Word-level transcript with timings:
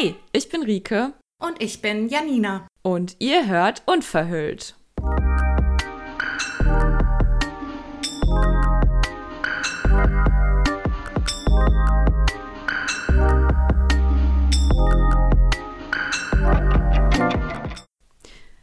Hi, 0.00 0.14
ich 0.32 0.48
bin 0.48 0.62
Rike. 0.62 1.12
Und 1.42 1.60
ich 1.60 1.82
bin 1.82 2.08
Janina. 2.08 2.66
Und 2.80 3.16
ihr 3.18 3.46
hört 3.48 3.82
Unverhüllt. 3.84 4.74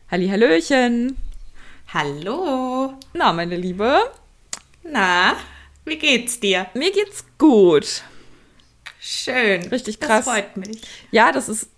Hallihallöchen. 0.10 1.18
Hallo. 1.94 2.98
Na, 3.14 3.34
meine 3.34 3.58
Liebe. 3.58 4.10
Na, 4.82 5.36
wie 5.86 6.00
geht's 6.00 6.40
dir? 6.40 6.66
Mir 6.74 6.92
geht's 6.92 7.24
gut. 7.38 8.02
Schön. 9.10 9.64
Richtig 9.70 10.02
krass. 10.02 10.26
Das 10.26 10.34
freut 10.34 10.58
mich. 10.58 10.82
Ja, 11.12 11.32
das 11.32 11.48
ist 11.48 11.70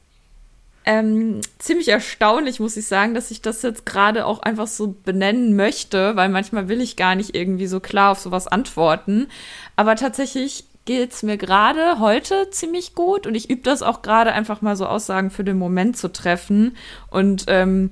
ähm, 0.83 1.41
ziemlich 1.59 1.89
erstaunlich, 1.89 2.59
muss 2.59 2.75
ich 2.75 2.87
sagen, 2.87 3.13
dass 3.13 3.29
ich 3.29 3.43
das 3.43 3.61
jetzt 3.61 3.85
gerade 3.85 4.25
auch 4.25 4.39
einfach 4.39 4.65
so 4.65 4.95
benennen 5.03 5.55
möchte, 5.55 6.15
weil 6.15 6.29
manchmal 6.29 6.69
will 6.69 6.81
ich 6.81 6.95
gar 6.95 7.13
nicht 7.13 7.35
irgendwie 7.35 7.67
so 7.67 7.79
klar 7.79 8.13
auf 8.13 8.19
sowas 8.19 8.47
antworten. 8.47 9.27
Aber 9.75 9.95
tatsächlich 9.95 10.63
geht 10.85 11.11
es 11.11 11.21
mir 11.21 11.37
gerade 11.37 11.99
heute 11.99 12.49
ziemlich 12.49 12.95
gut 12.95 13.27
und 13.27 13.35
ich 13.35 13.47
übe 13.47 13.61
das 13.61 13.83
auch 13.83 14.01
gerade 14.01 14.31
einfach 14.31 14.63
mal 14.63 14.75
so 14.75 14.87
Aussagen 14.87 15.29
für 15.29 15.43
den 15.43 15.59
Moment 15.59 15.97
zu 15.97 16.11
treffen 16.11 16.75
und 17.11 17.43
ähm, 17.47 17.91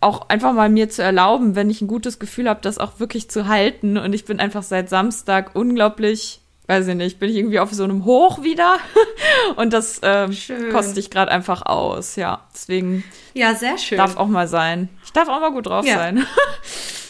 auch 0.00 0.30
einfach 0.30 0.54
mal 0.54 0.70
mir 0.70 0.88
zu 0.88 1.02
erlauben, 1.02 1.56
wenn 1.56 1.68
ich 1.68 1.82
ein 1.82 1.88
gutes 1.88 2.18
Gefühl 2.18 2.48
habe, 2.48 2.60
das 2.62 2.78
auch 2.78 3.00
wirklich 3.00 3.28
zu 3.28 3.48
halten. 3.48 3.98
Und 3.98 4.14
ich 4.14 4.24
bin 4.24 4.40
einfach 4.40 4.62
seit 4.62 4.88
Samstag 4.88 5.54
unglaublich, 5.54 6.40
weiß 6.66 6.88
ich 6.88 6.94
nicht, 6.94 7.18
bin 7.18 7.30
ich 7.30 7.36
irgendwie 7.36 7.60
auf 7.60 7.72
so 7.72 7.84
einem 7.84 8.04
Hoch 8.04 8.42
wieder. 8.42 8.76
Und 9.56 9.72
das 9.72 10.00
ähm, 10.02 10.36
koste 10.72 11.00
ich 11.00 11.10
gerade 11.10 11.30
einfach 11.30 11.62
aus. 11.62 12.16
Ja, 12.16 12.46
deswegen. 12.52 13.04
Ja, 13.34 13.54
sehr 13.54 13.78
schön. 13.78 13.98
Darf 13.98 14.16
auch 14.16 14.26
mal 14.26 14.48
sein. 14.48 14.88
Ich 15.04 15.12
darf 15.12 15.28
auch 15.28 15.40
mal 15.40 15.52
gut 15.52 15.66
drauf 15.66 15.86
ja. 15.86 15.96
sein. 15.96 16.26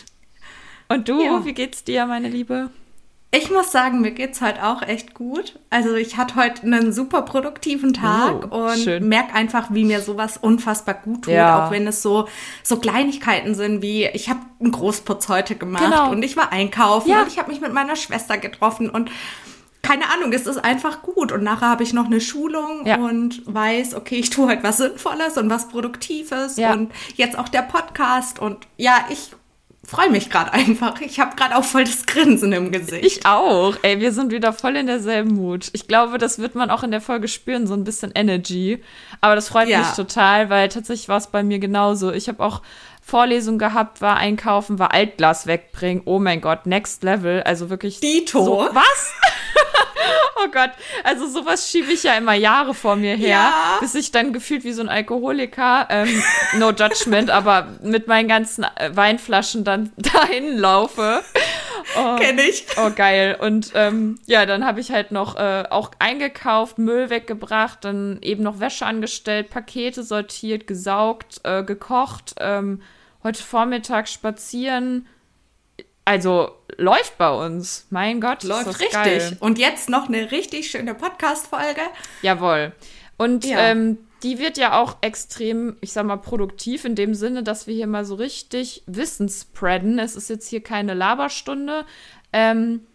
Und 0.88 1.08
du, 1.08 1.22
ja. 1.22 1.44
wie 1.44 1.54
geht's 1.54 1.84
dir, 1.84 2.06
meine 2.06 2.28
Liebe? 2.28 2.70
Ich 3.32 3.50
muss 3.50 3.72
sagen, 3.72 4.00
mir 4.00 4.12
geht's 4.12 4.40
heute 4.40 4.64
auch 4.64 4.82
echt 4.82 5.12
gut. 5.12 5.58
Also 5.68 5.94
ich 5.94 6.16
hatte 6.16 6.36
heute 6.36 6.62
einen 6.62 6.92
super 6.92 7.22
produktiven 7.22 7.92
Tag 7.92 8.48
oh, 8.50 8.70
und 8.70 9.00
merke 9.00 9.34
einfach, 9.34 9.68
wie 9.70 9.84
mir 9.84 10.00
sowas 10.00 10.36
unfassbar 10.36 10.94
gut 10.94 11.24
tut, 11.24 11.34
ja. 11.34 11.66
auch 11.66 11.70
wenn 11.70 11.86
es 11.86 12.02
so 12.02 12.28
so 12.62 12.78
Kleinigkeiten 12.78 13.54
sind 13.54 13.82
wie 13.82 14.06
ich 14.06 14.30
habe 14.30 14.40
einen 14.60 14.72
Großputz 14.72 15.28
heute 15.28 15.56
gemacht 15.56 15.84
genau. 15.84 16.10
und 16.10 16.22
ich 16.22 16.36
war 16.36 16.52
einkaufen 16.52 17.10
ja. 17.10 17.22
und 17.22 17.28
ich 17.28 17.38
habe 17.38 17.50
mich 17.50 17.60
mit 17.60 17.72
meiner 17.72 17.96
Schwester 17.96 18.38
getroffen 18.38 18.88
und 18.88 19.10
keine 19.86 20.10
Ahnung, 20.10 20.32
es 20.32 20.46
ist 20.48 20.58
einfach 20.58 21.02
gut. 21.02 21.30
Und 21.30 21.44
nachher 21.44 21.68
habe 21.68 21.84
ich 21.84 21.92
noch 21.92 22.06
eine 22.06 22.20
Schulung 22.20 22.84
ja. 22.86 22.96
und 22.96 23.42
weiß, 23.46 23.94
okay, 23.94 24.16
ich 24.16 24.30
tue 24.30 24.48
halt 24.48 24.64
was 24.64 24.78
Sinnvolles 24.78 25.36
und 25.36 25.48
was 25.48 25.68
Produktives 25.68 26.56
ja. 26.56 26.72
und 26.72 26.90
jetzt 27.14 27.38
auch 27.38 27.48
der 27.48 27.62
Podcast 27.62 28.40
und 28.40 28.66
ja, 28.76 29.06
ich 29.10 29.30
freue 29.86 30.10
mich 30.10 30.30
gerade 30.30 30.52
einfach. 30.52 31.00
Ich 31.00 31.20
habe 31.20 31.36
gerade 31.36 31.56
auch 31.56 31.64
voll 31.64 31.84
das 31.84 32.06
Grinsen 32.06 32.52
im 32.52 32.72
Gesicht. 32.72 33.04
Ich 33.04 33.26
auch. 33.26 33.76
Ey, 33.82 34.00
wir 34.00 34.12
sind 34.12 34.32
wieder 34.32 34.52
voll 34.52 34.76
in 34.76 34.86
derselben 34.86 35.34
Mut. 35.34 35.70
Ich 35.72 35.86
glaube, 35.88 36.18
das 36.18 36.38
wird 36.38 36.54
man 36.54 36.70
auch 36.70 36.82
in 36.82 36.90
der 36.90 37.00
Folge 37.00 37.28
spüren, 37.28 37.66
so 37.66 37.74
ein 37.74 37.84
bisschen 37.84 38.12
Energy. 38.14 38.82
Aber 39.20 39.34
das 39.34 39.48
freut 39.48 39.68
ja. 39.68 39.78
mich 39.78 39.88
total, 39.90 40.50
weil 40.50 40.68
tatsächlich 40.68 41.08
war 41.08 41.18
es 41.18 41.28
bei 41.28 41.42
mir 41.42 41.58
genauso. 41.58 42.12
Ich 42.12 42.28
habe 42.28 42.42
auch 42.42 42.62
Vorlesung 43.00 43.58
gehabt, 43.58 44.00
war 44.00 44.16
einkaufen, 44.16 44.80
war 44.80 44.92
Altglas 44.92 45.46
wegbringen. 45.46 46.02
Oh 46.06 46.18
mein 46.18 46.40
Gott, 46.40 46.66
next 46.66 47.04
level. 47.04 47.42
Also 47.44 47.70
wirklich. 47.70 48.00
Dito. 48.00 48.44
So, 48.44 48.68
was? 48.72 49.14
oh 50.36 50.48
Gott. 50.50 50.70
Also 51.04 51.26
sowas 51.26 51.70
schiebe 51.70 51.92
ich 51.92 52.02
ja 52.02 52.14
immer 52.14 52.34
Jahre 52.34 52.74
vor 52.74 52.96
mir 52.96 53.16
her, 53.16 53.28
ja. 53.28 53.78
bis 53.80 53.94
ich 53.94 54.10
dann 54.10 54.32
gefühlt 54.32 54.64
wie 54.64 54.72
so 54.72 54.82
ein 54.82 54.88
Alkoholiker, 54.88 55.88
ähm, 55.90 56.22
no 56.58 56.70
judgment, 56.70 57.30
aber 57.30 57.68
mit 57.82 58.06
meinen 58.06 58.28
ganzen 58.28 58.64
äh, 58.64 58.94
Weinflaschen 58.94 59.64
dann 59.64 59.92
dahin 59.96 60.58
laufe. 60.58 61.22
Oh, 61.96 62.16
Kenn 62.16 62.38
ich. 62.38 62.66
Oh, 62.76 62.90
geil. 62.94 63.36
Und 63.40 63.72
ähm, 63.74 64.18
ja, 64.26 64.46
dann 64.46 64.66
habe 64.66 64.80
ich 64.80 64.90
halt 64.90 65.12
noch 65.12 65.36
äh, 65.36 65.64
auch 65.70 65.92
eingekauft, 65.98 66.78
Müll 66.78 67.10
weggebracht, 67.10 67.84
dann 67.84 68.18
eben 68.22 68.42
noch 68.42 68.60
Wäsche 68.60 68.86
angestellt, 68.86 69.50
Pakete 69.50 70.02
sortiert, 70.02 70.66
gesaugt, 70.66 71.40
äh, 71.44 71.62
gekocht, 71.62 72.34
ähm, 72.40 72.82
heute 73.22 73.42
Vormittag 73.42 74.08
spazieren. 74.08 75.06
Also 76.06 76.52
läuft 76.76 77.18
bei 77.18 77.30
uns. 77.30 77.88
Mein 77.90 78.20
Gott. 78.20 78.44
Läuft 78.44 78.68
richtig. 78.68 78.92
Geil. 78.92 79.36
Und 79.40 79.58
jetzt 79.58 79.90
noch 79.90 80.08
eine 80.08 80.30
richtig 80.30 80.70
schöne 80.70 80.94
Podcast-Folge. 80.94 81.82
Jawohl. 82.22 82.72
Und 83.18 83.44
ja. 83.44 83.58
ähm, 83.58 83.98
die 84.22 84.38
wird 84.38 84.56
ja 84.56 84.80
auch 84.80 84.98
extrem, 85.00 85.76
ich 85.80 85.92
sag 85.92 86.06
mal, 86.06 86.16
produktiv 86.16 86.84
in 86.84 86.94
dem 86.94 87.14
Sinne, 87.14 87.42
dass 87.42 87.66
wir 87.66 87.74
hier 87.74 87.88
mal 87.88 88.04
so 88.04 88.14
richtig 88.14 88.84
Wissen 88.86 89.28
spreaden. 89.28 89.98
Es 89.98 90.14
ist 90.14 90.30
jetzt 90.30 90.48
hier 90.48 90.62
keine 90.62 90.94
Laberstunde, 90.94 91.84
ähm, 92.32 92.86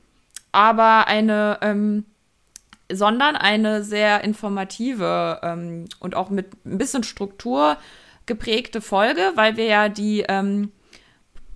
aber 0.53 1.07
eine, 1.07 1.59
ähm, 1.61 2.05
sondern 2.89 3.35
eine 3.35 3.83
sehr 3.83 4.23
informative 4.23 5.41
ähm, 5.43 5.85
und 5.99 6.15
auch 6.15 6.29
mit 6.29 6.47
ein 6.65 6.77
bisschen 6.77 7.03
Struktur 7.03 7.75
geprägte 8.25 8.79
Folge, 8.79 9.33
weil 9.35 9.57
wir 9.57 9.65
ja 9.65 9.89
die 9.89 10.25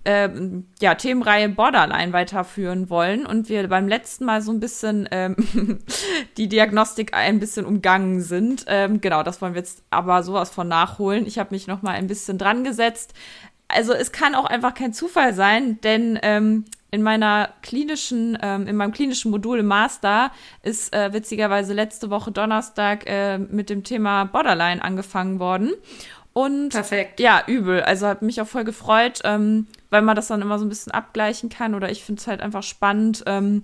ähm, 0.06 0.68
ja, 0.80 0.94
Themenreihe 0.94 1.48
Borderline 1.48 2.12
weiterführen 2.12 2.88
wollen 2.88 3.26
und 3.26 3.48
wir 3.48 3.68
beim 3.68 3.88
letzten 3.88 4.24
Mal 4.24 4.40
so 4.40 4.52
ein 4.52 4.60
bisschen 4.60 5.08
ähm, 5.10 5.36
die 6.36 6.48
Diagnostik 6.48 7.12
ein 7.12 7.40
bisschen 7.40 7.66
umgangen 7.66 8.20
sind. 8.20 8.64
Ähm, 8.68 9.00
genau, 9.00 9.24
das 9.24 9.42
wollen 9.42 9.54
wir 9.54 9.60
jetzt 9.60 9.82
aber 9.90 10.22
sowas 10.22 10.50
von 10.50 10.68
nachholen. 10.68 11.26
Ich 11.26 11.38
habe 11.38 11.54
mich 11.54 11.66
noch 11.66 11.82
mal 11.82 11.90
ein 11.90 12.06
bisschen 12.06 12.38
dran 12.38 12.62
gesetzt. 12.62 13.14
Also 13.68 13.92
es 13.92 14.12
kann 14.12 14.36
auch 14.36 14.44
einfach 14.44 14.74
kein 14.74 14.92
Zufall 14.92 15.34
sein, 15.34 15.80
denn 15.80 16.18
ähm, 16.22 16.66
in 16.92 17.02
meiner 17.02 17.50
klinischen, 17.62 18.38
ähm, 18.40 18.68
in 18.68 18.76
meinem 18.76 18.92
klinischen 18.92 19.32
Modul 19.32 19.58
im 19.58 19.66
Master 19.66 20.30
ist 20.62 20.94
äh, 20.94 21.12
witzigerweise 21.12 21.74
letzte 21.74 22.10
Woche 22.10 22.30
Donnerstag 22.30 23.04
äh, 23.06 23.38
mit 23.38 23.70
dem 23.70 23.82
Thema 23.82 24.24
Borderline 24.24 24.82
angefangen 24.82 25.40
worden. 25.40 25.72
Und 26.36 26.68
Perfekt. 26.68 27.18
ja, 27.18 27.42
übel. 27.46 27.80
Also 27.80 28.06
hat 28.06 28.20
mich 28.20 28.42
auch 28.42 28.46
voll 28.46 28.64
gefreut, 28.64 29.20
ähm, 29.24 29.68
weil 29.88 30.02
man 30.02 30.14
das 30.14 30.26
dann 30.26 30.42
immer 30.42 30.58
so 30.58 30.66
ein 30.66 30.68
bisschen 30.68 30.92
abgleichen 30.92 31.48
kann. 31.48 31.74
Oder 31.74 31.90
ich 31.90 32.04
finde 32.04 32.20
es 32.20 32.26
halt 32.26 32.42
einfach 32.42 32.62
spannend, 32.62 33.24
ähm, 33.24 33.62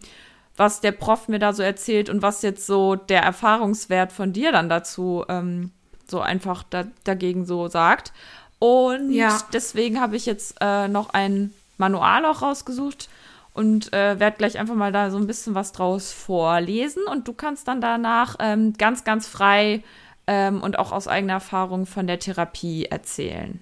was 0.56 0.80
der 0.80 0.92
Prof 0.92 1.28
mir 1.28 1.38
da 1.38 1.52
so 1.52 1.62
erzählt 1.62 2.08
und 2.08 2.22
was 2.22 2.40
jetzt 2.40 2.66
so 2.66 2.94
der 2.94 3.22
Erfahrungswert 3.24 4.10
von 4.10 4.32
dir 4.32 4.52
dann 4.52 4.70
dazu 4.70 5.22
ähm, 5.28 5.70
so 6.06 6.22
einfach 6.22 6.62
da, 6.62 6.84
dagegen 7.04 7.44
so 7.44 7.68
sagt. 7.68 8.14
Und 8.58 9.12
ja. 9.12 9.38
deswegen 9.52 10.00
habe 10.00 10.16
ich 10.16 10.24
jetzt 10.24 10.56
äh, 10.62 10.88
noch 10.88 11.10
ein 11.10 11.52
Manual 11.76 12.24
auch 12.24 12.40
rausgesucht 12.40 13.10
und 13.52 13.92
äh, 13.92 14.18
werde 14.18 14.38
gleich 14.38 14.58
einfach 14.58 14.76
mal 14.76 14.92
da 14.92 15.10
so 15.10 15.18
ein 15.18 15.26
bisschen 15.26 15.54
was 15.54 15.72
draus 15.72 16.10
vorlesen. 16.10 17.02
Und 17.04 17.28
du 17.28 17.34
kannst 17.34 17.68
dann 17.68 17.82
danach 17.82 18.36
ähm, 18.38 18.72
ganz, 18.78 19.04
ganz 19.04 19.28
frei 19.28 19.82
ähm, 20.26 20.62
und 20.62 20.78
auch 20.78 20.92
aus 20.92 21.08
eigener 21.08 21.34
Erfahrung 21.34 21.86
von 21.86 22.06
der 22.06 22.18
Therapie 22.18 22.86
erzählen. 22.86 23.60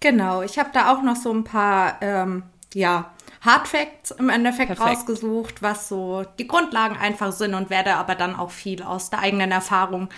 Genau, 0.00 0.42
ich 0.42 0.58
habe 0.58 0.70
da 0.72 0.92
auch 0.92 1.02
noch 1.02 1.16
so 1.16 1.32
ein 1.32 1.44
paar, 1.44 1.96
ähm, 2.00 2.42
ja, 2.74 3.10
Hard 3.40 3.68
Facts 3.68 4.10
im 4.10 4.28
Endeffekt 4.28 4.76
Perfekt. 4.76 4.98
rausgesucht, 4.98 5.62
was 5.62 5.88
so 5.88 6.24
die 6.38 6.46
Grundlagen 6.46 6.96
einfach 6.96 7.32
sind 7.32 7.54
und 7.54 7.70
werde 7.70 7.94
aber 7.94 8.14
dann 8.14 8.36
auch 8.36 8.50
viel 8.50 8.82
aus 8.82 9.10
der 9.10 9.20
eigenen 9.20 9.52
Erfahrung 9.52 10.08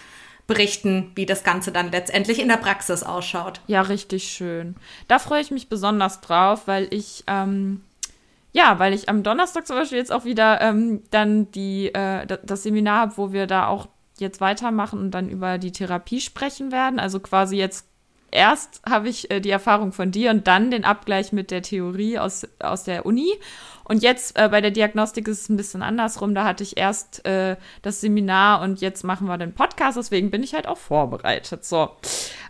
berichten, 0.47 1.12
wie 1.15 1.27
das 1.27 1.44
Ganze 1.44 1.72
dann 1.72 1.93
letztendlich 1.93 2.41
in 2.41 2.49
der 2.49 2.56
Praxis 2.56 3.03
ausschaut. 3.03 3.60
Ja, 3.66 3.83
richtig 3.83 4.25
schön. 4.25 4.77
Da 5.06 5.19
freue 5.19 5.43
ich 5.43 5.50
mich 5.50 5.69
besonders 5.69 6.22
drauf, 6.22 6.62
weil 6.66 6.89
ich, 6.91 7.22
ähm, 7.27 7.83
ja, 8.53 8.78
weil 8.78 8.95
ich 8.95 9.10
am 9.10 9.22
Donnerstag 9.22 9.66
zum 9.66 9.77
Beispiel 9.77 9.99
jetzt 9.99 10.10
auch 10.10 10.25
wieder 10.25 10.60
ähm, 10.62 11.03
dann 11.10 11.53
die, 11.53 11.95
äh, 11.95 12.27
das 12.43 12.62
Seminar 12.62 13.00
habe, 13.00 13.16
wo 13.19 13.33
wir 13.33 13.47
da 13.47 13.66
auch 13.69 13.89
jetzt 14.20 14.40
weitermachen 14.40 14.98
und 14.98 15.10
dann 15.10 15.28
über 15.28 15.58
die 15.58 15.72
Therapie 15.72 16.20
sprechen 16.20 16.72
werden. 16.72 16.98
Also 16.98 17.20
quasi 17.20 17.56
jetzt 17.56 17.86
erst 18.30 18.82
habe 18.88 19.09
ich 19.09 19.30
äh, 19.30 19.41
die 19.41 19.50
Erfahrung 19.50 19.92
von 19.92 20.10
dir 20.10 20.30
und 20.30 20.47
dann 20.47 20.70
den 20.70 20.84
Abgleich 20.84 21.32
mit 21.32 21.50
der 21.50 21.62
Theorie 21.62 22.18
aus, 22.18 22.47
aus 22.59 22.84
der 22.84 23.06
Uni. 23.06 23.32
Und 23.84 24.03
jetzt 24.03 24.38
äh, 24.38 24.48
bei 24.48 24.60
der 24.60 24.70
Diagnostik 24.70 25.28
ist 25.28 25.42
es 25.42 25.48
ein 25.48 25.56
bisschen 25.56 25.82
andersrum. 25.82 26.34
Da 26.34 26.44
hatte 26.44 26.62
ich 26.62 26.76
erst 26.76 27.24
äh, 27.26 27.56
das 27.82 28.00
Seminar 28.00 28.60
und 28.62 28.80
jetzt 28.80 29.03
machen 29.03 29.26
wir 29.26 29.38
den 29.38 29.54
Podcast. 29.54 29.97
Deswegen 29.97 30.30
bin 30.30 30.42
ich 30.42 30.54
halt 30.54 30.66
auch 30.66 30.78
vorbereitet. 30.78 31.64
So, 31.64 31.91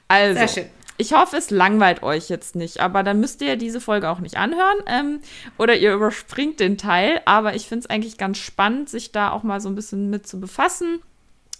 also. 0.08 0.62
Ich 1.00 1.12
hoffe, 1.12 1.36
es 1.36 1.50
langweilt 1.50 2.02
euch 2.02 2.28
jetzt 2.28 2.56
nicht, 2.56 2.80
aber 2.80 3.04
dann 3.04 3.20
müsst 3.20 3.40
ihr 3.40 3.54
diese 3.54 3.80
Folge 3.80 4.10
auch 4.10 4.18
nicht 4.18 4.36
anhören 4.36 4.78
ähm, 4.88 5.20
oder 5.56 5.76
ihr 5.76 5.94
überspringt 5.94 6.58
den 6.58 6.76
Teil. 6.76 7.20
Aber 7.24 7.54
ich 7.54 7.68
finde 7.68 7.84
es 7.84 7.90
eigentlich 7.90 8.18
ganz 8.18 8.38
spannend, 8.38 8.88
sich 8.88 9.12
da 9.12 9.30
auch 9.30 9.44
mal 9.44 9.60
so 9.60 9.68
ein 9.68 9.76
bisschen 9.76 10.10
mit 10.10 10.26
zu 10.26 10.40
befassen 10.40 10.98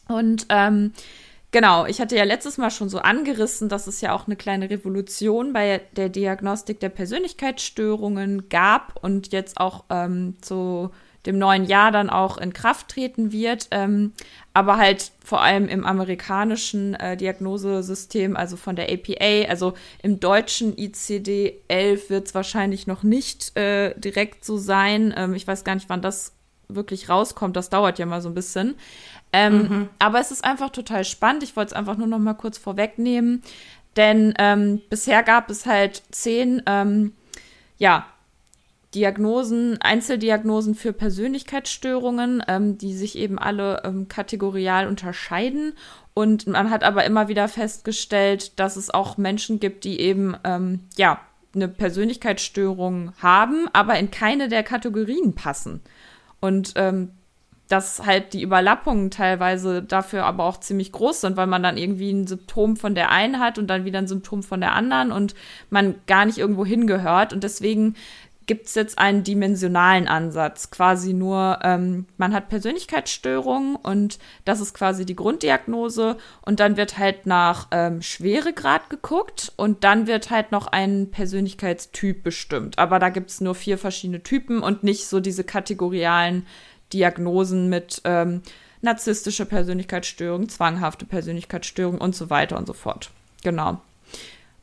und 0.09 0.47
ähm, 0.49 0.93
genau, 1.51 1.87
ich 1.87 2.01
hatte 2.01 2.17
ja 2.17 2.25
letztes 2.25 2.59
Mal 2.59 2.71
schon 2.71 2.89
so 2.89 2.99
angerissen, 2.99 3.69
dass 3.69 3.87
es 3.87 4.01
ja 4.01 4.15
auch 4.15 4.27
eine 4.27 4.37
kleine 4.37 4.71
Revolution 4.71 5.53
bei 5.53 5.83
der 5.97 6.09
Diagnostik 6.09 6.81
der 6.81 6.89
Persönlichkeitsstörungen 6.89 8.49
gab 8.49 8.99
und 9.03 9.33
jetzt 9.33 9.61
auch 9.61 9.85
ähm, 9.91 10.37
zu 10.41 10.91
dem 11.27 11.39
neuen 11.39 11.65
Jahr 11.65 11.93
dann 11.93 12.11
auch 12.11 12.39
in 12.39 12.53
Kraft 12.53 12.89
treten 12.89 13.33
wird. 13.33 13.69
Ähm, 13.71 14.13
aber 14.55 14.79
halt 14.79 15.13
vor 15.23 15.43
allem 15.43 15.69
im 15.69 15.85
amerikanischen 15.85 16.95
äh, 16.95 17.17
Diagnosesystem, 17.17 18.35
also 18.37 18.57
von 18.57 18.77
der 18.77 18.91
APA, 18.91 19.49
also 19.51 19.75
im 20.03 20.21
deutschen 20.21 20.75
ICD-11 20.75 22.09
wird 22.09 22.27
es 22.29 22.35
wahrscheinlich 22.35 22.87
noch 22.87 23.03
nicht 23.03 23.57
äh, 23.59 23.95
direkt 23.99 24.45
so 24.45 24.57
sein. 24.57 25.13
Ähm, 25.17 25.35
ich 25.35 25.47
weiß 25.47 25.65
gar 25.65 25.75
nicht, 25.75 25.89
wann 25.89 26.03
das 26.03 26.33
wirklich 26.69 27.09
rauskommt. 27.09 27.57
Das 27.57 27.71
dauert 27.71 27.99
ja 27.99 28.07
mal 28.07 28.21
so 28.21 28.29
ein 28.29 28.35
bisschen. 28.35 28.77
Ähm, 29.33 29.59
mhm. 29.59 29.89
Aber 29.99 30.21
es 30.21 30.31
ist 30.31 30.45
einfach 30.45 30.71
total 30.71 31.05
spannend. 31.05 31.43
Ich 31.43 31.57
wollte 31.57 31.71
es 31.71 31.77
einfach 31.77 31.97
nur 31.97 32.07
noch 32.07 32.19
mal 32.19 32.35
kurz 32.35 32.59
vorwegnehmen. 32.59 33.43
Denn 33.97 34.35
ähm, 34.39 34.81
bisher 34.91 35.23
gab 35.23 35.51
es 35.51 35.67
halt 35.67 36.03
zehn, 36.11 36.63
ähm, 36.67 37.13
ja, 37.79 38.07
Diagnosen, 38.95 39.79
Einzeldiagnosen 39.83 40.75
für 40.75 40.95
Persönlichkeitsstörungen, 40.95 42.43
ähm, 42.49 42.79
die 42.79 42.95
sich 42.95 43.19
eben 43.19 43.39
alle 43.39 43.83
ähm, 43.85 44.09
kategorial 44.09 44.87
unterscheiden. 44.87 45.75
Und 46.15 46.47
man 46.47 46.71
hat 46.71 46.85
aber 46.85 47.05
immer 47.05 47.29
wieder 47.29 47.49
festgestellt, 47.49 48.59
dass 48.59 48.77
es 48.77 48.89
auch 48.89 49.19
Menschen 49.19 49.61
gibt, 49.61 49.85
die 49.85 50.01
eben, 50.01 50.37
ähm, 50.45 50.81
ja, 50.97 51.21
eine 51.55 51.69
Persönlichkeitsstörung 51.69 53.13
haben, 53.21 53.69
aber 53.73 53.99
in 53.99 54.11
keine 54.11 54.49
der 54.49 54.63
Kategorien 54.63 55.35
passen. 55.35 55.81
Und 56.41 56.73
ähm, 56.77 57.11
dass 57.69 58.05
halt 58.05 58.33
die 58.33 58.43
Überlappungen 58.43 59.11
teilweise 59.11 59.83
dafür 59.83 60.25
aber 60.25 60.45
auch 60.45 60.59
ziemlich 60.59 60.91
groß 60.91 61.21
sind, 61.21 61.37
weil 61.37 61.47
man 61.47 61.63
dann 61.63 61.77
irgendwie 61.77 62.11
ein 62.11 62.27
Symptom 62.27 62.77
von 62.77 62.95
der 62.95 63.11
einen 63.11 63.39
hat 63.39 63.59
und 63.59 63.69
dann 63.69 63.85
wieder 63.85 63.99
ein 63.99 64.09
Symptom 64.09 64.43
von 64.43 64.61
der 64.61 64.73
anderen 64.73 65.13
und 65.13 65.35
man 65.71 65.97
gar 66.07 66.25
nicht 66.25 66.39
irgendwo 66.39 66.65
hingehört. 66.65 67.33
Und 67.33 67.45
deswegen 67.45 67.95
gibt 68.49 68.67
es 68.67 68.75
jetzt 68.75 68.99
einen 68.99 69.23
dimensionalen 69.23 70.09
Ansatz. 70.09 70.71
Quasi 70.71 71.13
nur, 71.13 71.61
ähm, 71.63 72.07
man 72.17 72.33
hat 72.33 72.49
Persönlichkeitsstörungen 72.49 73.77
und 73.77 74.19
das 74.47 74.61
ist 74.61 74.73
quasi 74.73 75.05
die 75.05 75.15
Grunddiagnose. 75.15 76.17
Und 76.41 76.59
dann 76.59 76.77
wird 76.77 76.99
halt 76.99 77.27
nach 77.27 77.69
ähm, 77.71 78.01
Schweregrad 78.03 78.89
geguckt 78.89 79.53
und 79.57 79.85
dann 79.85 80.07
wird 80.07 80.31
halt 80.31 80.51
noch 80.51 80.67
ein 80.67 81.11
Persönlichkeitstyp 81.11 82.25
bestimmt. 82.25 82.79
Aber 82.79 82.99
da 82.99 83.11
gibt 83.11 83.31
es 83.31 83.43
nur 83.43 83.55
vier 83.55 83.77
verschiedene 83.79 84.23
Typen 84.23 84.61
und 84.61 84.83
nicht 84.83 85.07
so 85.07 85.21
diese 85.21 85.45
kategorialen 85.45 86.47
Diagnosen 86.93 87.69
mit 87.69 88.01
ähm, 88.05 88.43
narzisstische 88.81 89.47
Persönlichkeitsstörung, 89.47 90.49
zwanghafte 90.49 91.05
Persönlichkeitsstörung 91.05 91.99
und 91.99 92.15
so 92.15 92.31
weiter 92.31 92.57
und 92.57 92.67
so 92.67 92.73
fort. 92.73 93.11
Genau. 93.43 93.81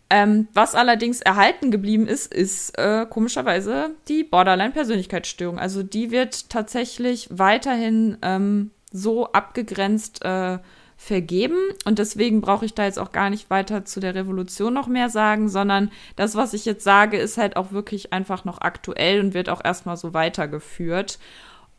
Ähm, 0.09 0.47
was 0.53 0.75
allerdings 0.75 1.21
erhalten 1.21 1.71
geblieben 1.71 2.07
ist, 2.07 2.31
ist 2.33 2.77
äh, 2.77 3.05
komischerweise 3.09 3.91
die 4.07 4.23
Borderline-Persönlichkeitsstörung. 4.23 5.57
Also 5.57 5.81
die 5.81 6.11
wird 6.11 6.49
tatsächlich 6.49 7.27
weiterhin 7.31 8.17
ähm, 8.21 8.71
so 8.91 9.31
abgegrenzt 9.31 10.23
äh, 10.23 10.59
vergeben. 10.95 11.57
Und 11.85 11.99
deswegen 11.99 12.41
brauche 12.41 12.65
ich 12.65 12.73
da 12.73 12.85
jetzt 12.85 12.99
auch 12.99 13.11
gar 13.11 13.29
nicht 13.29 13.49
weiter 13.49 13.83
zu 13.83 13.99
der 13.99 14.15
Revolution 14.15 14.73
noch 14.73 14.87
mehr 14.87 15.09
sagen, 15.09 15.49
sondern 15.49 15.91
das, 16.15 16.35
was 16.35 16.53
ich 16.53 16.65
jetzt 16.65 16.83
sage, 16.83 17.17
ist 17.17 17.37
halt 17.37 17.57
auch 17.57 17.71
wirklich 17.71 18.13
einfach 18.13 18.45
noch 18.45 18.61
aktuell 18.61 19.19
und 19.19 19.33
wird 19.33 19.49
auch 19.49 19.63
erstmal 19.63 19.97
so 19.97 20.13
weitergeführt. 20.13 21.19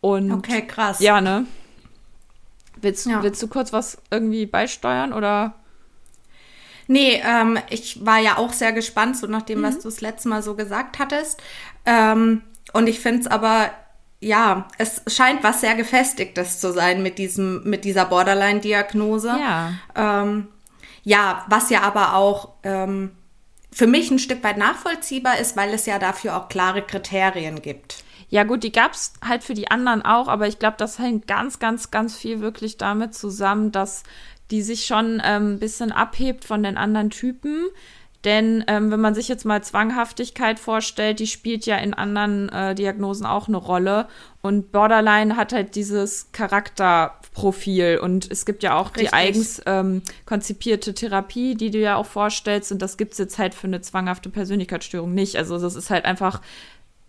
Und 0.00 0.32
okay, 0.32 0.66
krass. 0.66 1.00
Ja, 1.00 1.20
ne? 1.20 1.46
Willst, 2.80 3.06
ja. 3.06 3.22
willst 3.22 3.42
du 3.42 3.48
kurz 3.48 3.72
was 3.72 3.98
irgendwie 4.10 4.46
beisteuern 4.46 5.12
oder? 5.12 5.54
Nee, 6.88 7.20
ähm, 7.24 7.58
ich 7.68 8.04
war 8.04 8.18
ja 8.18 8.36
auch 8.36 8.52
sehr 8.52 8.72
gespannt, 8.72 9.16
so 9.16 9.26
nach 9.26 9.42
dem, 9.42 9.60
mhm. 9.60 9.64
was 9.64 9.78
du 9.78 9.84
das 9.84 10.00
letzte 10.00 10.28
Mal 10.28 10.42
so 10.42 10.54
gesagt 10.54 10.98
hattest. 10.98 11.42
Ähm, 11.84 12.42
und 12.72 12.86
ich 12.88 13.00
finde 13.00 13.20
es 13.20 13.26
aber, 13.26 13.70
ja, 14.20 14.68
es 14.78 15.02
scheint 15.08 15.42
was 15.42 15.60
sehr 15.60 15.74
Gefestigtes 15.74 16.60
zu 16.60 16.72
sein 16.72 17.02
mit 17.02 17.18
diesem, 17.18 17.64
mit 17.64 17.84
dieser 17.84 18.04
Borderline-Diagnose. 18.04 19.28
Ja. 19.28 19.72
Ähm, 19.94 20.48
ja, 21.02 21.44
was 21.48 21.70
ja 21.70 21.82
aber 21.82 22.14
auch 22.14 22.50
ähm, 22.62 23.12
für 23.72 23.86
mich 23.86 24.10
ein 24.10 24.18
Stück 24.18 24.42
weit 24.42 24.58
nachvollziehbar 24.58 25.38
ist, 25.38 25.56
weil 25.56 25.72
es 25.72 25.86
ja 25.86 25.98
dafür 25.98 26.36
auch 26.36 26.48
klare 26.48 26.82
Kriterien 26.82 27.62
gibt. 27.62 28.04
Ja, 28.28 28.44
gut, 28.44 28.64
die 28.64 28.72
gab 28.72 28.92
es 28.92 29.12
halt 29.26 29.44
für 29.44 29.54
die 29.54 29.70
anderen 29.70 30.02
auch, 30.02 30.28
aber 30.28 30.48
ich 30.48 30.58
glaube, 30.58 30.76
das 30.78 30.98
hängt 30.98 31.26
ganz, 31.26 31.58
ganz, 31.58 31.90
ganz 31.90 32.16
viel 32.16 32.40
wirklich 32.40 32.76
damit 32.76 33.14
zusammen, 33.14 33.72
dass 33.72 34.02
die 34.50 34.62
sich 34.62 34.86
schon 34.86 35.20
ähm, 35.24 35.54
ein 35.54 35.58
bisschen 35.58 35.92
abhebt 35.92 36.44
von 36.44 36.62
den 36.62 36.76
anderen 36.76 37.10
Typen. 37.10 37.66
Denn 38.24 38.64
ähm, 38.66 38.90
wenn 38.90 39.00
man 39.00 39.14
sich 39.14 39.28
jetzt 39.28 39.44
mal 39.44 39.62
Zwanghaftigkeit 39.62 40.58
vorstellt, 40.58 41.20
die 41.20 41.28
spielt 41.28 41.64
ja 41.64 41.76
in 41.76 41.94
anderen 41.94 42.48
äh, 42.48 42.74
Diagnosen 42.74 43.24
auch 43.24 43.46
eine 43.46 43.56
Rolle. 43.56 44.08
Und 44.42 44.72
Borderline 44.72 45.36
hat 45.36 45.52
halt 45.52 45.76
dieses 45.76 46.32
Charakterprofil. 46.32 47.98
Und 48.02 48.28
es 48.28 48.44
gibt 48.44 48.64
ja 48.64 48.76
auch 48.76 48.88
Richtig. 48.88 49.10
die 49.10 49.12
eigens 49.12 49.62
ähm, 49.66 50.02
konzipierte 50.24 50.92
Therapie, 50.92 51.54
die 51.54 51.70
du 51.70 51.78
ja 51.78 51.94
auch 51.94 52.06
vorstellst. 52.06 52.72
Und 52.72 52.82
das 52.82 52.96
gibt 52.96 53.12
es 53.12 53.18
jetzt 53.18 53.38
halt 53.38 53.54
für 53.54 53.68
eine 53.68 53.80
zwanghafte 53.80 54.28
Persönlichkeitsstörung 54.28 55.14
nicht. 55.14 55.36
Also 55.36 55.58
das 55.60 55.76
ist 55.76 55.90
halt 55.90 56.04
einfach 56.04 56.40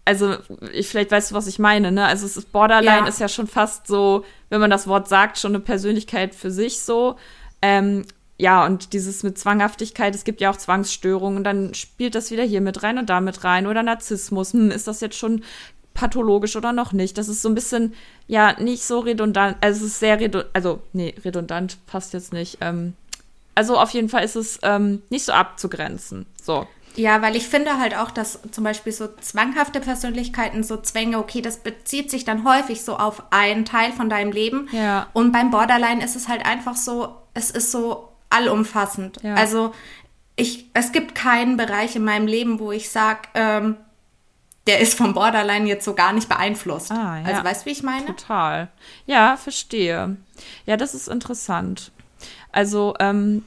also 0.08 0.38
ich, 0.72 0.88
vielleicht 0.88 1.12
weißt 1.12 1.32
du, 1.32 1.36
was 1.36 1.48
ich 1.48 1.60
meine, 1.60 1.92
ne? 1.92 2.06
Also 2.06 2.26
es 2.26 2.38
ist 2.38 2.54
Borderline 2.54 3.02
ja. 3.02 3.08
ist 3.08 3.20
ja 3.20 3.28
schon 3.28 3.46
fast 3.46 3.88
so, 3.88 4.24
wenn 4.50 4.62
man 4.62 4.70
das 4.70 4.88
Wort 4.88 5.10
sagt, 5.10 5.38
schon 5.38 5.52
eine 5.52 5.60
Persönlichkeit 5.60 6.34
für 6.34 6.50
sich 6.50 6.80
so. 6.80 7.18
Ähm, 7.62 8.06
ja, 8.38 8.66
und 8.66 8.94
dieses 8.94 9.24
mit 9.24 9.38
Zwanghaftigkeit, 9.38 10.16
es 10.16 10.24
gibt 10.24 10.40
ja 10.40 10.50
auch 10.50 10.56
Zwangsstörungen, 10.56 11.40
und 11.40 11.44
dann 11.44 11.74
spielt 11.74 12.16
das 12.16 12.32
wieder 12.32 12.44
hier 12.44 12.62
mit 12.62 12.84
rein 12.84 12.98
und 12.98 13.10
da 13.10 13.20
mit 13.20 13.44
rein. 13.44 13.68
Oder 13.68 13.84
Narzissmus, 13.84 14.54
hm, 14.54 14.72
ist 14.72 14.88
das 14.88 15.02
jetzt 15.02 15.18
schon 15.18 15.44
pathologisch 15.94 16.56
oder 16.56 16.72
noch 16.72 16.94
nicht? 16.94 17.18
Das 17.18 17.28
ist 17.28 17.42
so 17.42 17.50
ein 17.50 17.56
bisschen, 17.56 17.94
ja, 18.28 18.58
nicht 18.62 18.84
so 18.84 19.00
redundant, 19.00 19.58
also 19.60 19.86
es 19.86 19.92
ist 19.92 20.00
sehr 20.00 20.20
redundant, 20.20 20.52
also, 20.54 20.80
nee, 20.94 21.16
redundant 21.26 21.78
passt 21.86 22.14
jetzt 22.14 22.32
nicht. 22.32 22.60
Ähm, 22.62 22.94
also 23.56 23.78
auf 23.78 23.90
jeden 23.90 24.08
Fall 24.08 24.24
ist 24.24 24.36
es 24.36 24.60
ähm, 24.62 25.02
nicht 25.10 25.26
so 25.26 25.34
abzugrenzen. 25.34 26.28
So. 26.48 26.66
Ja, 26.96 27.22
weil 27.22 27.36
ich 27.36 27.48
finde 27.48 27.78
halt 27.78 27.96
auch, 27.96 28.10
dass 28.10 28.40
zum 28.50 28.64
Beispiel 28.64 28.92
so 28.92 29.08
zwanghafte 29.20 29.80
Persönlichkeiten, 29.80 30.64
so 30.64 30.78
Zwänge, 30.78 31.20
okay, 31.20 31.42
das 31.42 31.58
bezieht 31.58 32.10
sich 32.10 32.26
dann 32.26 32.44
häufig 32.44 32.84
so 32.84 32.98
auf 32.98 33.22
einen 33.30 33.66
Teil 33.66 33.92
von 33.92 34.10
deinem 34.10 34.32
Leben. 34.32 34.68
Ja. 34.72 35.08
Und 35.14 35.32
beim 35.32 35.52
Borderline 35.52 36.04
ist 36.04 36.16
es 36.16 36.28
halt 36.28 36.44
einfach 36.46 36.76
so, 36.76 37.16
es 37.36 37.52
ist 37.52 37.72
so 37.72 38.14
allumfassend. 38.32 39.22
Ja. 39.22 39.36
Also 39.36 39.76
ich, 40.36 40.72
es 40.74 40.92
gibt 40.92 41.14
keinen 41.14 41.56
Bereich 41.56 41.96
in 41.96 42.04
meinem 42.04 42.26
Leben, 42.26 42.60
wo 42.60 42.72
ich 42.72 42.90
sage, 42.90 43.28
ähm, 43.36 43.76
der 44.66 44.80
ist 44.80 44.98
vom 44.98 45.14
Borderline 45.14 45.68
jetzt 45.68 45.86
so 45.86 45.94
gar 45.94 46.14
nicht 46.14 46.28
beeinflusst. 46.28 46.92
Ah, 46.92 47.20
ja. 47.20 47.26
Also 47.26 47.44
weißt 47.44 47.62
du, 47.62 47.66
wie 47.68 47.74
ich 47.74 47.84
meine? 47.84 48.08
Total. 48.08 48.70
Ja, 49.06 49.38
verstehe. 49.38 50.18
Ja, 50.66 50.78
das 50.78 50.96
ist 50.96 51.10
interessant. 51.10 51.92
Also, 52.52 52.96
ähm, 53.00 53.16
hm, 53.16 53.44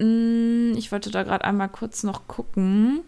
ich 0.00 0.92
wollte 0.92 1.10
da 1.10 1.24
gerade 1.24 1.44
einmal 1.44 1.68
kurz 1.68 2.02
noch 2.02 2.26
gucken. 2.26 3.02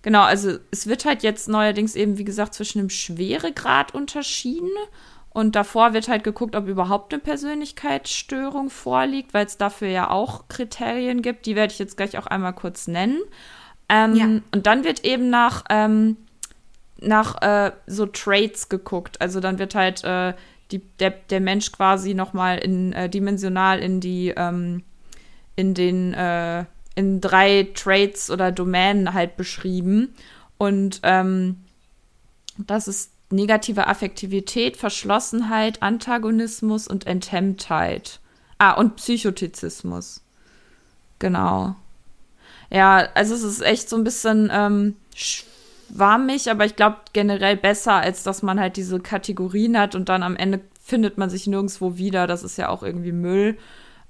Genau, 0.00 0.22
also 0.22 0.58
es 0.70 0.86
wird 0.86 1.04
halt 1.04 1.22
jetzt 1.22 1.48
neuerdings 1.48 1.94
eben, 1.94 2.18
wie 2.18 2.24
gesagt, 2.24 2.54
zwischen 2.54 2.78
dem 2.78 2.90
Schweregrad 2.90 3.94
unterschieden. 3.94 4.70
Und 5.28 5.54
davor 5.54 5.92
wird 5.92 6.08
halt 6.08 6.24
geguckt, 6.24 6.56
ob 6.56 6.66
überhaupt 6.66 7.12
eine 7.12 7.22
Persönlichkeitsstörung 7.22 8.68
vorliegt, 8.70 9.32
weil 9.32 9.46
es 9.46 9.56
dafür 9.56 9.88
ja 9.88 10.10
auch 10.10 10.48
Kriterien 10.48 11.22
gibt. 11.22 11.46
Die 11.46 11.56
werde 11.56 11.72
ich 11.72 11.78
jetzt 11.78 11.96
gleich 11.96 12.18
auch 12.18 12.26
einmal 12.26 12.52
kurz 12.54 12.86
nennen. 12.86 13.20
Ähm, 13.88 14.14
ja. 14.14 14.24
Und 14.24 14.66
dann 14.66 14.84
wird 14.84 15.04
eben 15.04 15.30
nach, 15.30 15.64
ähm, 15.70 16.16
nach 17.00 17.40
äh, 17.42 17.72
so 17.86 18.06
Traits 18.06 18.68
geguckt. 18.68 19.20
Also 19.20 19.40
dann 19.40 19.58
wird 19.58 19.74
halt 19.74 20.04
äh, 20.04 20.34
die, 20.70 20.80
der, 20.98 21.10
der 21.10 21.40
Mensch 21.40 21.70
quasi 21.70 22.14
nochmal 22.14 22.58
in, 22.58 22.92
äh, 22.92 23.08
dimensional 23.08 23.78
in 23.78 24.00
die 24.00 24.34
ähm, 24.36 24.82
in 25.56 25.74
den 25.74 26.14
äh, 26.14 26.64
in 26.94 27.20
drei 27.20 27.68
Traits 27.74 28.30
oder 28.30 28.52
Domänen 28.52 29.14
halt 29.14 29.36
beschrieben. 29.36 30.14
Und 30.58 31.00
ähm, 31.02 31.56
das 32.58 32.88
ist 32.88 33.12
negative 33.30 33.86
Affektivität, 33.86 34.76
Verschlossenheit, 34.76 35.82
Antagonismus 35.82 36.86
und 36.86 37.06
Enthemmtheit. 37.06 38.20
Ah, 38.58 38.72
und 38.72 38.96
Psychotizismus. 38.96 40.20
Genau. 41.18 41.74
Ja, 42.70 43.08
also 43.14 43.34
es 43.34 43.42
ist 43.42 43.62
echt 43.62 43.88
so 43.88 43.96
ein 43.96 44.04
bisschen 44.04 44.50
ähm, 44.52 44.96
schwammig, 45.14 46.50
aber 46.50 46.64
ich 46.64 46.76
glaube 46.76 46.98
generell 47.12 47.56
besser, 47.56 47.94
als 47.94 48.22
dass 48.22 48.42
man 48.42 48.60
halt 48.60 48.76
diese 48.76 49.00
Kategorien 49.00 49.78
hat 49.78 49.94
und 49.94 50.08
dann 50.08 50.22
am 50.22 50.36
Ende 50.36 50.60
findet 50.82 51.18
man 51.18 51.30
sich 51.30 51.46
nirgendwo 51.46 51.96
wieder. 51.96 52.26
Das 52.26 52.42
ist 52.42 52.58
ja 52.58 52.68
auch 52.68 52.82
irgendwie 52.82 53.12
Müll. 53.12 53.58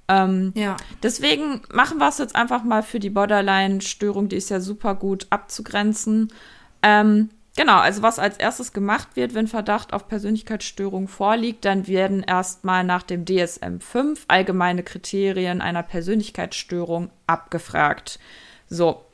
Ähm, 0.07 0.51
ja. 0.55 0.75
Deswegen 1.01 1.61
machen 1.71 1.97
wir 1.97 2.09
es 2.09 2.17
jetzt 2.17 2.35
einfach 2.35 2.63
mal 2.63 2.83
für 2.83 2.99
die 2.99 3.09
Borderline-Störung, 3.09 4.29
die 4.29 4.35
ist 4.35 4.49
ja 4.49 4.59
super 4.59 4.95
gut 4.95 5.27
abzugrenzen. 5.29 6.31
Ähm, 6.81 7.29
genau, 7.55 7.77
also 7.77 8.01
was 8.01 8.19
als 8.19 8.37
erstes 8.37 8.73
gemacht 8.73 9.15
wird, 9.15 9.33
wenn 9.33 9.47
Verdacht 9.47 9.93
auf 9.93 10.07
Persönlichkeitsstörung 10.07 11.07
vorliegt, 11.07 11.63
dann 11.65 11.87
werden 11.87 12.21
erstmal 12.21 12.83
nach 12.83 13.03
dem 13.03 13.25
DSM-5 13.25 14.19
allgemeine 14.27 14.83
Kriterien 14.83 15.61
einer 15.61 15.83
Persönlichkeitsstörung 15.83 17.09
abgefragt. 17.27 18.19
So. 18.69 19.05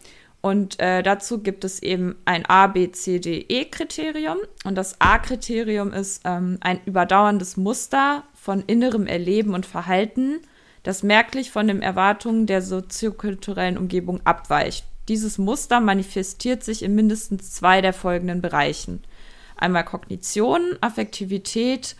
Und 0.41 0.79
äh, 0.79 1.03
dazu 1.03 1.43
gibt 1.43 1.65
es 1.65 1.83
eben 1.83 2.15
ein 2.23 2.45
A, 2.45 2.67
B, 2.67 2.89
C, 2.91 3.19
D, 3.19 3.45
E-Kriterium. 3.49 4.37
Und 4.63 4.75
das 4.75 5.01
A-Kriterium 5.01 5.91
ist 5.91 6.21
ähm, 6.23 6.57
ein 6.61 6.79
überdauerndes 6.85 7.57
Muster 7.57 8.23
von 8.33 8.63
innerem 8.65 9.05
Erleben 9.05 9.53
und 9.53 9.65
Verhalten, 9.65 10.39
das 10.83 11.03
merklich 11.03 11.51
von 11.51 11.67
den 11.67 11.81
Erwartungen 11.81 12.45
der 12.45 12.61
soziokulturellen 12.61 13.77
Umgebung 13.77 14.21
abweicht. 14.25 14.85
Dieses 15.07 15.37
Muster 15.37 15.79
manifestiert 15.79 16.63
sich 16.63 16.83
in 16.83 16.95
mindestens 16.95 17.51
zwei 17.51 17.81
der 17.81 17.93
folgenden 17.93 18.41
Bereichen. 18.41 19.03
Einmal 19.57 19.83
Kognition, 19.83 20.61
Affektivität, 20.81 21.95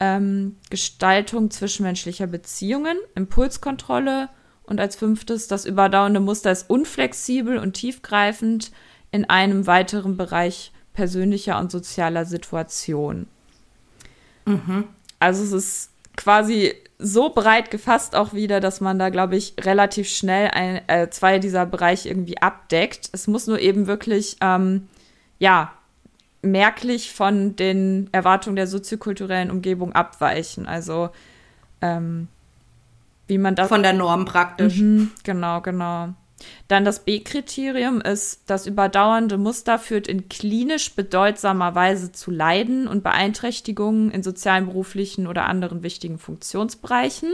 ähm, 0.00 0.56
Gestaltung 0.70 1.50
zwischenmenschlicher 1.50 2.26
Beziehungen, 2.26 2.96
Impulskontrolle 3.14 4.30
und 4.64 4.80
als 4.80 4.96
fünftes 4.96 5.46
das 5.46 5.66
überdauernde 5.66 6.20
Muster 6.20 6.50
ist 6.50 6.70
unflexibel 6.70 7.58
und 7.58 7.74
tiefgreifend 7.74 8.72
in 9.10 9.28
einem 9.28 9.66
weiteren 9.66 10.16
Bereich 10.16 10.72
persönlicher 10.94 11.58
und 11.58 11.70
sozialer 11.70 12.24
Situation. 12.24 13.26
Mhm. 14.46 14.84
Also 15.18 15.42
es 15.42 15.52
ist 15.52 15.90
quasi 16.16 16.74
so 17.00 17.30
breit 17.30 17.70
gefasst 17.70 18.14
auch 18.14 18.32
wieder, 18.32 18.60
dass 18.60 18.80
man 18.80 18.98
da, 18.98 19.08
glaube 19.08 19.36
ich, 19.36 19.54
relativ 19.60 20.08
schnell 20.08 20.50
ein, 20.52 20.82
äh, 20.88 21.08
zwei 21.10 21.38
dieser 21.38 21.66
Bereiche 21.66 22.08
irgendwie 22.08 22.40
abdeckt. 22.40 23.08
Es 23.12 23.26
muss 23.26 23.46
nur 23.46 23.58
eben 23.58 23.86
wirklich, 23.86 24.36
ähm, 24.40 24.88
ja, 25.38 25.72
merklich 26.42 27.12
von 27.12 27.56
den 27.56 28.08
Erwartungen 28.12 28.56
der 28.56 28.66
soziokulturellen 28.66 29.50
Umgebung 29.50 29.92
abweichen. 29.92 30.66
Also, 30.66 31.10
ähm, 31.80 32.28
wie 33.26 33.38
man 33.38 33.54
das. 33.54 33.68
Von 33.68 33.82
der 33.82 33.92
Norm 33.92 34.24
praktisch. 34.24 34.78
Mhm, 34.78 35.12
genau, 35.22 35.60
genau. 35.60 36.10
Dann 36.68 36.84
das 36.84 37.04
B-Kriterium 37.04 38.00
ist, 38.00 38.42
das 38.46 38.66
überdauernde 38.66 39.38
Muster 39.38 39.78
führt 39.78 40.08
in 40.08 40.28
klinisch 40.28 40.94
bedeutsamer 40.94 41.74
Weise 41.74 42.12
zu 42.12 42.30
Leiden 42.30 42.88
und 42.88 43.02
Beeinträchtigungen 43.02 44.10
in 44.10 44.22
sozialen, 44.22 44.66
beruflichen 44.66 45.26
oder 45.26 45.46
anderen 45.46 45.82
wichtigen 45.82 46.18
Funktionsbereichen. 46.18 47.30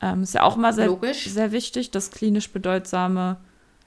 Ähm, 0.00 0.22
ist 0.22 0.34
ja 0.34 0.42
auch 0.42 0.56
immer 0.56 0.72
sehr, 0.72 0.96
sehr 1.14 1.52
wichtig, 1.52 1.90
das 1.90 2.10
klinisch 2.10 2.50
bedeutsame 2.50 3.38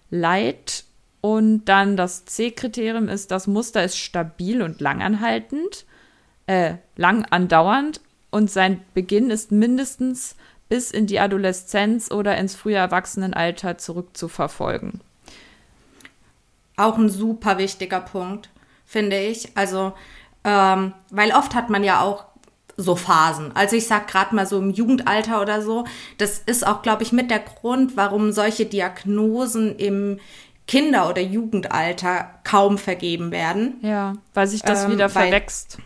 Leid. 0.09 0.85
Und 1.21 1.65
dann 1.65 1.97
das 1.97 2.25
C-Kriterium 2.25 3.09
ist, 3.09 3.31
das 3.31 3.45
Muster 3.45 3.83
ist 3.83 3.97
stabil 3.97 4.61
und 4.61 4.79
langanhaltend, 4.79 5.85
äh, 6.47 6.75
lang 6.95 7.25
andauernd 7.29 7.99
und 8.31 8.49
sein 8.49 8.81
Beginn 8.93 9.29
ist 9.29 9.51
mindestens 9.51 10.35
bis 10.69 10.91
in 10.91 11.07
die 11.07 11.19
Adoleszenz 11.19 12.11
oder 12.11 12.37
ins 12.37 12.55
frühe 12.55 12.75
Erwachsenenalter 12.75 13.77
zurückzuverfolgen. 13.77 15.01
Auch 16.77 16.97
ein 16.97 17.09
super 17.09 17.57
wichtiger 17.57 17.99
Punkt, 17.99 18.49
finde 18.85 19.19
ich. 19.19 19.57
Also, 19.57 19.93
ähm, 20.43 20.93
weil 21.09 21.31
oft 21.31 21.55
hat 21.55 21.69
man 21.69 21.83
ja 21.83 22.01
auch 22.01 22.25
so 22.77 22.95
Phasen. 22.95 23.51
Also 23.55 23.75
ich 23.75 23.87
sag 23.87 24.07
gerade 24.07 24.33
mal 24.33 24.45
so 24.45 24.57
im 24.57 24.69
Jugendalter 24.69 25.41
oder 25.41 25.61
so, 25.61 25.85
das 26.17 26.39
ist 26.39 26.65
auch, 26.65 26.81
glaube 26.81 27.03
ich, 27.03 27.11
mit 27.11 27.29
der 27.29 27.39
Grund, 27.39 27.97
warum 27.97 28.31
solche 28.31 28.65
Diagnosen 28.65 29.75
im 29.75 30.19
Kinder- 30.65 31.09
oder 31.09 31.21
Jugendalter 31.21 32.29
kaum 32.43 32.77
vergeben 32.77 33.31
werden. 33.31 33.79
Ja, 33.81 34.13
weil 34.33 34.47
sich 34.47 34.61
das 34.61 34.85
ähm, 34.85 34.91
wieder 34.91 35.09
verwächst. 35.09 35.79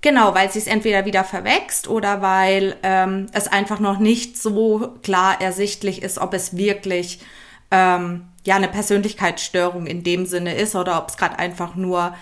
Genau, 0.00 0.34
weil 0.34 0.46
es 0.46 0.54
sich 0.54 0.68
entweder 0.68 1.04
wieder 1.04 1.24
verwächst 1.24 1.88
oder 1.88 2.22
weil 2.22 2.76
ähm, 2.84 3.26
es 3.32 3.48
einfach 3.48 3.80
noch 3.80 3.98
nicht 3.98 4.40
so 4.40 4.94
klar 5.02 5.40
ersichtlich 5.40 6.02
ist, 6.02 6.18
ob 6.18 6.34
es 6.34 6.56
wirklich 6.56 7.18
ähm, 7.72 8.28
ja 8.44 8.56
eine 8.56 8.68
Persönlichkeitsstörung 8.68 9.86
in 9.86 10.04
dem 10.04 10.24
Sinne 10.24 10.54
ist 10.54 10.76
oder 10.76 10.98
ob 10.98 11.08
es 11.08 11.16
gerade 11.16 11.38
einfach 11.38 11.74
nur 11.74 12.14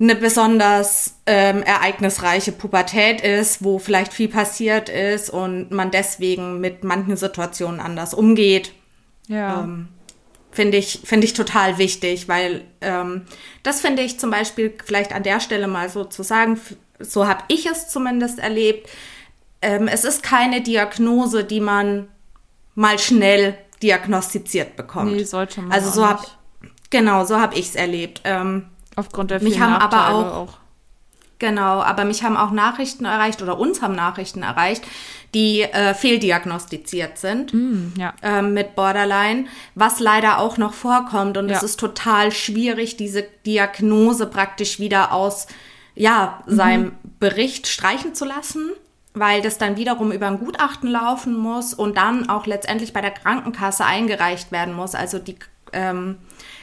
eine 0.00 0.16
besonders 0.16 1.16
ähm, 1.26 1.62
ereignisreiche 1.62 2.52
Pubertät 2.52 3.20
ist, 3.20 3.62
wo 3.62 3.78
vielleicht 3.78 4.14
viel 4.14 4.28
passiert 4.28 4.88
ist 4.88 5.28
und 5.28 5.70
man 5.70 5.90
deswegen 5.90 6.60
mit 6.60 6.84
manchen 6.84 7.18
Situationen 7.18 7.80
anders 7.80 8.14
umgeht. 8.14 8.72
Ja. 9.28 9.60
Ähm, 9.60 9.88
finde 10.52 10.78
ich, 10.78 11.00
finde 11.04 11.26
ich 11.26 11.32
total 11.32 11.78
wichtig, 11.78 12.28
weil 12.28 12.64
ähm, 12.80 13.26
das 13.62 13.80
finde 13.80 14.02
ich 14.02 14.18
zum 14.18 14.30
Beispiel 14.30 14.74
vielleicht 14.84 15.12
an 15.12 15.22
der 15.22 15.40
Stelle 15.40 15.68
mal 15.68 15.88
so 15.88 16.04
zu 16.04 16.22
sagen, 16.22 16.60
so 16.98 17.26
habe 17.26 17.44
ich 17.48 17.66
es 17.66 17.88
zumindest 17.88 18.38
erlebt. 18.38 18.88
Ähm, 19.62 19.88
es 19.88 20.04
ist 20.04 20.22
keine 20.22 20.60
Diagnose, 20.60 21.44
die 21.44 21.60
man 21.60 22.08
mal 22.74 22.98
schnell 22.98 23.56
diagnostiziert 23.82 24.76
bekommt. 24.76 25.12
Nee, 25.12 25.24
sollte 25.24 25.62
man 25.62 25.72
Also 25.72 25.90
so 25.90 26.06
habe 26.06 26.24
genau, 26.90 27.24
so 27.24 27.40
habe 27.40 27.54
ich 27.54 27.68
es 27.68 27.74
erlebt. 27.74 28.22
Ähm, 28.24 28.66
Aufgrund 28.96 29.30
der 29.30 29.40
vielen 29.40 29.52
mich 29.52 29.60
haben 29.60 29.72
Nachteile 29.72 30.02
aber 30.02 30.14
auch, 30.14 30.36
auch 30.48 30.60
Genau, 31.40 31.80
aber 31.80 32.04
mich 32.04 32.22
haben 32.22 32.36
auch 32.36 32.50
Nachrichten 32.50 33.06
erreicht 33.06 33.40
oder 33.40 33.58
uns 33.58 33.80
haben 33.80 33.94
Nachrichten 33.94 34.42
erreicht, 34.42 34.84
die 35.34 35.62
äh, 35.62 35.94
fehldiagnostiziert 35.94 37.18
sind 37.18 37.54
mm, 37.54 37.94
ja. 37.96 38.14
ähm, 38.22 38.52
mit 38.52 38.74
Borderline, 38.74 39.46
was 39.74 40.00
leider 40.00 40.38
auch 40.38 40.58
noch 40.58 40.72
vorkommt. 40.72 41.36
Und 41.36 41.48
ja. 41.48 41.56
es 41.56 41.62
ist 41.62 41.78
total 41.78 42.32
schwierig, 42.32 42.96
diese 42.96 43.22
Diagnose 43.46 44.26
praktisch 44.26 44.80
wieder 44.80 45.12
aus 45.12 45.46
ja, 45.94 46.42
mhm. 46.46 46.56
seinem 46.56 46.92
Bericht 47.20 47.68
streichen 47.68 48.14
zu 48.14 48.24
lassen, 48.24 48.70
weil 49.14 49.42
das 49.42 49.58
dann 49.58 49.76
wiederum 49.76 50.12
über 50.12 50.26
ein 50.26 50.38
Gutachten 50.38 50.90
laufen 50.90 51.36
muss 51.36 51.74
und 51.74 51.96
dann 51.96 52.28
auch 52.28 52.46
letztendlich 52.46 52.92
bei 52.92 53.00
der 53.00 53.10
Krankenkasse 53.10 53.84
eingereicht 53.84 54.50
werden 54.50 54.74
muss. 54.74 54.94
Also 54.94 55.18
die, 55.18 55.36
ähm, 55.72 56.18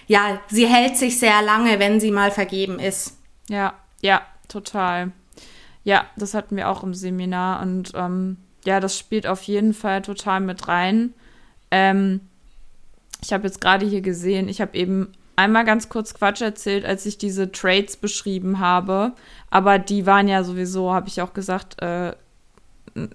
ja, 0.07 0.39
sie 0.47 0.67
hält 0.67 0.97
sich 0.97 1.19
sehr 1.19 1.41
lange, 1.41 1.79
wenn 1.79 1.99
sie 1.99 2.11
mal 2.11 2.31
vergeben 2.31 2.79
ist. 2.79 3.17
Ja, 3.49 3.73
ja, 4.01 4.21
total. 4.47 5.11
Ja, 5.83 6.05
das 6.17 6.33
hatten 6.33 6.57
wir 6.57 6.69
auch 6.69 6.83
im 6.83 6.93
Seminar 6.93 7.61
und 7.61 7.91
ähm, 7.95 8.37
ja, 8.67 8.81
das 8.81 8.97
spielt 8.97 9.27
auf 9.27 9.43
jeden 9.43 9.73
Fall 9.73 10.01
total 10.01 10.41
mit 10.41 10.67
rein. 10.67 11.13
Ähm, 11.71 12.19
ich 13.23 13.31
habe 13.31 13.47
jetzt 13.47 13.61
gerade 13.61 13.85
hier 13.85 14.01
gesehen, 14.01 14.49
ich 14.49 14.59
habe 14.59 14.77
eben 14.77 15.13
einmal 15.37 15.63
ganz 15.63 15.87
kurz 15.87 16.13
Quatsch 16.13 16.41
erzählt, 16.41 16.83
als 16.83 17.05
ich 17.05 17.17
diese 17.17 17.49
Trades 17.49 17.95
beschrieben 17.95 18.59
habe. 18.59 19.13
Aber 19.49 19.79
die 19.79 20.05
waren 20.05 20.27
ja 20.27 20.43
sowieso, 20.43 20.93
habe 20.93 21.07
ich 21.07 21.21
auch 21.21 21.33
gesagt, 21.33 21.81
äh, 21.81 22.11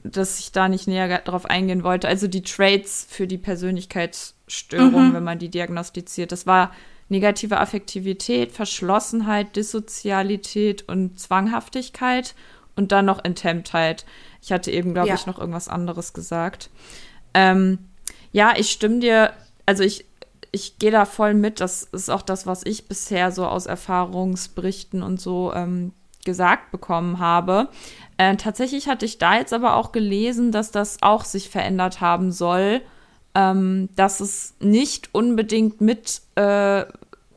dass 0.04 0.38
ich 0.38 0.52
da 0.52 0.70
nicht 0.70 0.88
näher 0.88 1.18
drauf 1.18 1.44
eingehen 1.44 1.84
wollte. 1.84 2.08
Also 2.08 2.28
die 2.28 2.42
Trades 2.42 3.06
für 3.10 3.26
die 3.26 3.36
Persönlichkeitsstörung, 3.36 5.10
mhm. 5.10 5.12
wenn 5.12 5.24
man 5.24 5.38
die 5.38 5.50
diagnostiziert. 5.50 6.32
Das 6.32 6.46
war 6.46 6.72
negative 7.10 7.60
Affektivität, 7.60 8.52
Verschlossenheit, 8.52 9.54
Dissozialität 9.54 10.88
und 10.88 11.20
Zwanghaftigkeit 11.20 12.34
und 12.76 12.92
dann 12.92 13.04
noch 13.04 13.24
Enthemmtheit. 13.24 14.04
Ich 14.40 14.52
hatte 14.52 14.70
eben, 14.70 14.94
glaube 14.94 15.08
ja. 15.08 15.14
ich, 15.14 15.26
noch 15.26 15.38
irgendwas 15.38 15.68
anderes 15.68 16.12
gesagt. 16.12 16.70
Ähm, 17.34 17.78
ja, 18.32 18.54
ich 18.56 18.70
stimme 18.70 19.00
dir, 19.00 19.32
also 19.66 19.82
ich, 19.82 20.04
ich 20.50 20.78
gehe 20.78 20.90
da 20.90 21.04
voll 21.04 21.34
mit. 21.34 21.60
Das 21.60 21.84
ist 21.84 22.10
auch 22.10 22.22
das, 22.22 22.46
was 22.46 22.64
ich 22.64 22.88
bisher 22.88 23.30
so 23.32 23.46
aus 23.46 23.66
Erfahrungsberichten 23.66 25.02
und 25.02 25.20
so 25.20 25.52
ähm, 25.54 25.92
gesagt 26.24 26.70
bekommen 26.70 27.18
habe. 27.18 27.68
Äh, 28.16 28.36
tatsächlich 28.36 28.88
hatte 28.88 29.04
ich 29.04 29.18
da 29.18 29.36
jetzt 29.36 29.52
aber 29.52 29.76
auch 29.76 29.92
gelesen, 29.92 30.52
dass 30.52 30.70
das 30.70 31.02
auch 31.02 31.24
sich 31.24 31.50
verändert 31.50 32.00
haben 32.00 32.32
soll, 32.32 32.82
ähm, 33.34 33.88
dass 33.96 34.20
es 34.20 34.54
nicht 34.60 35.14
unbedingt 35.14 35.80
mit 35.80 36.22
äh, 36.36 36.84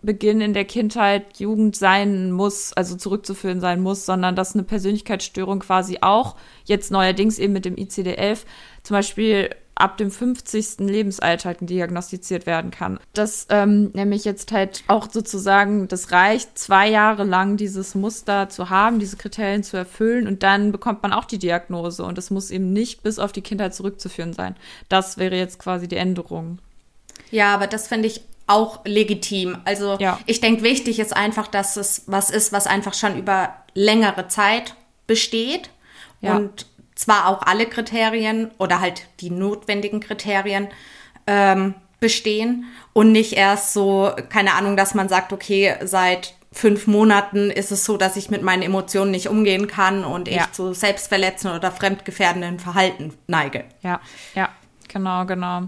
Beginn 0.06 0.42
in 0.42 0.54
der 0.54 0.66
Kindheit, 0.66 1.40
Jugend 1.40 1.76
sein 1.76 2.32
muss, 2.32 2.74
also 2.74 2.96
zurückzuführen 2.96 3.60
sein 3.60 3.82
muss, 3.82 4.06
sondern 4.06 4.36
dass 4.36 4.54
eine 4.54 4.64
Persönlichkeitsstörung 4.64 5.60
quasi 5.60 6.00
auch 6.02 6.36
jetzt 6.66 6.92
neuerdings 6.92 7.40
eben 7.40 7.54
mit 7.54 7.66
dem 7.66 7.76
ICD-11 7.76 8.40
zum 8.84 8.96
Beispiel 8.96 9.50
ab 9.76 9.98
dem 9.98 10.10
50. 10.10 10.80
Lebensalter 10.80 11.54
diagnostiziert 11.54 12.46
werden 12.46 12.72
kann. 12.72 13.00
Das 13.14 13.48
ähm, 13.50 13.92
nämlich 13.94 14.24
jetzt 14.24 14.52
halt 14.52 14.84
auch 14.88 15.12
sozusagen, 15.12 15.88
das 15.88 16.12
reicht, 16.12 16.58
zwei 16.58 16.90
Jahre 16.90 17.26
lang 17.26 17.58
dieses 17.58 17.94
Muster 17.94 18.50
zu 18.50 18.70
haben, 18.70 19.00
diese 19.00 19.18
Kriterien 19.18 19.64
zu 19.64 19.76
erfüllen 19.76 20.28
und 20.28 20.44
dann 20.44 20.72
bekommt 20.72 21.04
man 21.04 21.12
auch 21.12 21.26
die 21.26 21.40
Diagnose 21.40 22.04
und 22.04 22.18
es 22.18 22.32
muss 22.32 22.52
eben 22.52 22.72
nicht 22.72 23.04
bis 23.04 23.20
auf 23.20 23.34
die 23.34 23.42
Kindheit 23.42 23.76
zurückzuführen 23.76 24.34
sein. 24.34 24.56
Das 24.88 25.18
wäre 25.18 25.36
jetzt 25.36 25.60
quasi 25.60 25.88
die 25.88 25.98
Änderung. 25.98 26.60
Ja, 27.32 27.54
aber 27.54 27.68
das 27.68 27.88
finde 27.88 28.08
ich 28.08 28.22
auch 28.48 28.86
legitim. 28.86 29.58
Also 29.66 29.98
ja. 30.00 30.20
ich 30.26 30.42
denke, 30.42 30.64
wichtig 30.64 31.00
ist 31.00 31.16
einfach, 31.16 31.48
dass 31.48 31.78
es 31.78 32.04
was 32.08 32.30
ist, 32.30 32.52
was 32.52 32.68
einfach 32.68 32.94
schon 32.94 33.18
über 33.18 33.56
längere 33.74 34.28
Zeit 34.28 34.76
besteht 35.08 35.70
ja. 36.22 36.36
und 36.36 36.66
zwar 36.96 37.28
auch 37.28 37.42
alle 37.42 37.66
Kriterien 37.66 38.52
oder 38.58 38.80
halt 38.80 39.04
die 39.20 39.30
notwendigen 39.30 40.00
Kriterien 40.00 40.68
ähm, 41.28 41.76
bestehen 42.00 42.66
und 42.94 43.12
nicht 43.12 43.34
erst 43.34 43.74
so, 43.74 44.12
keine 44.30 44.54
Ahnung, 44.54 44.78
dass 44.78 44.94
man 44.94 45.10
sagt, 45.10 45.34
okay, 45.34 45.76
seit 45.84 46.36
fünf 46.52 46.88
Monaten 46.88 47.52
ist 47.52 47.72
es 47.72 47.84
so, 47.84 47.98
dass 47.98 48.16
ich 48.16 48.30
mit 48.30 48.42
meinen 48.42 48.62
Emotionen 48.62 49.12
nicht 49.12 49.28
umgehen 49.28 49.68
kann 49.68 50.06
und 50.06 50.30
ja. 50.30 50.44
ich 50.44 50.52
zu 50.54 50.74
selbstverletzenden 50.74 51.58
oder 51.60 51.72
fremdgefährdenden 51.72 52.60
Verhalten 52.60 53.14
neige. 53.28 53.66
Ja, 53.82 54.00
ja, 54.36 54.50
genau, 54.88 55.26
genau. 55.26 55.64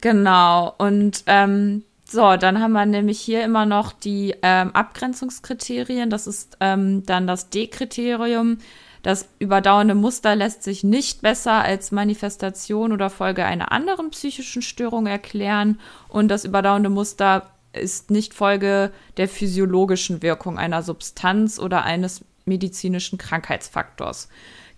Genau. 0.00 0.74
Und 0.78 1.24
ähm, 1.26 1.82
so, 2.14 2.36
dann 2.36 2.60
haben 2.60 2.72
wir 2.72 2.86
nämlich 2.86 3.20
hier 3.20 3.44
immer 3.44 3.66
noch 3.66 3.92
die 3.92 4.34
ähm, 4.42 4.70
Abgrenzungskriterien. 4.74 6.08
Das 6.08 6.26
ist 6.26 6.56
ähm, 6.60 7.04
dann 7.04 7.26
das 7.26 7.50
D-Kriterium. 7.50 8.58
Das 9.02 9.28
überdauernde 9.38 9.94
Muster 9.94 10.34
lässt 10.34 10.62
sich 10.62 10.82
nicht 10.82 11.20
besser 11.20 11.62
als 11.62 11.92
Manifestation 11.92 12.92
oder 12.92 13.10
Folge 13.10 13.44
einer 13.44 13.70
anderen 13.70 14.10
psychischen 14.10 14.62
Störung 14.62 15.06
erklären. 15.06 15.78
Und 16.08 16.28
das 16.28 16.46
überdauernde 16.46 16.88
Muster 16.88 17.50
ist 17.74 18.10
nicht 18.10 18.32
Folge 18.32 18.92
der 19.16 19.28
physiologischen 19.28 20.22
Wirkung 20.22 20.58
einer 20.58 20.82
Substanz 20.82 21.58
oder 21.58 21.84
eines 21.84 22.24
medizinischen 22.46 23.18
Krankheitsfaktors. 23.18 24.28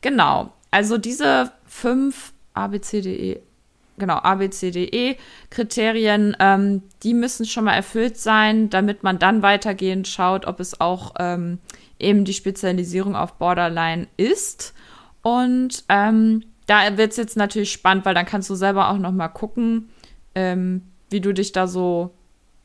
Genau. 0.01 0.53
Also 0.71 0.99
diese 0.99 1.53
fünf 1.67 2.33
ABCDE, 2.55 3.43
genau, 3.99 4.17
ABCDE-Kriterien, 4.17 6.37
ähm, 6.39 6.83
die 7.03 7.15
müssen 7.15 7.47
schon 7.47 7.65
mal 7.65 7.75
erfüllt 7.75 8.19
sein, 8.19 8.71
damit 8.71 9.03
man 9.03 9.19
dann 9.19 9.43
weitergehend 9.43 10.09
schaut, 10.09 10.47
ob 10.47 10.61
es 10.61 10.81
auch 10.81 11.15
ähm, 11.19 11.59
eben 11.99 12.25
die 12.25 12.35
Spezialisierung 12.35 13.17
auf 13.17 13.35
Borderline 13.35 14.07
ist. 14.17 14.75
Und 15.23 15.85
ähm, 15.89 16.45
da 16.67 16.97
wird 16.97 17.13
es 17.13 17.17
jetzt 17.17 17.37
natürlich 17.37 17.73
spannend, 17.73 18.05
weil 18.05 18.15
dann 18.15 18.27
kannst 18.27 18.51
du 18.51 18.55
selber 18.55 18.91
auch 18.91 18.99
noch 18.99 19.13
mal 19.13 19.29
gucken, 19.29 19.91
ähm, 20.35 20.83
wie 21.11 21.21
du 21.21 21.33
dich 21.33 21.53
da 21.53 21.67
so 21.67 22.13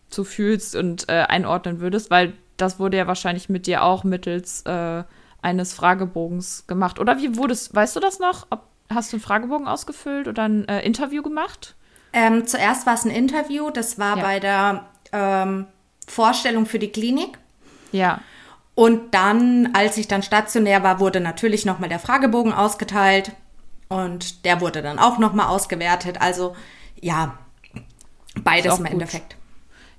zu 0.10 0.24
fühlst 0.24 0.76
und 0.76 1.08
äh, 1.10 1.26
einordnen 1.28 1.80
würdest, 1.80 2.12
weil 2.12 2.34
das 2.58 2.80
wurde 2.80 2.98
ja 2.98 3.08
wahrscheinlich 3.08 3.50
mit 3.50 3.66
dir 3.66 3.84
auch 3.84 4.04
mittels 4.04 4.64
äh, 4.64 5.04
eines 5.42 5.74
Fragebogens 5.74 6.68
gemacht. 6.68 7.00
Oder 7.00 7.20
wie 7.20 7.38
wurde 7.38 7.54
es, 7.54 7.74
weißt 7.74 7.96
du 7.96 8.00
das 8.00 8.20
noch? 8.20 8.48
Ob, 8.50 8.64
hast 8.94 9.12
du 9.12 9.18
einen 9.18 9.24
Fragebogen 9.24 9.68
ausgefüllt 9.68 10.28
oder 10.28 10.44
ein 10.44 10.68
äh, 10.68 10.82
Interview 10.82 11.22
gemacht? 11.22 11.76
Ähm, 12.14 12.46
zuerst 12.46 12.86
war 12.86 12.96
es 12.96 13.06
ein 13.06 13.12
Interview, 13.12 13.70
das 13.70 13.98
war 13.98 14.18
ja. 14.18 14.24
bei 14.24 14.40
der 14.40 14.86
ähm, 15.12 15.68
Vorstellung 16.08 16.66
für 16.66 16.80
die 16.80 16.92
Klinik. 16.92 17.38
Ja. 17.92 18.20
Und 18.76 19.14
dann, 19.14 19.70
als 19.74 19.98
ich 19.98 20.08
dann 20.08 20.24
stationär 20.24 20.84
war, 20.84 21.00
wurde 21.00 21.20
natürlich 21.20 21.66
nochmal 21.66 21.90
der 21.90 22.00
Fragebogen 22.00 22.54
ausgeteilt 22.54 23.32
und 23.90 24.46
der 24.46 24.62
wurde 24.62 24.82
dann 24.82 25.00
auch 25.00 25.18
nochmal 25.18 25.48
ausgewertet. 25.48 26.22
Also 26.22 26.56
ja, 27.00 27.38
beides 28.44 28.80
im 28.80 28.86
Endeffekt. 28.86 29.36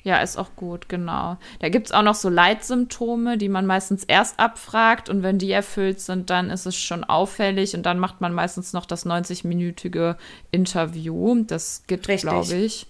Ja, 0.04 0.18
ist 0.18 0.36
auch 0.36 0.56
gut, 0.56 0.88
genau. 0.88 1.36
Da 1.60 1.68
gibt 1.68 1.86
es 1.86 1.92
auch 1.92 2.02
noch 2.02 2.16
so 2.16 2.28
Leitsymptome, 2.28 3.38
die 3.38 3.48
man 3.48 3.66
meistens 3.66 4.02
erst 4.04 4.40
abfragt 4.40 5.08
und 5.08 5.22
wenn 5.22 5.38
die 5.38 5.52
erfüllt 5.52 6.00
sind, 6.00 6.30
dann 6.30 6.50
ist 6.50 6.66
es 6.66 6.76
schon 6.76 7.04
auffällig 7.04 7.74
und 7.76 7.84
dann 7.84 7.98
macht 7.98 8.20
man 8.20 8.32
meistens 8.32 8.72
noch 8.72 8.84
das 8.84 9.06
90-minütige 9.06 10.16
Interview. 10.50 11.44
Das 11.44 11.84
geht, 11.86 12.02
glaube 12.02 12.54
ich. 12.54 12.86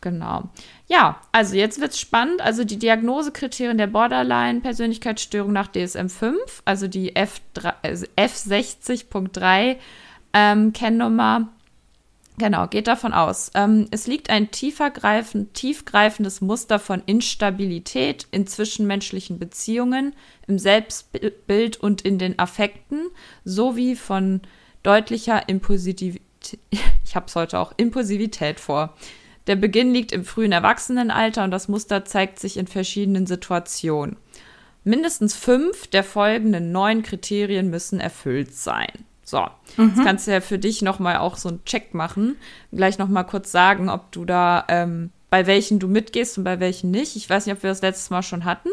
Genau. 0.00 0.44
Ja, 0.88 1.20
also 1.32 1.56
jetzt 1.56 1.80
wird 1.80 1.92
es 1.92 2.00
spannend. 2.00 2.40
Also 2.40 2.64
die 2.64 2.78
Diagnosekriterien 2.78 3.78
der 3.78 3.86
Borderline-Persönlichkeitsstörung 3.86 5.52
nach 5.52 5.68
DSM-5, 5.68 6.34
also 6.64 6.86
die 6.86 7.14
F3, 7.14 7.74
also 7.82 8.06
F60.3 8.16 9.76
ähm, 10.32 10.72
Kennnummer, 10.72 11.48
Genau, 12.38 12.66
geht 12.66 12.86
davon 12.86 13.14
aus. 13.14 13.50
Ähm, 13.54 13.86
es 13.90 14.06
liegt 14.06 14.28
ein 14.28 14.50
tiefergreifend, 14.50 15.54
tiefgreifendes 15.54 16.42
Muster 16.42 16.78
von 16.78 17.02
Instabilität 17.06 18.26
in 18.30 18.46
zwischenmenschlichen 18.46 19.38
Beziehungen, 19.38 20.14
im 20.46 20.58
Selbstbild 20.58 21.78
und 21.78 22.02
in 22.02 22.18
den 22.18 22.38
Affekten, 22.38 23.08
sowie 23.44 23.96
von 23.96 24.42
deutlicher 24.82 25.48
Impulsivität, 25.48 26.20
ich 27.04 27.16
habe 27.16 27.26
es 27.26 27.36
heute 27.36 27.58
auch, 27.58 27.72
Impulsivität 27.78 28.60
vor. 28.60 28.94
Der 29.46 29.56
Beginn 29.56 29.94
liegt 29.94 30.12
im 30.12 30.24
frühen 30.24 30.52
Erwachsenenalter 30.52 31.44
und 31.44 31.52
das 31.52 31.68
Muster 31.68 32.04
zeigt 32.04 32.38
sich 32.38 32.58
in 32.58 32.66
verschiedenen 32.66 33.26
Situationen. 33.26 34.16
Mindestens 34.84 35.34
fünf 35.34 35.86
der 35.86 36.04
folgenden 36.04 36.70
neun 36.70 37.02
Kriterien 37.02 37.70
müssen 37.70 37.98
erfüllt 37.98 38.54
sein. 38.54 39.06
So, 39.28 39.44
mhm. 39.76 39.88
jetzt 39.88 40.04
kannst 40.04 40.26
du 40.28 40.30
ja 40.30 40.40
für 40.40 40.58
dich 40.58 40.82
nochmal 40.82 41.16
auch 41.16 41.36
so 41.36 41.48
einen 41.48 41.64
Check 41.64 41.94
machen. 41.94 42.36
Gleich 42.70 42.96
nochmal 42.96 43.26
kurz 43.26 43.50
sagen, 43.50 43.90
ob 43.90 44.12
du 44.12 44.24
da, 44.24 44.64
ähm, 44.68 45.10
bei 45.30 45.48
welchen 45.48 45.80
du 45.80 45.88
mitgehst 45.88 46.38
und 46.38 46.44
bei 46.44 46.60
welchen 46.60 46.92
nicht. 46.92 47.16
Ich 47.16 47.28
weiß 47.28 47.44
nicht, 47.44 47.56
ob 47.56 47.62
wir 47.64 47.70
das 47.70 47.82
letztes 47.82 48.08
Mal 48.10 48.22
schon 48.22 48.44
hatten. 48.44 48.68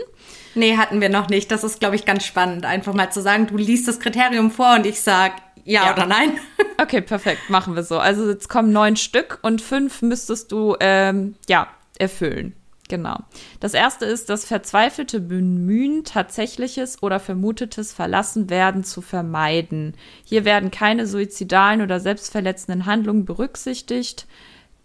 Nee, 0.53 0.77
hatten 0.77 1.01
wir 1.01 1.09
noch 1.09 1.27
nicht. 1.27 1.49
Das 1.49 1.63
ist, 1.63 1.79
glaube 1.79 1.95
ich, 1.95 2.05
ganz 2.05 2.23
spannend. 2.23 2.65
Einfach 2.65 2.93
mal 2.93 3.11
zu 3.11 3.19
sagen, 3.19 3.47
du 3.47 3.57
liest 3.57 3.87
das 3.87 3.99
Kriterium 3.99 4.51
vor 4.51 4.75
und 4.75 4.85
ich 4.85 5.01
sag 5.01 5.31
ja, 5.65 5.85
ja. 5.85 5.93
oder 5.93 6.05
nein. 6.05 6.37
okay, 6.79 7.01
perfekt, 7.01 7.49
machen 7.49 7.75
wir 7.75 7.83
so. 7.83 7.97
Also 7.97 8.29
jetzt 8.29 8.47
kommen 8.47 8.71
neun 8.71 8.95
Stück 8.95 9.39
und 9.41 9.59
fünf 9.59 10.03
müsstest 10.03 10.51
du, 10.51 10.75
ähm, 10.79 11.33
ja, 11.49 11.67
erfüllen. 11.97 12.53
Genau. 12.93 13.17
Das 13.59 13.73
erste 13.73 14.05
ist 14.05 14.29
das 14.29 14.45
verzweifelte 14.45 15.19
Bemühen, 15.19 16.03
tatsächliches 16.03 17.01
oder 17.01 17.19
vermutetes 17.19 17.91
Verlassenwerden 17.91 18.83
zu 18.83 19.01
vermeiden. 19.01 19.95
Hier 20.23 20.45
werden 20.45 20.69
keine 20.69 21.07
suizidalen 21.07 21.81
oder 21.81 21.99
selbstverletzenden 21.99 22.85
Handlungen 22.85 23.25
berücksichtigt, 23.25 24.27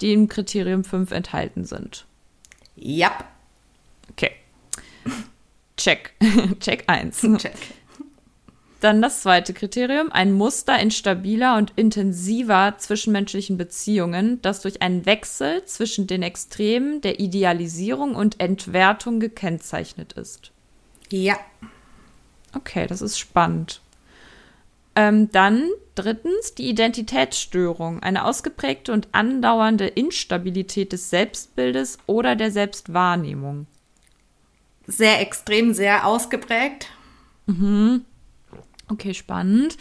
die 0.00 0.14
im 0.14 0.26
Kriterium 0.26 0.84
5 0.84 1.10
enthalten 1.10 1.66
sind. 1.66 2.06
Ja. 2.76 3.12
Okay. 4.12 4.30
Check. 5.76 6.14
Check 6.60 6.84
1. 6.86 7.20
Check. 7.36 7.56
Dann 8.80 9.02
das 9.02 9.22
zweite 9.22 9.54
Kriterium, 9.54 10.12
ein 10.12 10.32
Muster 10.32 10.78
in 10.78 10.92
stabiler 10.92 11.56
und 11.56 11.72
intensiver 11.74 12.74
zwischenmenschlichen 12.78 13.58
Beziehungen, 13.58 14.40
das 14.42 14.60
durch 14.60 14.82
einen 14.82 15.04
Wechsel 15.04 15.64
zwischen 15.64 16.06
den 16.06 16.22
Extremen 16.22 17.00
der 17.00 17.18
Idealisierung 17.18 18.14
und 18.14 18.38
Entwertung 18.38 19.18
gekennzeichnet 19.18 20.12
ist. 20.12 20.52
Ja. 21.10 21.38
Okay, 22.54 22.86
das 22.86 23.02
ist 23.02 23.18
spannend. 23.18 23.80
Ähm, 24.94 25.30
dann 25.32 25.68
drittens 25.96 26.54
die 26.54 26.68
Identitätsstörung, 26.68 28.00
eine 28.00 28.24
ausgeprägte 28.24 28.92
und 28.92 29.08
andauernde 29.12 29.88
Instabilität 29.88 30.92
des 30.92 31.10
Selbstbildes 31.10 31.98
oder 32.06 32.36
der 32.36 32.52
Selbstwahrnehmung. 32.52 33.66
Sehr 34.86 35.20
extrem, 35.20 35.74
sehr 35.74 36.06
ausgeprägt. 36.06 36.88
Mhm. 37.46 38.04
Okay, 38.88 39.14
spannend. 39.14 39.76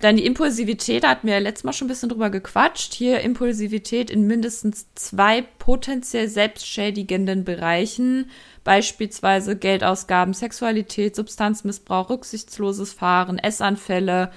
Dann 0.00 0.16
die 0.16 0.26
Impulsivität, 0.26 1.02
da 1.02 1.10
hatten 1.10 1.26
wir 1.26 1.34
ja 1.34 1.40
letztes 1.40 1.64
Mal 1.64 1.72
schon 1.72 1.86
ein 1.86 1.88
bisschen 1.88 2.08
drüber 2.08 2.30
gequatscht. 2.30 2.94
Hier 2.94 3.20
Impulsivität 3.20 4.10
in 4.10 4.26
mindestens 4.28 4.86
zwei 4.94 5.42
potenziell 5.58 6.28
selbstschädigenden 6.28 7.44
Bereichen, 7.44 8.30
beispielsweise 8.62 9.56
Geldausgaben, 9.56 10.34
Sexualität, 10.34 11.16
Substanzmissbrauch, 11.16 12.10
rücksichtsloses 12.10 12.92
Fahren, 12.92 13.38
Essanfälle. 13.38 14.30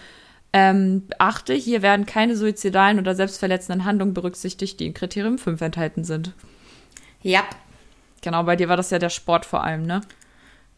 Ähm, 0.52 1.04
achte, 1.19 1.54
hier 1.54 1.84
werden 1.84 2.08
keine 2.08 2.36
suizidalen 2.36 2.97
oder 2.97 3.13
selbstverletzenden 3.13 3.86
Handlungen 3.86 4.15
berücksichtigt, 4.15 4.80
die 4.80 4.88
in 4.88 4.93
Kriterium 4.95 5.38
5 5.38 5.62
enthalten 5.62 6.04
sind. 6.04 6.34
Ja. 7.21 7.43
Genau, 8.21 8.43
bei 8.43 8.56
dir 8.56 8.67
war 8.67 8.78
das 8.78 8.89
ja 8.89 9.00
der 9.00 9.10
Sport 9.10 9.45
vor 9.45 9.63
allem, 9.63 9.84
ne? 9.84 10.02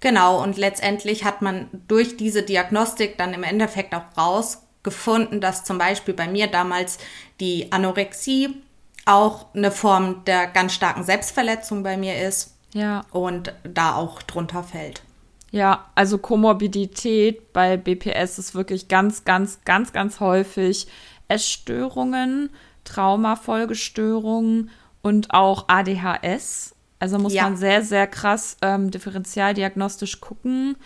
Genau, 0.03 0.43
und 0.43 0.57
letztendlich 0.57 1.23
hat 1.23 1.41
man 1.41 1.69
durch 1.87 2.17
diese 2.17 2.43
Diagnostik 2.43 3.17
dann 3.17 3.33
im 3.33 3.43
Endeffekt 3.43 3.95
auch 3.95 4.03
rausgefunden, 4.17 5.39
dass 5.39 5.63
zum 5.63 5.77
Beispiel 5.77 6.13
bei 6.13 6.27
mir 6.27 6.47
damals 6.47 6.97
die 7.39 7.71
Anorexie 7.71 8.61
auch 9.05 9.45
eine 9.55 9.71
Form 9.71 10.25
der 10.25 10.47
ganz 10.47 10.73
starken 10.73 11.05
Selbstverletzung 11.05 11.83
bei 11.83 11.95
mir 11.95 12.21
ist. 12.21 12.53
Ja. 12.73 13.05
Und 13.11 13.53
da 13.63 13.95
auch 13.95 14.21
drunter 14.23 14.63
fällt. 14.63 15.03
Ja, 15.51 15.89
also 15.95 16.17
Komorbidität 16.17 17.53
bei 17.53 17.77
BPS 17.77 18.39
ist 18.39 18.55
wirklich 18.55 18.89
ganz, 18.89 19.23
ganz, 19.23 19.61
ganz, 19.63 19.93
ganz 19.93 20.19
häufig 20.19 20.87
Essstörungen, 21.29 22.49
Traumafolgestörungen 22.83 24.69
und 25.01 25.33
auch 25.33 25.69
ADHS. 25.69 26.72
Also 27.03 27.19
muss 27.19 27.33
ja. 27.33 27.43
man 27.43 27.57
sehr, 27.57 27.81
sehr 27.83 28.07
krass 28.07 28.55
ähm, 28.61 28.89
differenzialdiagnostisch 28.89 30.21
gucken 30.21 30.77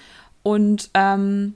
und, 0.42 0.90
ähm, 0.96 1.56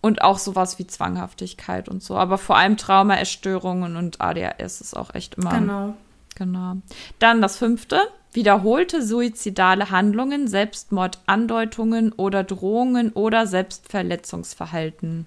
und 0.00 0.22
auch 0.22 0.38
sowas 0.38 0.78
wie 0.78 0.86
Zwanghaftigkeit 0.86 1.88
und 1.88 2.04
so. 2.04 2.16
Aber 2.16 2.38
vor 2.38 2.56
allem 2.56 2.76
Traumaerstörungen 2.76 3.96
und 3.96 4.20
ADHS 4.20 4.80
ist 4.80 4.96
auch 4.96 5.12
echt 5.12 5.34
immer. 5.34 5.58
Genau. 5.58 5.94
Genau. 6.36 6.76
Dann 7.18 7.42
das 7.42 7.56
fünfte. 7.56 8.00
Wiederholte 8.32 9.04
suizidale 9.04 9.90
Handlungen, 9.90 10.46
Selbstmordandeutungen 10.46 12.12
oder 12.12 12.44
Drohungen 12.44 13.10
oder 13.10 13.48
Selbstverletzungsverhalten. 13.48 15.26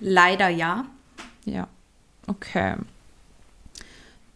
Leider 0.00 0.48
ja. 0.48 0.86
Ja. 1.44 1.68
Okay. 2.26 2.76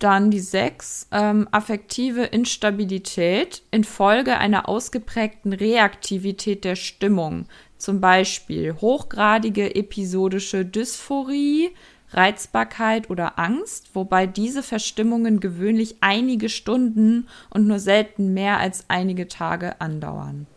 Dann 0.02 0.32
die 0.32 0.40
sechs, 0.40 1.06
ähm, 1.12 1.46
affektive 1.52 2.24
Instabilität 2.24 3.62
infolge 3.70 4.36
einer 4.36 4.68
ausgeprägten 4.68 5.52
Reaktivität 5.52 6.64
der 6.64 6.74
Stimmung. 6.74 7.46
Zum 7.78 8.00
Beispiel 8.00 8.74
hochgradige 8.80 9.76
episodische 9.76 10.64
Dysphorie, 10.64 11.70
Reizbarkeit 12.10 13.10
oder 13.10 13.38
Angst, 13.38 13.90
wobei 13.94 14.26
diese 14.26 14.64
Verstimmungen 14.64 15.38
gewöhnlich 15.38 15.98
einige 16.00 16.48
Stunden 16.48 17.28
und 17.50 17.68
nur 17.68 17.78
selten 17.78 18.34
mehr 18.34 18.58
als 18.58 18.86
einige 18.88 19.28
Tage 19.28 19.80
andauern. 19.80 20.48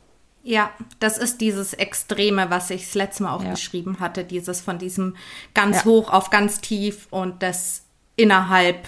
Ja, 0.42 0.72
das 1.00 1.20
ist 1.20 1.40
dieses 1.40 1.76
Extreme, 1.76 2.50
was 2.50 2.72
ich 2.72 2.86
das 2.86 2.96
letzte 2.96 3.24
Mal 3.24 3.36
auch 3.36 3.44
ja. 3.44 3.52
beschrieben 3.52 4.00
hatte, 4.00 4.24
dieses 4.24 4.62
von 4.62 4.80
diesem 4.80 5.16
ganz 5.54 5.78
ja. 5.78 5.86
hoch 5.86 6.10
auf 6.12 6.32
ganz 6.32 6.62
tief 6.62 7.08
und 7.12 7.44
das 7.44 7.84
innerhalb 8.16 8.88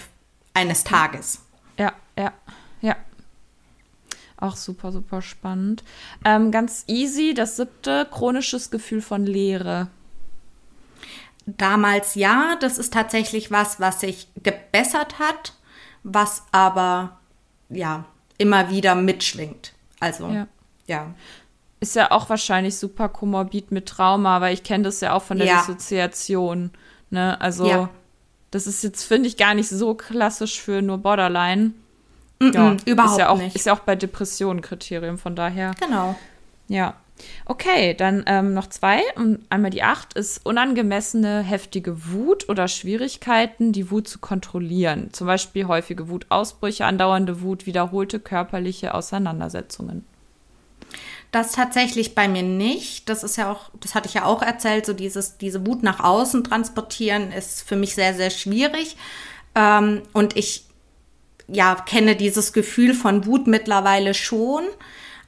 eines 0.58 0.84
Tages. 0.84 1.40
Ja, 1.78 1.92
ja, 2.16 2.32
ja. 2.80 2.96
Auch 4.36 4.56
super, 4.56 4.92
super 4.92 5.22
spannend. 5.22 5.84
Ähm, 6.24 6.50
ganz 6.50 6.84
easy, 6.86 7.34
das 7.34 7.56
siebte, 7.56 8.06
chronisches 8.10 8.70
Gefühl 8.70 9.00
von 9.00 9.26
Leere. 9.26 9.88
Damals 11.46 12.14
ja, 12.14 12.56
das 12.60 12.78
ist 12.78 12.92
tatsächlich 12.92 13.50
was, 13.50 13.80
was 13.80 14.00
sich 14.00 14.28
gebessert 14.42 15.18
hat, 15.18 15.54
was 16.02 16.42
aber 16.52 17.18
ja 17.70 18.04
immer 18.36 18.70
wieder 18.70 18.94
mitschwingt. 18.94 19.72
Also 20.00 20.28
ja. 20.28 20.46
ja 20.86 21.14
ist 21.80 21.94
ja 21.96 22.10
auch 22.10 22.28
wahrscheinlich 22.28 22.76
super 22.76 23.08
komorbid 23.08 23.70
mit 23.70 23.86
Trauma, 23.86 24.40
weil 24.40 24.54
ich 24.54 24.64
kenne 24.64 24.84
das 24.84 25.00
ja 25.00 25.14
auch 25.14 25.22
von 25.22 25.38
der 25.38 25.46
ja. 25.46 25.58
Dissoziation. 25.58 26.72
Ne? 27.10 27.40
Also, 27.40 27.66
ja. 27.66 27.88
Das 28.50 28.66
ist 28.66 28.82
jetzt, 28.82 29.04
finde 29.04 29.28
ich, 29.28 29.36
gar 29.36 29.54
nicht 29.54 29.68
so 29.68 29.94
klassisch 29.94 30.60
für 30.60 30.82
nur 30.82 30.98
Borderline. 30.98 31.72
Mm 32.40 32.44
-mm, 32.44 32.54
ja, 32.54 32.76
überhaupt 32.86 33.12
ist 33.12 33.18
ja 33.18 33.28
auch, 33.28 33.38
nicht. 33.38 33.56
Ist 33.56 33.66
ja 33.66 33.74
auch 33.74 33.80
bei 33.80 33.96
Depressionen 33.96 34.62
Kriterium, 34.62 35.18
von 35.18 35.34
daher. 35.36 35.72
Genau. 35.80 36.16
Ja. 36.68 36.94
Okay, 37.46 37.94
dann 37.94 38.22
ähm, 38.26 38.54
noch 38.54 38.68
zwei. 38.68 39.00
Und 39.16 39.40
einmal 39.50 39.70
die 39.70 39.82
acht 39.82 40.14
ist 40.14 40.46
unangemessene, 40.46 41.42
heftige 41.42 42.12
Wut 42.12 42.48
oder 42.48 42.68
Schwierigkeiten, 42.68 43.72
die 43.72 43.90
Wut 43.90 44.06
zu 44.06 44.20
kontrollieren. 44.20 45.12
Zum 45.12 45.26
Beispiel 45.26 45.66
häufige 45.66 46.08
Wutausbrüche, 46.08 46.84
andauernde 46.84 47.42
Wut, 47.42 47.66
wiederholte 47.66 48.20
körperliche 48.20 48.94
Auseinandersetzungen. 48.94 50.06
Das 51.30 51.52
tatsächlich 51.52 52.14
bei 52.14 52.26
mir 52.26 52.42
nicht. 52.42 53.08
Das 53.08 53.22
ist 53.22 53.36
ja 53.36 53.52
auch, 53.52 53.70
das 53.80 53.94
hatte 53.94 54.08
ich 54.08 54.14
ja 54.14 54.24
auch 54.24 54.42
erzählt, 54.42 54.86
so 54.86 54.94
dieses, 54.94 55.36
diese 55.36 55.66
Wut 55.66 55.82
nach 55.82 56.00
außen 56.00 56.42
transportieren 56.44 57.32
ist 57.32 57.68
für 57.68 57.76
mich 57.76 57.94
sehr, 57.94 58.14
sehr 58.14 58.30
schwierig. 58.30 58.96
Ähm, 59.54 60.02
und 60.14 60.36
ich, 60.36 60.64
ja, 61.46 61.74
kenne 61.74 62.16
dieses 62.16 62.52
Gefühl 62.54 62.94
von 62.94 63.26
Wut 63.26 63.46
mittlerweile 63.46 64.14
schon. 64.14 64.64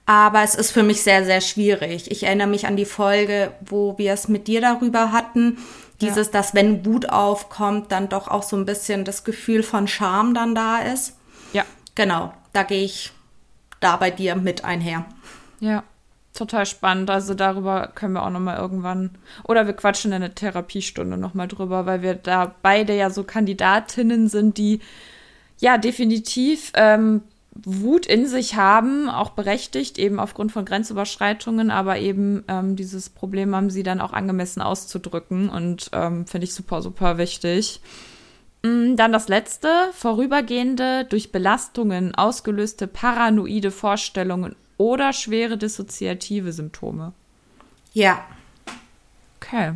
Aber 0.06 0.42
es 0.42 0.54
ist 0.54 0.70
für 0.70 0.82
mich 0.82 1.02
sehr, 1.02 1.24
sehr 1.24 1.42
schwierig. 1.42 2.10
Ich 2.10 2.22
erinnere 2.22 2.48
mich 2.48 2.66
an 2.66 2.76
die 2.76 2.86
Folge, 2.86 3.52
wo 3.60 3.96
wir 3.98 4.14
es 4.14 4.26
mit 4.26 4.48
dir 4.48 4.60
darüber 4.60 5.12
hatten. 5.12 5.58
Dieses, 6.00 6.28
ja. 6.28 6.32
dass 6.32 6.54
wenn 6.54 6.86
Wut 6.86 7.10
aufkommt, 7.10 7.92
dann 7.92 8.08
doch 8.08 8.26
auch 8.26 8.42
so 8.42 8.56
ein 8.56 8.64
bisschen 8.64 9.04
das 9.04 9.22
Gefühl 9.22 9.62
von 9.62 9.86
Scham 9.86 10.32
dann 10.32 10.54
da 10.54 10.78
ist. 10.78 11.16
Ja. 11.52 11.64
Genau, 11.94 12.32
da 12.54 12.62
gehe 12.62 12.84
ich 12.84 13.12
da 13.80 13.96
bei 13.96 14.10
dir 14.10 14.34
mit 14.34 14.64
einher. 14.64 15.04
Ja, 15.60 15.84
total 16.40 16.66
spannend. 16.66 17.10
Also 17.10 17.34
darüber 17.34 17.90
können 17.94 18.14
wir 18.14 18.24
auch 18.24 18.30
noch 18.30 18.40
mal 18.40 18.58
irgendwann 18.58 19.10
oder 19.44 19.66
wir 19.66 19.74
quatschen 19.74 20.12
in 20.12 20.22
der 20.22 20.34
Therapiestunde 20.34 21.16
noch 21.16 21.34
mal 21.34 21.46
drüber, 21.46 21.86
weil 21.86 22.02
wir 22.02 22.14
da 22.14 22.54
beide 22.62 22.96
ja 22.96 23.10
so 23.10 23.22
Kandidatinnen 23.24 24.28
sind, 24.28 24.58
die 24.58 24.80
ja 25.58 25.78
definitiv 25.78 26.72
ähm, 26.74 27.22
Wut 27.54 28.06
in 28.06 28.26
sich 28.26 28.54
haben, 28.54 29.10
auch 29.10 29.30
berechtigt, 29.30 29.98
eben 29.98 30.18
aufgrund 30.18 30.52
von 30.52 30.64
Grenzüberschreitungen, 30.64 31.70
aber 31.70 31.98
eben 31.98 32.44
ähm, 32.48 32.76
dieses 32.76 33.10
Problem 33.10 33.54
haben 33.54 33.70
sie 33.70 33.82
dann 33.82 34.00
auch 34.00 34.12
angemessen 34.12 34.62
auszudrücken 34.62 35.48
und 35.50 35.90
ähm, 35.92 36.26
finde 36.26 36.44
ich 36.44 36.54
super, 36.54 36.80
super 36.80 37.18
wichtig. 37.18 37.80
Mm, 38.62 38.96
dann 38.96 39.12
das 39.12 39.28
letzte, 39.28 39.68
vorübergehende, 39.92 41.04
durch 41.04 41.32
Belastungen 41.32 42.14
ausgelöste 42.14 42.86
paranoide 42.86 43.70
Vorstellungen 43.70 44.54
oder 44.80 45.12
schwere 45.12 45.58
dissoziative 45.58 46.54
Symptome. 46.54 47.12
Ja. 47.92 48.24
Okay. 49.36 49.74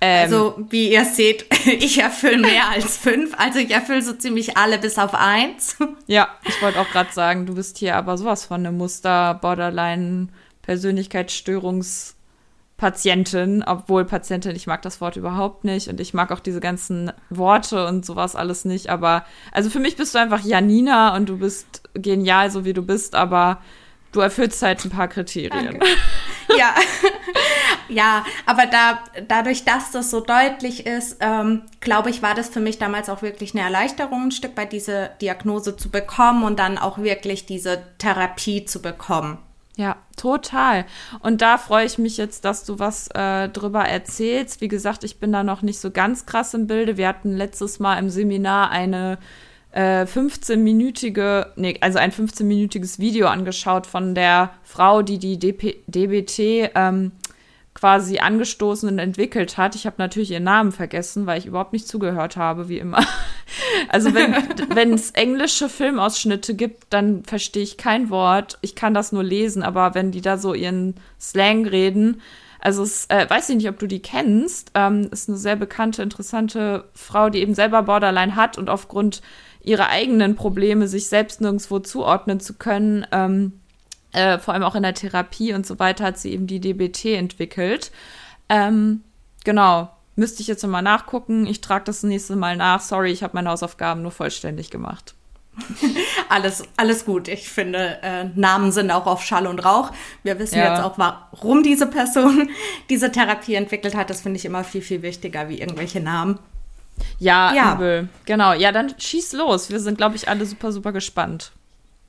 Ähm, 0.00 0.22
also, 0.22 0.66
wie 0.70 0.90
ihr 0.90 1.04
seht, 1.04 1.44
ich 1.66 1.98
erfülle 1.98 2.38
mehr 2.38 2.70
als 2.70 2.96
fünf. 2.96 3.34
Also, 3.38 3.58
ich 3.58 3.70
erfülle 3.70 4.00
so 4.00 4.14
ziemlich 4.14 4.56
alle 4.56 4.78
bis 4.78 4.98
auf 4.98 5.14
eins. 5.14 5.76
Ja, 6.06 6.28
ich 6.44 6.62
wollte 6.62 6.80
auch 6.80 6.88
gerade 6.88 7.12
sagen, 7.12 7.46
du 7.46 7.56
bist 7.56 7.78
hier 7.78 7.96
aber 7.96 8.16
sowas 8.16 8.46
von 8.46 8.64
einem 8.64 8.78
Muster, 8.78 9.34
Borderline, 9.34 10.28
Persönlichkeitsstörungs- 10.62 12.14
Patientin, 12.76 13.64
obwohl 13.66 14.04
Patientin, 14.04 14.54
ich 14.54 14.66
mag 14.66 14.82
das 14.82 15.00
Wort 15.00 15.16
überhaupt 15.16 15.64
nicht 15.64 15.88
und 15.88 15.98
ich 15.98 16.12
mag 16.12 16.30
auch 16.30 16.40
diese 16.40 16.60
ganzen 16.60 17.10
Worte 17.30 17.86
und 17.86 18.04
sowas 18.04 18.36
alles 18.36 18.66
nicht, 18.66 18.90
aber 18.90 19.24
also 19.50 19.70
für 19.70 19.80
mich 19.80 19.96
bist 19.96 20.14
du 20.14 20.18
einfach 20.18 20.44
Janina 20.44 21.16
und 21.16 21.30
du 21.30 21.38
bist 21.38 21.82
genial, 21.94 22.50
so 22.50 22.66
wie 22.66 22.74
du 22.74 22.82
bist, 22.82 23.14
aber 23.14 23.62
du 24.16 24.20
erfüllst 24.20 24.62
halt 24.62 24.84
ein 24.84 24.90
paar 24.90 25.08
Kriterien. 25.08 25.78
Danke. 25.78 25.86
Ja, 26.56 26.76
ja, 27.88 28.24
aber 28.46 28.66
da, 28.66 29.00
dadurch, 29.26 29.64
dass 29.64 29.90
das 29.90 30.12
so 30.12 30.20
deutlich 30.20 30.86
ist, 30.86 31.16
ähm, 31.18 31.62
glaube 31.80 32.08
ich, 32.08 32.22
war 32.22 32.34
das 32.36 32.48
für 32.48 32.60
mich 32.60 32.78
damals 32.78 33.08
auch 33.08 33.20
wirklich 33.20 33.52
eine 33.52 33.64
Erleichterung, 33.64 34.26
ein 34.26 34.30
Stück 34.30 34.56
weit 34.56 34.72
diese 34.72 35.10
Diagnose 35.20 35.76
zu 35.76 35.90
bekommen 35.90 36.44
und 36.44 36.60
dann 36.60 36.78
auch 36.78 36.98
wirklich 36.98 37.46
diese 37.46 37.82
Therapie 37.98 38.64
zu 38.64 38.80
bekommen. 38.80 39.38
Ja, 39.76 39.96
total. 40.16 40.86
Und 41.18 41.42
da 41.42 41.58
freue 41.58 41.84
ich 41.84 41.98
mich 41.98 42.16
jetzt, 42.16 42.44
dass 42.44 42.64
du 42.64 42.78
was 42.78 43.08
äh, 43.08 43.48
drüber 43.48 43.84
erzählst. 43.84 44.60
Wie 44.60 44.68
gesagt, 44.68 45.02
ich 45.02 45.18
bin 45.18 45.32
da 45.32 45.42
noch 45.42 45.62
nicht 45.62 45.80
so 45.80 45.90
ganz 45.90 46.26
krass 46.26 46.54
im 46.54 46.68
Bilde. 46.68 46.96
Wir 46.96 47.08
hatten 47.08 47.36
letztes 47.36 47.80
Mal 47.80 47.98
im 47.98 48.08
Seminar 48.08 48.70
eine 48.70 49.18
äh, 49.76 50.06
15-minütige, 50.06 51.48
nee, 51.56 51.76
also 51.82 51.98
ein 51.98 52.10
15-minütiges 52.10 52.98
Video 52.98 53.26
angeschaut 53.26 53.86
von 53.86 54.14
der 54.14 54.50
Frau, 54.62 55.02
die 55.02 55.18
die 55.18 55.38
DP, 55.38 55.82
DBT 55.86 56.70
ähm, 56.74 57.12
quasi 57.74 58.18
angestoßen 58.18 58.88
und 58.88 58.98
entwickelt 58.98 59.58
hat. 59.58 59.74
Ich 59.74 59.84
habe 59.84 59.96
natürlich 59.98 60.30
ihren 60.30 60.44
Namen 60.44 60.72
vergessen, 60.72 61.26
weil 61.26 61.38
ich 61.38 61.44
überhaupt 61.44 61.74
nicht 61.74 61.86
zugehört 61.86 62.36
habe, 62.36 62.68
wie 62.68 62.78
immer. 62.78 63.04
Also 63.88 64.12
wenn 64.14 64.92
es 64.94 65.12
englische 65.12 65.68
Filmausschnitte 65.68 66.54
gibt, 66.54 66.84
dann 66.90 67.24
verstehe 67.24 67.62
ich 67.62 67.76
kein 67.76 68.10
Wort. 68.10 68.58
Ich 68.60 68.74
kann 68.74 68.92
das 68.92 69.12
nur 69.12 69.22
lesen, 69.22 69.62
aber 69.62 69.94
wenn 69.94 70.10
die 70.10 70.20
da 70.20 70.36
so 70.36 70.52
ihren 70.52 70.94
Slang 71.20 71.66
reden, 71.66 72.20
also 72.60 72.82
es 72.82 73.06
äh, 73.06 73.28
weiß 73.28 73.48
ich 73.50 73.56
nicht, 73.56 73.68
ob 73.68 73.78
du 73.78 73.86
die 73.86 74.02
kennst, 74.02 74.72
ähm, 74.74 75.08
ist 75.10 75.28
eine 75.28 75.38
sehr 75.38 75.56
bekannte, 75.56 76.02
interessante 76.02 76.84
Frau, 76.94 77.30
die 77.30 77.40
eben 77.40 77.54
selber 77.54 77.82
Borderline 77.82 78.34
hat 78.34 78.58
und 78.58 78.68
aufgrund 78.68 79.22
ihre 79.66 79.88
eigenen 79.88 80.36
Probleme, 80.36 80.88
sich 80.88 81.08
selbst 81.08 81.40
nirgendwo 81.42 81.80
zuordnen 81.80 82.40
zu 82.40 82.54
können, 82.54 83.04
ähm, 83.12 83.60
äh, 84.12 84.38
vor 84.38 84.54
allem 84.54 84.62
auch 84.62 84.76
in 84.76 84.84
der 84.84 84.94
Therapie 84.94 85.52
und 85.52 85.66
so 85.66 85.78
weiter, 85.78 86.04
hat 86.04 86.18
sie 86.18 86.32
eben 86.32 86.46
die 86.46 86.60
DBT 86.60 87.16
entwickelt. 87.16 87.90
Ähm, 88.48 89.02
genau, 89.44 89.90
müsste 90.14 90.40
ich 90.40 90.46
jetzt 90.46 90.62
nochmal 90.62 90.82
nachgucken. 90.82 91.46
Ich 91.46 91.60
trage 91.60 91.84
das 91.84 92.04
nächste 92.04 92.36
Mal 92.36 92.56
nach. 92.56 92.80
Sorry, 92.80 93.10
ich 93.10 93.24
habe 93.24 93.34
meine 93.34 93.50
Hausaufgaben 93.50 94.02
nur 94.02 94.12
vollständig 94.12 94.70
gemacht. 94.70 95.14
alles, 96.28 96.62
alles 96.76 97.04
gut. 97.04 97.26
Ich 97.26 97.48
finde, 97.48 97.98
äh, 98.02 98.24
Namen 98.36 98.70
sind 98.70 98.92
auch 98.92 99.06
auf 99.06 99.24
Schall 99.24 99.48
und 99.48 99.64
Rauch. 99.64 99.90
Wir 100.22 100.38
wissen 100.38 100.58
ja. 100.58 100.74
jetzt 100.74 100.84
auch, 100.84 100.96
warum 100.96 101.64
diese 101.64 101.88
Person 101.88 102.50
diese 102.88 103.10
Therapie 103.10 103.54
entwickelt 103.54 103.96
hat. 103.96 104.10
Das 104.10 104.20
finde 104.20 104.38
ich 104.38 104.44
immer 104.44 104.62
viel, 104.62 104.82
viel 104.82 105.02
wichtiger 105.02 105.48
wie 105.48 105.60
irgendwelche 105.60 106.00
Namen. 106.00 106.38
Ja, 107.18 107.54
ja, 107.54 107.74
übel. 107.74 108.08
Genau. 108.24 108.52
Ja, 108.52 108.72
dann 108.72 108.94
schieß 108.98 109.32
los. 109.34 109.70
Wir 109.70 109.80
sind, 109.80 109.98
glaube 109.98 110.16
ich, 110.16 110.28
alle 110.28 110.46
super, 110.46 110.72
super 110.72 110.92
gespannt. 110.92 111.52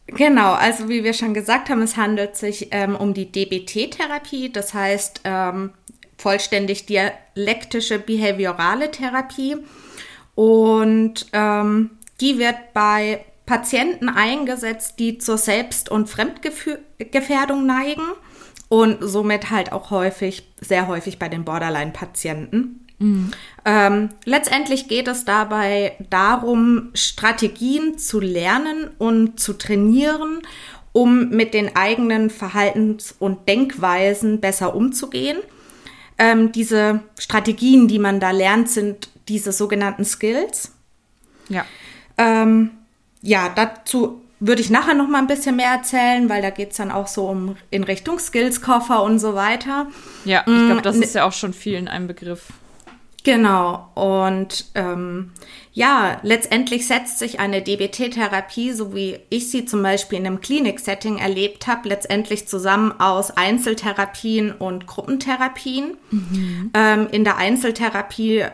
Genau, 0.08 0.54
also 0.54 0.88
wie 0.88 1.04
wir 1.04 1.14
schon 1.14 1.34
gesagt 1.34 1.70
haben, 1.70 1.82
es 1.82 1.98
handelt 1.98 2.38
sich 2.38 2.70
ähm, 2.72 2.96
um 2.96 3.14
die 3.14 3.30
DBT-Therapie, 3.30 4.50
das 4.52 4.74
heißt 4.74 5.22
ähm, 5.26 5.72
vollständig 6.18 6.86
dialektische 6.86 8.00
behaviorale 8.00 8.90
Therapie. 8.90 9.58
Und 10.34 11.26
ähm, 11.34 11.92
die 12.22 12.40
wird 12.40 12.74
bei 12.74 13.26
Patienten 13.46 14.08
eingesetzt, 14.10 15.00
die 15.00 15.18
zur 15.18 15.38
Selbst- 15.38 15.90
und 15.90 16.10
Fremdgefährdung 16.10 17.66
neigen 17.66 18.04
und 18.70 18.98
somit 19.02 19.50
halt 19.52 19.72
auch 19.72 19.92
häufig, 19.92 20.48
sehr 20.62 20.88
häufig 20.88 21.20
bei 21.20 21.30
den 21.30 21.44
Borderline-Patienten. 21.44 22.87
Mhm. 23.00 23.32
Ähm, 23.66 24.10
letztendlich 24.26 24.88
geht 24.88 25.08
es 25.08 25.26
dabei 25.26 25.96
darum, 26.10 26.90
Strategien 26.94 27.98
zu 27.98 28.20
lernen 28.20 28.90
und 28.98 29.40
zu 29.40 29.54
trainieren, 29.54 30.42
um 30.94 31.30
mit 31.30 31.54
den 31.54 31.76
eigenen 31.76 32.30
Verhaltens- 32.30 33.14
und 33.20 33.48
Denkweisen 33.48 34.40
besser 34.40 34.76
umzugehen. 34.76 35.38
Ähm, 36.18 36.52
diese 36.52 37.02
Strategien, 37.20 37.88
die 37.88 38.00
man 38.00 38.20
da 38.20 38.32
lernt, 38.32 38.70
sind 38.70 39.10
diese 39.28 39.52
sogenannten 39.52 40.06
Skills. 40.06 40.72
Ja. 41.50 41.66
Ähm, 42.18 42.72
ja, 43.22 43.50
dazu 43.54 44.22
würde 44.40 44.62
ich 44.62 44.70
nachher 44.70 44.94
noch 44.94 45.08
mal 45.08 45.20
ein 45.20 45.28
bisschen 45.28 45.56
mehr 45.56 45.72
erzählen, 45.72 46.30
weil 46.30 46.42
da 46.42 46.50
geht 46.50 46.72
es 46.72 46.78
dann 46.78 46.92
auch 46.92 47.08
so 47.08 47.28
um 47.28 47.58
in 47.70 47.84
Richtung 47.84 48.20
Skills-Koffer 48.20 49.04
und 49.04 49.20
so 49.20 49.36
weiter. 49.36 49.88
Ja, 50.26 50.40
ich 50.40 50.46
glaube, 50.46 50.82
mm, 50.82 50.84
das 50.84 50.98
ist 50.98 51.16
ja 51.16 51.26
auch 51.26 51.32
schon 51.34 51.54
vielen 51.54 51.88
ein 51.88 52.08
Begriff. 52.08 52.48
Genau. 53.28 53.90
Und 53.94 54.68
ähm, 54.74 55.32
ja, 55.74 56.18
letztendlich 56.24 56.88
setzt 56.88 57.20
sich 57.20 57.42
eine 57.42 57.62
DBT-Therapie, 57.62 58.72
so 58.72 58.96
wie 58.96 59.20
ich 59.30 59.52
sie 59.52 59.66
zum 59.66 59.84
Beispiel 59.84 60.18
in 60.18 60.26
einem 60.26 60.40
Klinik-Setting 60.40 61.18
erlebt 61.18 61.68
habe, 61.68 61.90
letztendlich 61.90 62.48
zusammen 62.48 62.94
aus 63.02 63.32
Einzeltherapien 63.32 64.54
und 64.54 64.88
Gruppentherapien. 64.88 65.98
Mhm. 66.10 66.72
Ähm, 66.74 67.10
in 67.12 67.26
der 67.26 67.36
Einzeltherapie 67.36 68.46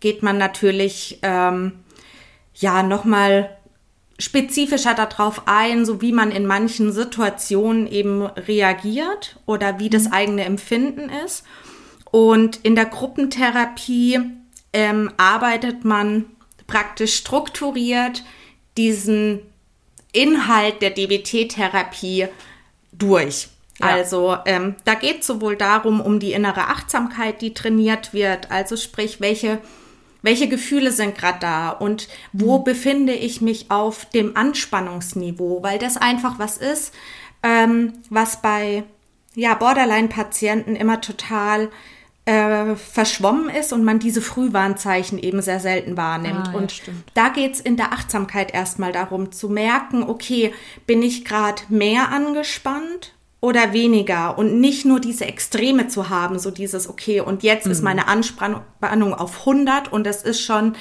geht 0.00 0.22
man 0.22 0.38
natürlich 0.38 1.18
ähm, 1.20 1.72
ja 2.54 2.82
nochmal 2.82 3.54
spezifischer 4.18 4.94
darauf 4.94 5.42
ein, 5.44 5.84
so 5.84 6.00
wie 6.00 6.12
man 6.12 6.30
in 6.30 6.46
manchen 6.46 6.90
Situationen 6.90 7.86
eben 7.86 8.22
reagiert 8.22 9.36
oder 9.44 9.78
wie 9.78 9.90
das 9.90 10.04
mhm. 10.04 10.12
eigene 10.14 10.44
Empfinden 10.46 11.10
ist. 11.26 11.44
Und 12.10 12.56
in 12.64 12.74
der 12.74 12.86
Gruppentherapie 12.86 14.20
ähm, 14.72 15.12
arbeitet 15.16 15.84
man 15.84 16.26
praktisch 16.66 17.14
strukturiert 17.14 18.24
diesen 18.76 19.40
Inhalt 20.12 20.82
der 20.82 20.90
DBT-Therapie 20.90 22.28
durch. 22.92 23.48
Ja. 23.80 23.88
Also 23.88 24.36
ähm, 24.46 24.76
da 24.84 24.94
geht 24.94 25.20
es 25.20 25.26
sowohl 25.26 25.56
darum, 25.56 26.00
um 26.00 26.18
die 26.18 26.32
innere 26.32 26.68
Achtsamkeit, 26.68 27.42
die 27.42 27.52
trainiert 27.52 28.14
wird, 28.14 28.50
also 28.50 28.76
sprich, 28.76 29.20
welche, 29.20 29.60
welche 30.22 30.48
Gefühle 30.48 30.92
sind 30.92 31.16
gerade 31.16 31.38
da 31.40 31.70
und 31.70 32.08
wo 32.32 32.58
mhm. 32.58 32.64
befinde 32.64 33.12
ich 33.12 33.42
mich 33.42 33.70
auf 33.70 34.06
dem 34.06 34.36
Anspannungsniveau, 34.36 35.62
weil 35.62 35.78
das 35.78 35.98
einfach 35.98 36.38
was 36.38 36.56
ist, 36.56 36.94
ähm, 37.42 37.92
was 38.08 38.40
bei 38.40 38.84
ja, 39.34 39.54
Borderline-Patienten 39.54 40.74
immer 40.74 41.02
total 41.02 41.70
äh, 42.26 42.74
verschwommen 42.74 43.48
ist 43.48 43.72
und 43.72 43.84
man 43.84 44.00
diese 44.00 44.20
Frühwarnzeichen 44.20 45.18
eben 45.18 45.40
sehr 45.42 45.60
selten 45.60 45.96
wahrnimmt. 45.96 46.48
Ah, 46.48 46.56
und 46.56 46.72
stimmt. 46.72 47.04
da 47.14 47.28
geht's 47.28 47.60
in 47.60 47.76
der 47.76 47.92
Achtsamkeit 47.92 48.52
erstmal 48.52 48.92
darum 48.92 49.30
zu 49.32 49.48
merken, 49.48 50.02
okay, 50.02 50.52
bin 50.86 51.02
ich 51.02 51.24
gerade 51.24 51.62
mehr 51.68 52.10
angespannt 52.10 53.14
oder 53.40 53.72
weniger 53.72 54.36
und 54.38 54.60
nicht 54.60 54.84
nur 54.84 54.98
diese 54.98 55.24
Extreme 55.26 55.86
zu 55.86 56.08
haben, 56.08 56.40
so 56.40 56.50
dieses, 56.50 56.88
okay, 56.88 57.20
und 57.20 57.44
jetzt 57.44 57.66
mhm. 57.66 57.72
ist 57.72 57.82
meine 57.82 58.08
Anspannung 58.08 59.14
auf 59.14 59.40
100 59.40 59.92
und 59.92 60.04
das 60.04 60.22
ist 60.22 60.40
schon, 60.40 60.74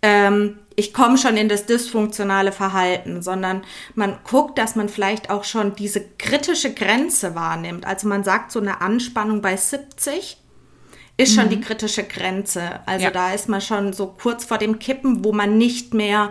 ähm, 0.00 0.58
ich 0.74 0.94
komme 0.94 1.18
schon 1.18 1.36
in 1.36 1.50
das 1.50 1.66
dysfunktionale 1.66 2.50
Verhalten, 2.50 3.20
sondern 3.20 3.62
man 3.94 4.16
guckt, 4.24 4.56
dass 4.56 4.74
man 4.74 4.88
vielleicht 4.88 5.28
auch 5.28 5.44
schon 5.44 5.74
diese 5.74 6.00
kritische 6.18 6.72
Grenze 6.72 7.34
wahrnimmt. 7.34 7.84
Also 7.84 8.08
man 8.08 8.24
sagt 8.24 8.52
so 8.52 8.60
eine 8.60 8.80
Anspannung 8.80 9.42
bei 9.42 9.54
70 9.54 10.38
ist 11.18 11.34
schon 11.34 11.46
mhm. 11.46 11.50
die 11.50 11.60
kritische 11.60 12.04
Grenze. 12.04 12.80
Also 12.86 13.04
ja. 13.04 13.10
da 13.10 13.34
ist 13.34 13.48
man 13.48 13.60
schon 13.60 13.92
so 13.92 14.06
kurz 14.06 14.44
vor 14.44 14.56
dem 14.56 14.78
Kippen, 14.78 15.24
wo 15.24 15.32
man 15.32 15.58
nicht 15.58 15.92
mehr 15.92 16.30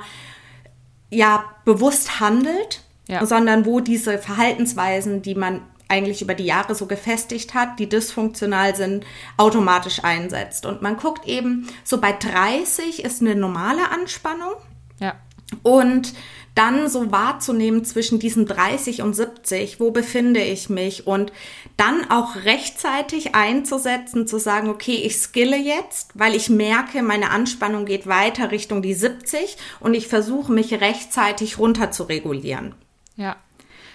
ja 1.12 1.43
bewusst 1.65 2.19
handelt, 2.19 2.82
ja. 3.08 3.26
sondern 3.26 3.65
wo 3.65 3.82
diese 3.82 4.17
Verhaltensweisen, 4.17 5.21
die 5.21 5.36
man 5.36 5.62
eigentlich 5.89 6.21
über 6.21 6.34
die 6.34 6.45
Jahre 6.45 6.73
so 6.73 6.86
gefestigt 6.86 7.54
hat, 7.54 7.80
die 7.80 7.88
dysfunktional 7.88 8.76
sind, 8.76 9.06
automatisch 9.38 10.04
einsetzt. 10.04 10.65
Und 10.65 10.82
man 10.82 10.97
guckt 10.97 11.28
eben, 11.28 11.67
so 11.84 12.00
bei 12.00 12.13
30 12.13 13.04
ist 13.04 13.21
eine 13.21 13.36
normale 13.36 13.89
Anspannung. 13.91 14.54
Ja. 15.00 15.15
Und 15.63 16.13
dann 16.56 16.89
so 16.89 17.12
wahrzunehmen 17.12 17.86
zwischen 17.86 18.19
diesen 18.19 18.45
30 18.45 19.02
und 19.02 19.13
70, 19.13 19.80
wo 19.80 19.91
befinde 19.91 20.41
ich 20.41 20.69
mich 20.69 21.08
und 21.08 21.32
dann 21.78 22.10
auch 22.10 22.36
rechtzeitig 22.36 23.36
einzusetzen, 23.36 24.28
zu 24.28 24.40
sagen, 24.40 24.70
okay, 24.70 24.96
ich 24.96 25.18
skille 25.18 25.58
jetzt, 25.58 26.12
weil 26.16 26.36
ich 26.36 26.50
merke, 26.50 27.04
meine 27.04 27.30
Anspannung 27.30 27.86
geht 27.86 28.08
weiter 28.08 28.52
Richtung 28.52 28.82
die 28.82 28.96
70 28.96 29.58
und 29.80 29.94
ich 29.94 30.08
versuche 30.08 30.52
mich 30.52 30.74
rechtzeitig 30.74 31.60
runter 31.60 31.92
zu 31.92 32.04
regulieren. 32.04 32.74
Ja. 33.16 33.38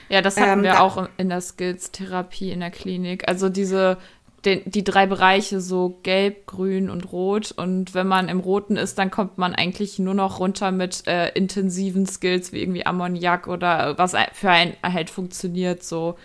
Ja, 0.08 0.20
das 0.20 0.36
hatten 0.36 0.60
ähm, 0.60 0.62
wir 0.62 0.82
auch 0.82 1.08
in 1.16 1.28
der 1.28 1.40
Skills-Therapie 1.40 2.50
in 2.50 2.60
der 2.60 2.70
Klinik. 2.70 3.28
Also 3.28 3.48
diese 3.48 3.98
den, 4.44 4.62
die 4.64 4.84
drei 4.84 5.06
Bereiche 5.06 5.60
so 5.60 6.00
gelb, 6.02 6.46
grün 6.46 6.90
und 6.90 7.12
rot. 7.12 7.52
Und 7.52 7.94
wenn 7.94 8.06
man 8.06 8.28
im 8.28 8.40
Roten 8.40 8.76
ist, 8.76 8.98
dann 8.98 9.10
kommt 9.10 9.38
man 9.38 9.54
eigentlich 9.54 9.98
nur 9.98 10.14
noch 10.14 10.40
runter 10.40 10.72
mit 10.72 11.06
äh, 11.06 11.28
intensiven 11.30 12.06
Skills 12.06 12.52
wie 12.52 12.60
irgendwie 12.60 12.84
Ammoniak 12.84 13.46
oder 13.46 13.96
was 13.98 14.14
für 14.32 14.50
einen 14.50 14.74
halt 14.82 15.10
funktioniert 15.10 15.82
so. 15.82 16.16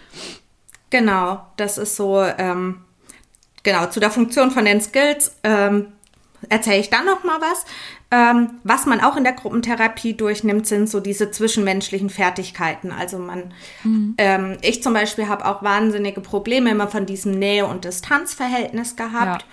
Genau, 0.89 1.45
das 1.57 1.77
ist 1.77 1.95
so, 1.95 2.21
ähm, 2.21 2.81
genau, 3.63 3.87
zu 3.87 3.99
der 3.99 4.11
Funktion 4.11 4.51
von 4.51 4.65
den 4.65 4.81
Skills 4.81 5.35
ähm, 5.43 5.87
erzähle 6.49 6.79
ich 6.79 6.89
dann 6.89 7.05
noch 7.05 7.23
mal 7.23 7.39
was. 7.41 7.65
Ähm, 8.09 8.51
was 8.63 8.85
man 8.85 9.01
auch 9.01 9.17
in 9.17 9.25
der 9.25 9.33
Gruppentherapie 9.33 10.13
durchnimmt, 10.13 10.65
sind 10.65 10.89
so 10.89 11.01
diese 11.01 11.29
zwischenmenschlichen 11.29 12.09
Fertigkeiten. 12.09 12.91
Also 12.91 13.19
man, 13.19 13.53
mhm. 13.83 14.15
ähm, 14.17 14.57
ich 14.61 14.81
zum 14.81 14.93
Beispiel 14.93 15.27
habe 15.27 15.45
auch 15.45 15.61
wahnsinnige 15.61 16.21
Probleme 16.21 16.69
immer 16.69 16.87
von 16.87 17.05
diesem 17.05 17.33
Nähe- 17.33 17.65
und 17.65 17.83
Distanzverhältnis 17.83 18.95
gehabt. 18.95 19.41
Ja. 19.41 19.47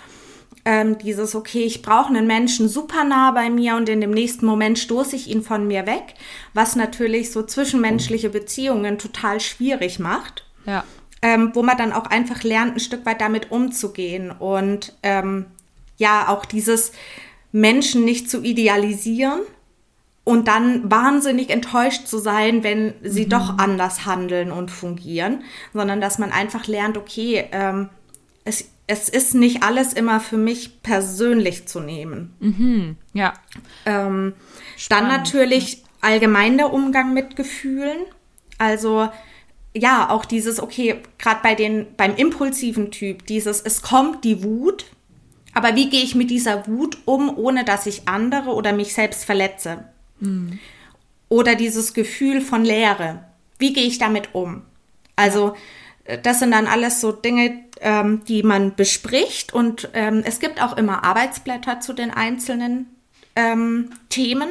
Ähm, 0.67 0.97
dieses, 0.99 1.35
okay, 1.35 1.65
ich 1.65 1.83
brauche 1.83 2.09
einen 2.09 2.27
Menschen 2.27 2.69
super 2.69 3.05
nah 3.05 3.33
bei 3.33 3.51
mir 3.51 3.75
und 3.77 3.89
in 3.89 4.01
dem 4.01 4.13
nächsten 4.13 4.47
Moment 4.47 4.79
stoße 4.79 5.17
ich 5.17 5.29
ihn 5.29 5.43
von 5.43 5.67
mir 5.67 5.87
weg, 5.87 6.15
was 6.55 6.75
natürlich 6.77 7.33
so 7.33 7.43
zwischenmenschliche 7.43 8.31
Beziehungen 8.31 8.99
total 8.99 9.41
schwierig 9.41 9.99
macht. 9.99 10.47
Ja. 10.65 10.85
Ähm, 11.27 11.53
wo 11.55 11.63
man 11.63 11.79
dann 11.79 11.95
auch 11.95 12.07
einfach 12.07 12.43
lernt, 12.43 12.75
ein 12.75 12.81
Stück 12.81 13.07
weit 13.07 13.23
damit 13.23 13.51
umzugehen 13.51 14.31
und 14.31 14.95
ähm, 15.03 15.47
ja, 15.97 16.29
auch 16.29 16.45
dieses, 16.45 16.93
Menschen 17.55 18.05
nicht 18.05 18.29
zu 18.29 18.43
idealisieren 18.43 19.39
und 20.25 20.49
dann 20.49 20.91
wahnsinnig 20.91 21.51
enttäuscht 21.51 22.09
zu 22.09 22.19
sein, 22.19 22.65
wenn 22.65 22.95
sie 23.01 23.27
mhm. 23.27 23.29
doch 23.29 23.59
anders 23.59 24.07
handeln 24.07 24.51
und 24.51 24.73
fungieren, 24.73 25.45
sondern 25.73 26.01
dass 26.01 26.19
man 26.19 26.33
einfach 26.33 26.67
lernt, 26.67 26.99
okay, 26.99 27.45
ähm, 27.53 27.91
es, 28.45 28.71
es 28.89 29.09
ist 29.09 29.37
nicht 29.37 29.63
alles 29.63 29.93
immer 29.93 30.19
für 30.19 30.37
mich 30.37 30.83
persönlich 30.83 31.69
zu 31.69 31.79
nehmen. 31.79 32.35
Mhm. 32.41 32.97
Ja. 33.13 33.35
Ähm, 33.87 34.33
dann 34.89 35.07
natürlich 35.07 35.85
allgemein 36.01 36.59
der 36.59 36.73
Umgang 36.73 37.15
mit 37.15 37.37
Gefühlen. 37.37 37.99
Also 38.59 39.09
ja, 39.75 40.11
auch 40.11 40.25
dieses, 40.25 40.61
okay, 40.61 41.01
gerade 41.19 41.41
bei 41.43 41.55
den, 41.55 41.87
beim 41.97 42.15
impulsiven 42.17 42.91
Typ, 42.91 43.27
dieses, 43.27 43.61
es 43.61 43.83
kommt 43.83 44.25
die 44.25 44.43
Wut, 44.43 44.87
aber 45.53 45.77
wie 45.77 45.91
gehe 45.91 46.03
ich 46.03 46.15
mit 46.15 46.31
dieser 46.31 46.67
Wut 46.67 46.99
um, 47.05 47.37
ohne 47.37 47.65
dass 47.65 47.87
ich 47.87 48.09
andere 48.09 48.51
oder 48.51 48.73
mich 48.73 48.95
selbst 48.95 49.25
verletze? 49.25 49.85
Mhm. 50.21 50.59
Oder 51.29 51.55
dieses 51.55 51.95
Gefühl 51.95 52.41
von 52.41 52.65
Leere. 52.65 53.25
Wie 53.59 53.73
gehe 53.73 53.87
ich 53.87 53.99
damit 53.99 54.35
um? 54.35 54.63
Also. 55.17 55.55
Äh, 56.05 56.19
das 56.19 56.39
sind 56.39 56.53
dann 56.53 56.67
alles 56.67 57.01
so 57.01 57.13
Dinge, 57.13 57.65
ähm, 57.81 58.23
die 58.27 58.43
man 58.43 58.75
bespricht. 58.75 59.53
Und 59.53 59.91
ähm, 59.95 60.23
es 60.25 60.41
gibt 60.41 60.63
auch 60.63 60.77
immer 60.77 61.05
Arbeitsblätter 61.05 61.81
zu 61.81 61.93
den 61.93 62.11
einzelnen 62.11 62.87
ähm, 63.37 63.91
Themen. 64.09 64.51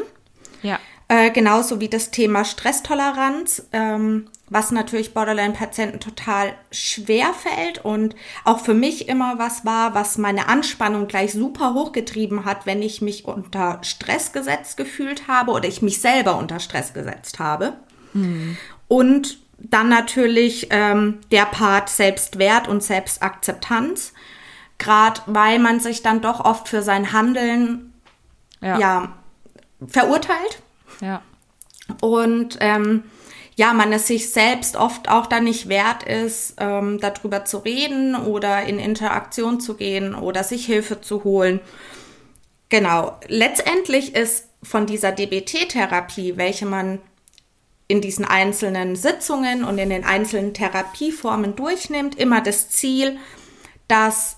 Ja. 0.61 0.79
Äh, 1.13 1.29
genauso 1.29 1.79
wie 1.79 1.89
das 1.89 2.09
Thema 2.09 2.43
Stresstoleranz. 2.43 3.67
Ähm, 3.71 4.29
was 4.49 4.71
natürlich 4.71 5.13
Borderline-Patienten 5.13 5.99
total 5.99 6.53
schwer 6.71 7.33
fällt 7.33 7.85
und 7.85 8.15
auch 8.45 8.59
für 8.59 8.73
mich 8.73 9.09
immer 9.09 9.37
was 9.37 9.63
war, 9.63 9.93
was 9.93 10.17
meine 10.17 10.47
Anspannung 10.47 11.07
gleich 11.07 11.33
super 11.33 11.75
hochgetrieben 11.75 12.45
hat, 12.45 12.65
wenn 12.65 12.81
ich 12.81 13.01
mich 13.01 13.25
unter 13.25 13.79
Stress 13.83 14.31
gesetzt 14.31 14.75
gefühlt 14.75 15.27
habe 15.27 15.51
oder 15.51 15.67
ich 15.67 15.83
mich 15.83 16.01
selber 16.01 16.35
unter 16.37 16.59
Stress 16.59 16.93
gesetzt 16.93 17.37
habe. 17.37 17.73
Mhm. 18.13 18.57
Und 18.87 19.37
dann 19.57 19.89
natürlich 19.89 20.67
ähm, 20.71 21.19
der 21.31 21.45
Part 21.45 21.89
Selbstwert 21.89 22.67
und 22.67 22.81
Selbstakzeptanz, 22.81 24.13
gerade 24.79 25.21
weil 25.27 25.59
man 25.59 25.79
sich 25.79 26.01
dann 26.01 26.21
doch 26.21 26.43
oft 26.43 26.67
für 26.67 26.81
sein 26.81 27.13
Handeln 27.13 27.93
ja, 28.61 28.79
ja 28.79 29.13
verurteilt. 29.87 30.63
Ja. 31.03 31.21
Und 32.01 32.57
ähm, 32.61 33.03
ja, 33.55 33.73
man 33.73 33.93
es 33.93 34.07
sich 34.07 34.31
selbst 34.31 34.75
oft 34.75 35.09
auch 35.09 35.27
dann 35.27 35.43
nicht 35.43 35.69
wert 35.69 36.03
ist, 36.03 36.55
ähm, 36.57 36.99
darüber 36.99 37.45
zu 37.45 37.59
reden 37.59 38.15
oder 38.15 38.63
in 38.63 38.79
Interaktion 38.79 39.59
zu 39.59 39.75
gehen 39.75 40.15
oder 40.15 40.43
sich 40.43 40.65
Hilfe 40.65 41.01
zu 41.01 41.23
holen. 41.23 41.59
Genau. 42.69 43.19
Letztendlich 43.27 44.15
ist 44.15 44.47
von 44.63 44.85
dieser 44.85 45.11
DBT-Therapie, 45.11 46.37
welche 46.37 46.65
man 46.65 46.99
in 47.87 48.01
diesen 48.01 48.25
einzelnen 48.25 48.95
Sitzungen 48.95 49.65
und 49.65 49.77
in 49.77 49.89
den 49.89 50.05
einzelnen 50.05 50.53
Therapieformen 50.53 51.55
durchnimmt, 51.55 52.15
immer 52.15 52.41
das 52.41 52.69
Ziel, 52.69 53.17
dass 53.87 54.37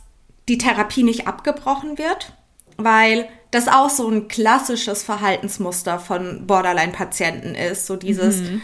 die 0.49 0.57
Therapie 0.57 1.03
nicht 1.03 1.27
abgebrochen 1.27 1.97
wird, 1.97 2.33
weil 2.77 3.29
das 3.55 3.67
auch 3.67 3.89
so 3.89 4.07
ein 4.09 4.27
klassisches 4.27 5.03
Verhaltensmuster 5.03 5.99
von 5.99 6.45
Borderline-Patienten 6.45 7.55
ist. 7.55 7.87
So 7.87 7.95
dieses, 7.95 8.41
mhm 8.41 8.61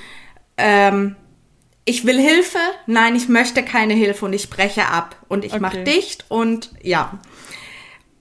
ähm, 0.61 1.15
ich 1.83 2.05
will 2.05 2.19
Hilfe, 2.19 2.59
nein, 2.85 3.15
ich 3.15 3.27
möchte 3.27 3.63
keine 3.63 3.93
Hilfe 3.93 4.25
und 4.25 4.33
ich 4.33 4.49
breche 4.49 4.87
ab 4.87 5.15
und 5.27 5.43
ich 5.43 5.53
okay. 5.53 5.61
mache 5.61 5.83
dicht 5.83 6.25
und 6.29 6.71
ja. 6.81 7.19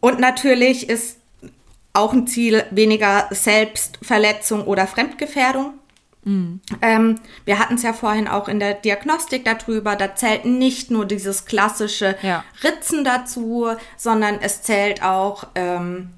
und 0.00 0.18
natürlich 0.18 0.88
ist 0.88 1.18
auch 1.92 2.12
ein 2.12 2.26
Ziel 2.26 2.64
weniger 2.70 3.28
Selbstverletzung 3.30 4.64
oder 4.64 4.87
Fremdgefährdung. 4.87 5.74
Mhm. 6.22 6.61
Ähm, 6.80 7.20
wir 7.44 7.59
hatten 7.59 7.74
es 7.74 7.83
ja 7.83 7.92
vorhin 7.92 8.28
auch 8.28 8.48
in 8.48 8.61
der 8.61 8.74
Diagnostik 8.74 9.44
darüber, 9.44 9.96
da 9.96 10.14
zählt 10.14 10.44
nicht 10.44 10.90
nur 10.90 11.04
dieses 11.04 11.44
klassische 11.44 12.16
ja. 12.22 12.44
Ritzen 12.62 13.04
dazu, 13.04 13.68
sondern 13.96 14.38
es 14.40 14.62
zählt 14.62 15.02
auch 15.02 15.48
ähm, 15.54 16.11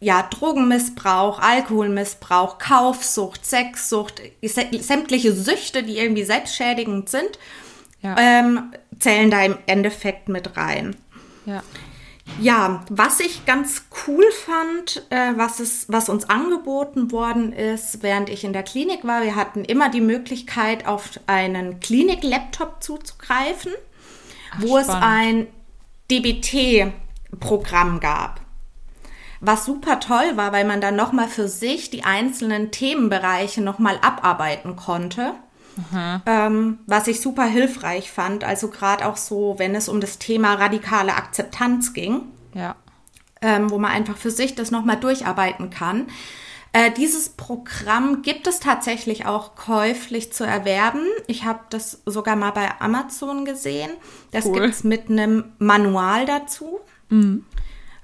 ja, 0.00 0.22
Drogenmissbrauch, 0.22 1.40
Alkoholmissbrauch, 1.40 2.58
Kaufsucht, 2.58 3.46
Sexsucht, 3.46 4.20
sämtliche 4.42 5.32
Süchte, 5.32 5.82
die 5.82 5.98
irgendwie 5.98 6.24
selbstschädigend 6.24 7.08
sind, 7.08 7.38
ja. 8.02 8.14
ähm, 8.18 8.72
zählen 8.98 9.30
da 9.30 9.42
im 9.42 9.56
Endeffekt 9.66 10.28
mit 10.28 10.56
rein. 10.56 10.96
Ja. 11.46 11.62
Ja, 12.40 12.84
was 12.90 13.20
ich 13.20 13.46
ganz 13.46 13.84
cool 14.06 14.24
fand, 14.32 15.06
äh, 15.10 15.32
was, 15.36 15.60
es, 15.60 15.86
was 15.88 16.08
uns 16.08 16.28
angeboten 16.28 17.12
worden 17.12 17.52
ist, 17.52 18.02
während 18.02 18.28
ich 18.28 18.42
in 18.42 18.52
der 18.52 18.64
Klinik 18.64 19.04
war, 19.04 19.22
wir 19.22 19.36
hatten 19.36 19.64
immer 19.64 19.90
die 19.90 20.00
Möglichkeit, 20.00 20.86
auf 20.86 21.08
einen 21.28 21.78
Klinik-Laptop 21.78 22.82
zuzugreifen, 22.82 23.72
Ach, 24.50 24.60
wo 24.60 24.80
spannend. 24.80 24.88
es 24.88 24.94
ein 25.02 25.46
DBT-Programm 26.10 28.00
gab. 28.00 28.40
Was 29.46 29.64
super 29.64 30.00
toll 30.00 30.36
war, 30.36 30.50
weil 30.50 30.64
man 30.64 30.80
dann 30.80 30.96
nochmal 30.96 31.28
für 31.28 31.46
sich 31.46 31.88
die 31.88 32.02
einzelnen 32.02 32.72
Themenbereiche 32.72 33.62
nochmal 33.62 33.96
abarbeiten 34.02 34.74
konnte. 34.74 35.34
Ähm, 36.26 36.78
was 36.86 37.06
ich 37.06 37.20
super 37.20 37.44
hilfreich 37.44 38.10
fand. 38.10 38.42
Also 38.42 38.68
gerade 38.68 39.06
auch 39.06 39.16
so, 39.16 39.54
wenn 39.58 39.76
es 39.76 39.88
um 39.88 40.00
das 40.00 40.18
Thema 40.18 40.54
radikale 40.54 41.14
Akzeptanz 41.14 41.92
ging. 41.92 42.22
Ja. 42.54 42.74
Ähm, 43.40 43.70
wo 43.70 43.78
man 43.78 43.92
einfach 43.92 44.16
für 44.16 44.32
sich 44.32 44.56
das 44.56 44.72
nochmal 44.72 44.96
durcharbeiten 44.96 45.70
kann. 45.70 46.08
Äh, 46.72 46.90
dieses 46.90 47.28
Programm 47.28 48.22
gibt 48.22 48.48
es 48.48 48.58
tatsächlich 48.58 49.26
auch 49.26 49.54
käuflich 49.54 50.32
zu 50.32 50.42
erwerben. 50.42 51.06
Ich 51.28 51.44
habe 51.44 51.60
das 51.70 52.02
sogar 52.04 52.34
mal 52.34 52.50
bei 52.50 52.68
Amazon 52.80 53.44
gesehen. 53.44 53.90
Das 54.32 54.44
cool. 54.44 54.54
gibt 54.54 54.74
es 54.74 54.82
mit 54.82 55.08
einem 55.08 55.52
Manual 55.58 56.26
dazu, 56.26 56.80
mhm. 57.10 57.44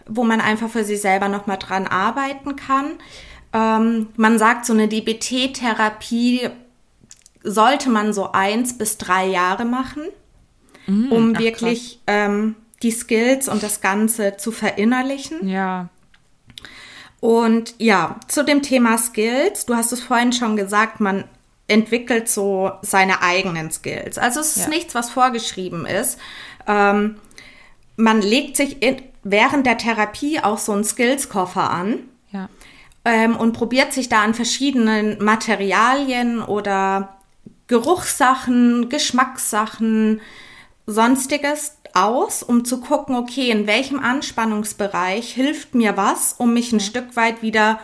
Wo 0.06 0.24
man 0.24 0.40
einfach 0.40 0.68
für 0.68 0.84
sich 0.84 1.00
selber 1.00 1.28
nochmal 1.28 1.58
dran 1.58 1.86
arbeiten 1.86 2.56
kann. 2.56 2.92
Ähm, 3.52 4.08
man 4.16 4.38
sagt, 4.38 4.66
so 4.66 4.72
eine 4.72 4.88
DBT-Therapie 4.88 6.48
sollte 7.42 7.90
man 7.90 8.12
so 8.12 8.32
eins 8.32 8.78
bis 8.78 8.98
drei 8.98 9.26
Jahre 9.26 9.64
machen, 9.64 10.04
mm, 10.86 11.12
um 11.12 11.34
ach, 11.34 11.40
wirklich 11.40 12.00
ähm, 12.06 12.56
die 12.82 12.92
Skills 12.92 13.48
und 13.48 13.62
das 13.62 13.80
Ganze 13.80 14.36
zu 14.36 14.52
verinnerlichen. 14.52 15.48
Ja. 15.48 15.88
Und 17.20 17.74
ja, 17.78 18.18
zu 18.26 18.44
dem 18.44 18.62
Thema 18.62 18.98
Skills, 18.98 19.66
du 19.66 19.76
hast 19.76 19.92
es 19.92 20.00
vorhin 20.00 20.32
schon 20.32 20.56
gesagt, 20.56 21.00
man 21.00 21.24
entwickelt 21.68 22.28
so 22.28 22.72
seine 22.82 23.22
eigenen 23.22 23.70
Skills. 23.70 24.18
Also 24.18 24.40
es 24.40 24.56
ist 24.56 24.64
ja. 24.64 24.68
nichts, 24.68 24.94
was 24.94 25.10
vorgeschrieben 25.10 25.86
ist. 25.86 26.18
Ähm, 26.66 27.16
man 27.96 28.20
legt 28.20 28.56
sich 28.56 28.82
in, 28.82 29.02
während 29.24 29.66
der 29.66 29.78
Therapie 29.78 30.40
auch 30.40 30.58
so 30.58 30.72
einen 30.72 30.84
Skills-Koffer 30.84 31.70
an 31.70 32.00
ja. 32.30 32.48
ähm, 33.04 33.36
und 33.36 33.52
probiert 33.52 33.92
sich 33.92 34.08
da 34.08 34.22
an 34.22 34.34
verschiedenen 34.34 35.22
Materialien 35.22 36.42
oder 36.42 37.16
Geruchssachen, 37.68 38.88
Geschmackssachen, 38.88 40.20
sonstiges 40.86 41.76
aus, 41.94 42.42
um 42.42 42.64
zu 42.64 42.80
gucken, 42.80 43.14
okay, 43.14 43.50
in 43.50 43.66
welchem 43.66 43.98
Anspannungsbereich 43.98 45.32
hilft 45.32 45.74
mir 45.74 45.96
was, 45.96 46.34
um 46.34 46.54
mich 46.54 46.72
ein 46.72 46.80
Stück 46.80 47.16
weit 47.16 47.42
wieder 47.42 47.78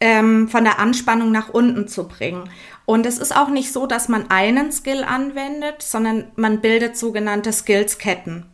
ähm, 0.00 0.48
von 0.48 0.64
der 0.64 0.78
Anspannung 0.78 1.30
nach 1.30 1.48
unten 1.48 1.88
zu 1.88 2.08
bringen. 2.08 2.50
Und 2.84 3.06
es 3.06 3.18
ist 3.18 3.34
auch 3.34 3.48
nicht 3.48 3.72
so, 3.72 3.86
dass 3.86 4.08
man 4.08 4.30
einen 4.30 4.72
Skill 4.72 5.04
anwendet, 5.04 5.82
sondern 5.82 6.24
man 6.34 6.60
bildet 6.60 6.96
sogenannte 6.96 7.52
Skillsketten. 7.52 8.46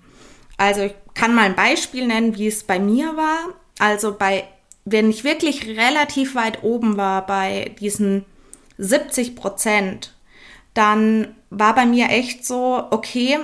Also 0.58 0.82
ich 0.82 0.94
kann 1.18 1.35
mal 1.35 1.46
ein 1.46 1.57
Beispiel 1.57 2.07
nennen, 2.07 2.37
wie 2.37 2.46
es 2.46 2.62
bei 2.62 2.78
mir 2.78 3.16
war. 3.16 3.38
Also 3.81 4.16
bei, 4.16 4.44
wenn 4.85 5.11
ich 5.11 5.24
wirklich 5.24 5.66
relativ 5.66 6.37
weit 6.37 6.62
oben 6.62 6.96
war 6.96 7.26
bei 7.26 7.74
diesen 7.81 8.24
70 8.78 9.35
Prozent, 9.35 10.14
dann 10.74 11.35
war 11.50 11.74
bei 11.74 11.87
mir 11.87 12.09
echt 12.11 12.46
so, 12.46 12.85
okay, 12.90 13.38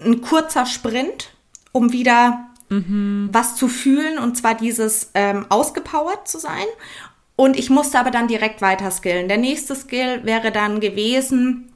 ein 0.00 0.22
kurzer 0.22 0.64
Sprint, 0.64 1.30
um 1.72 1.92
wieder 1.92 2.48
mhm. 2.70 3.28
was 3.32 3.56
zu 3.56 3.68
fühlen 3.68 4.18
und 4.18 4.36
zwar 4.36 4.54
dieses 4.54 5.10
ähm, 5.12 5.44
ausgepowert 5.50 6.26
zu 6.26 6.38
sein. 6.38 6.66
Und 7.36 7.58
ich 7.58 7.68
musste 7.68 7.98
aber 7.98 8.10
dann 8.10 8.28
direkt 8.28 8.62
weiter 8.62 8.90
skillen. 8.90 9.28
Der 9.28 9.36
nächste 9.36 9.76
Skill 9.76 10.24
wäre 10.24 10.50
dann 10.52 10.80
gewesen 10.80 11.70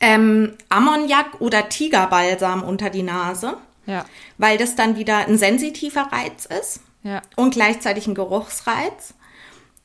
ähm, 0.00 0.52
Ammoniak 0.68 1.40
oder 1.40 1.70
Tigerbalsam 1.70 2.62
unter 2.62 2.90
die 2.90 3.02
Nase. 3.02 3.56
Ja. 3.86 4.04
Weil 4.38 4.58
das 4.58 4.76
dann 4.76 4.96
wieder 4.96 5.26
ein 5.26 5.38
sensitiver 5.38 6.08
Reiz 6.12 6.46
ist 6.46 6.80
ja. 7.02 7.22
und 7.36 7.54
gleichzeitig 7.54 8.06
ein 8.06 8.14
Geruchsreiz. 8.14 9.14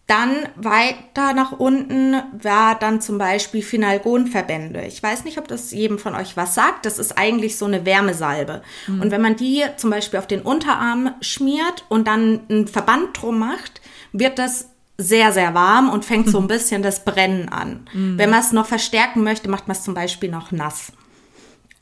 Dann 0.07 0.47
weiter 0.55 1.33
nach 1.33 1.53
unten 1.53 2.21
war 2.31 2.75
dann 2.77 3.01
zum 3.01 3.17
Beispiel 3.17 3.63
Finalgonverbände. 3.63 4.83
Ich 4.83 5.01
weiß 5.01 5.23
nicht, 5.23 5.39
ob 5.39 5.47
das 5.47 5.71
jedem 5.71 5.97
von 5.97 6.13
euch 6.13 6.37
was 6.37 6.53
sagt. 6.53 6.85
Das 6.85 6.99
ist 6.99 7.17
eigentlich 7.17 7.57
so 7.57 7.65
eine 7.65 7.87
Wärmesalbe. 7.87 8.61
Mhm. 8.85 9.01
Und 9.01 9.11
wenn 9.11 9.21
man 9.21 9.35
die 9.35 9.63
zum 9.77 9.89
Beispiel 9.89 10.19
auf 10.19 10.27
den 10.27 10.41
Unterarm 10.41 11.15
schmiert 11.21 11.85
und 11.89 12.07
dann 12.07 12.41
einen 12.49 12.67
Verband 12.67 13.19
drum 13.19 13.39
macht, 13.39 13.81
wird 14.11 14.37
das 14.37 14.69
sehr, 14.99 15.31
sehr 15.31 15.55
warm 15.55 15.89
und 15.89 16.05
fängt 16.05 16.29
so 16.29 16.39
ein 16.39 16.47
bisschen 16.47 16.83
das 16.83 17.03
Brennen 17.03 17.49
an. 17.49 17.87
Mhm. 17.91 18.19
Wenn 18.19 18.29
man 18.29 18.41
es 18.41 18.51
noch 18.51 18.67
verstärken 18.67 19.23
möchte, 19.23 19.49
macht 19.49 19.67
man 19.67 19.75
es 19.75 19.83
zum 19.83 19.95
Beispiel 19.95 20.29
noch 20.29 20.51
nass. 20.51 20.91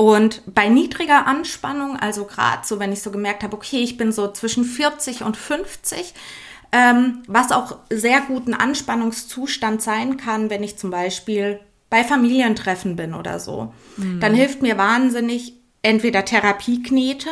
Und 0.04 0.42
bei 0.54 0.68
niedriger 0.68 1.28
Anspannung, 1.28 1.96
also 1.96 2.26
gerade 2.26 2.68
so, 2.68 2.78
wenn 2.78 2.92
ich 2.92 3.02
so 3.02 3.10
gemerkt 3.10 3.42
habe, 3.42 3.56
okay, 3.56 3.82
ich 3.82 3.96
bin 3.96 4.12
so 4.12 4.30
zwischen 4.34 4.66
40 4.66 5.24
und 5.24 5.38
50, 5.38 6.14
ähm, 6.74 7.24
was 7.28 7.54
auch 7.54 7.78
sehr 7.90 8.20
guten 8.20 8.54
Anspannungszustand 8.54 9.82
sein 9.82 10.18
kann, 10.18 10.50
wenn 10.50 10.62
ich 10.62 10.78
zum 10.78 10.90
Beispiel 10.90 11.62
bei 11.90 12.04
Familientreffen 12.04 12.98
bin 12.98 13.14
oder 13.14 13.40
so. 13.40 13.74
Mhm. 13.96 14.20
Dann 14.20 14.34
hilft 14.34 14.62
mir 14.62 14.78
wahnsinnig 14.78 15.54
entweder 15.84 16.26
Therapieknete 16.26 17.30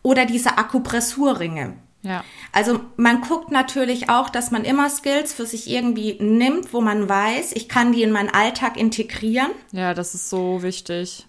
oder 0.00 0.24
diese 0.24 0.56
Akupressurringe. 0.56 1.74
Ja. 2.00 2.24
Also 2.52 2.80
man 2.96 3.20
guckt 3.20 3.50
natürlich 3.50 4.08
auch, 4.08 4.30
dass 4.30 4.50
man 4.50 4.64
immer 4.64 4.88
Skills 4.88 5.34
für 5.34 5.44
sich 5.44 5.68
irgendwie 5.68 6.16
nimmt, 6.22 6.72
wo 6.72 6.80
man 6.80 7.06
weiß, 7.06 7.52
ich 7.52 7.68
kann 7.68 7.92
die 7.92 8.02
in 8.02 8.12
meinen 8.12 8.30
Alltag 8.30 8.78
integrieren. 8.78 9.50
Ja, 9.72 9.92
das 9.92 10.14
ist 10.14 10.30
so 10.30 10.62
wichtig. 10.62 11.26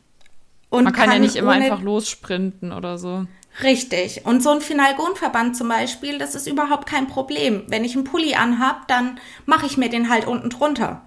Und 0.73 0.85
man 0.85 0.93
kann, 0.93 1.05
kann 1.05 1.13
ja 1.13 1.19
nicht 1.19 1.35
immer 1.35 1.51
einfach 1.51 1.83
lossprinten 1.83 2.71
oder 2.71 2.97
so. 2.97 3.27
Richtig. 3.61 4.25
Und 4.25 4.41
so 4.41 4.49
ein 4.49 4.59
Finalgonverband 4.59 5.55
zum 5.55 5.69
Beispiel, 5.69 6.17
das 6.17 6.33
ist 6.33 6.47
überhaupt 6.47 6.87
kein 6.87 7.07
Problem. 7.07 7.61
Wenn 7.67 7.85
ich 7.85 7.95
einen 7.95 8.05
Pulli 8.05 8.33
anhab, 8.33 8.87
dann 8.87 9.19
mache 9.45 9.67
ich 9.67 9.77
mir 9.77 9.89
den 9.89 10.09
halt 10.09 10.25
unten 10.25 10.49
drunter. 10.49 11.03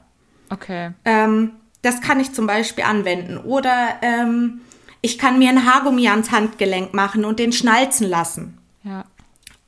Okay. 0.50 0.92
Ähm, 1.04 1.50
das 1.82 2.00
kann 2.00 2.20
ich 2.20 2.32
zum 2.32 2.46
Beispiel 2.46 2.84
anwenden. 2.84 3.38
Oder 3.38 3.96
ähm, 4.02 4.60
ich 5.00 5.18
kann 5.18 5.40
mir 5.40 5.48
ein 5.48 5.66
Haargummi 5.66 6.08
ans 6.08 6.30
Handgelenk 6.30 6.94
machen 6.94 7.24
und 7.24 7.40
den 7.40 7.52
schnalzen 7.52 8.08
lassen. 8.08 8.58
Ja. 8.84 9.04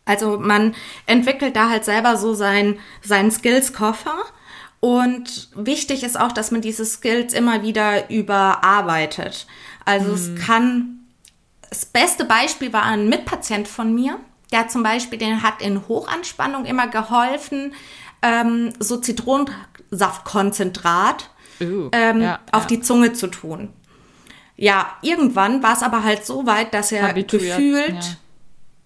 Also 0.04 0.38
man 0.38 0.76
entwickelt 1.06 1.56
da 1.56 1.70
halt 1.70 1.84
selber 1.84 2.16
so 2.16 2.34
sein, 2.34 2.78
seinen 3.02 3.32
Skills-Koffer. 3.32 4.14
Und 4.78 5.48
wichtig 5.56 6.04
ist 6.04 6.18
auch, 6.18 6.30
dass 6.30 6.52
man 6.52 6.60
diese 6.60 6.84
Skills 6.86 7.34
immer 7.34 7.64
wieder 7.64 8.08
überarbeitet. 8.10 9.48
Also 9.88 10.08
hm. 10.08 10.14
es 10.14 10.46
kann 10.46 10.98
das 11.70 11.86
beste 11.86 12.24
Beispiel 12.24 12.72
war 12.72 12.84
ein 12.84 13.08
Mitpatient 13.08 13.66
von 13.68 13.94
mir, 13.94 14.18
der 14.52 14.66
zum 14.68 14.82
Beispiel, 14.82 15.18
den 15.18 15.42
hat 15.42 15.62
in 15.62 15.88
Hochanspannung 15.88 16.64
immer 16.64 16.88
geholfen, 16.88 17.74
ähm, 18.22 18.72
so 18.78 18.96
Zitronensaftkonzentrat 18.96 21.28
uh, 21.60 21.90
ähm, 21.92 22.22
ja, 22.22 22.38
auf 22.52 22.62
ja. 22.62 22.68
die 22.68 22.80
Zunge 22.80 23.12
zu 23.12 23.26
tun. 23.28 23.68
Ja, 24.56 24.96
irgendwann 25.02 25.62
war 25.62 25.74
es 25.74 25.82
aber 25.82 26.02
halt 26.02 26.24
so 26.26 26.46
weit, 26.46 26.72
dass 26.74 26.90
er 26.90 27.06
Habituiert, 27.08 27.56
gefühlt 27.56 28.04
ja. 28.04 28.16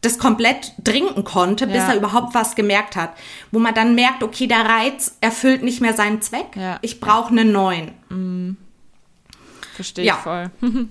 das 0.02 0.18
komplett 0.18 0.74
trinken 0.84 1.24
konnte, 1.24 1.66
bis 1.66 1.84
er 1.84 1.96
überhaupt 1.96 2.34
was 2.34 2.54
gemerkt 2.54 2.94
hat. 2.94 3.14
Wo 3.52 3.58
man 3.58 3.74
dann 3.74 3.94
merkt, 3.94 4.22
okay, 4.22 4.46
der 4.46 4.66
Reiz 4.66 5.16
erfüllt 5.22 5.62
nicht 5.62 5.80
mehr 5.80 5.94
seinen 5.94 6.20
Zweck. 6.20 6.58
Ich 6.82 7.00
brauche 7.00 7.30
einen 7.30 7.52
neuen. 7.52 7.92
Mm. 8.10 8.58
Verstehe 9.82 10.04
ich 10.04 10.12
voll. 10.12 10.50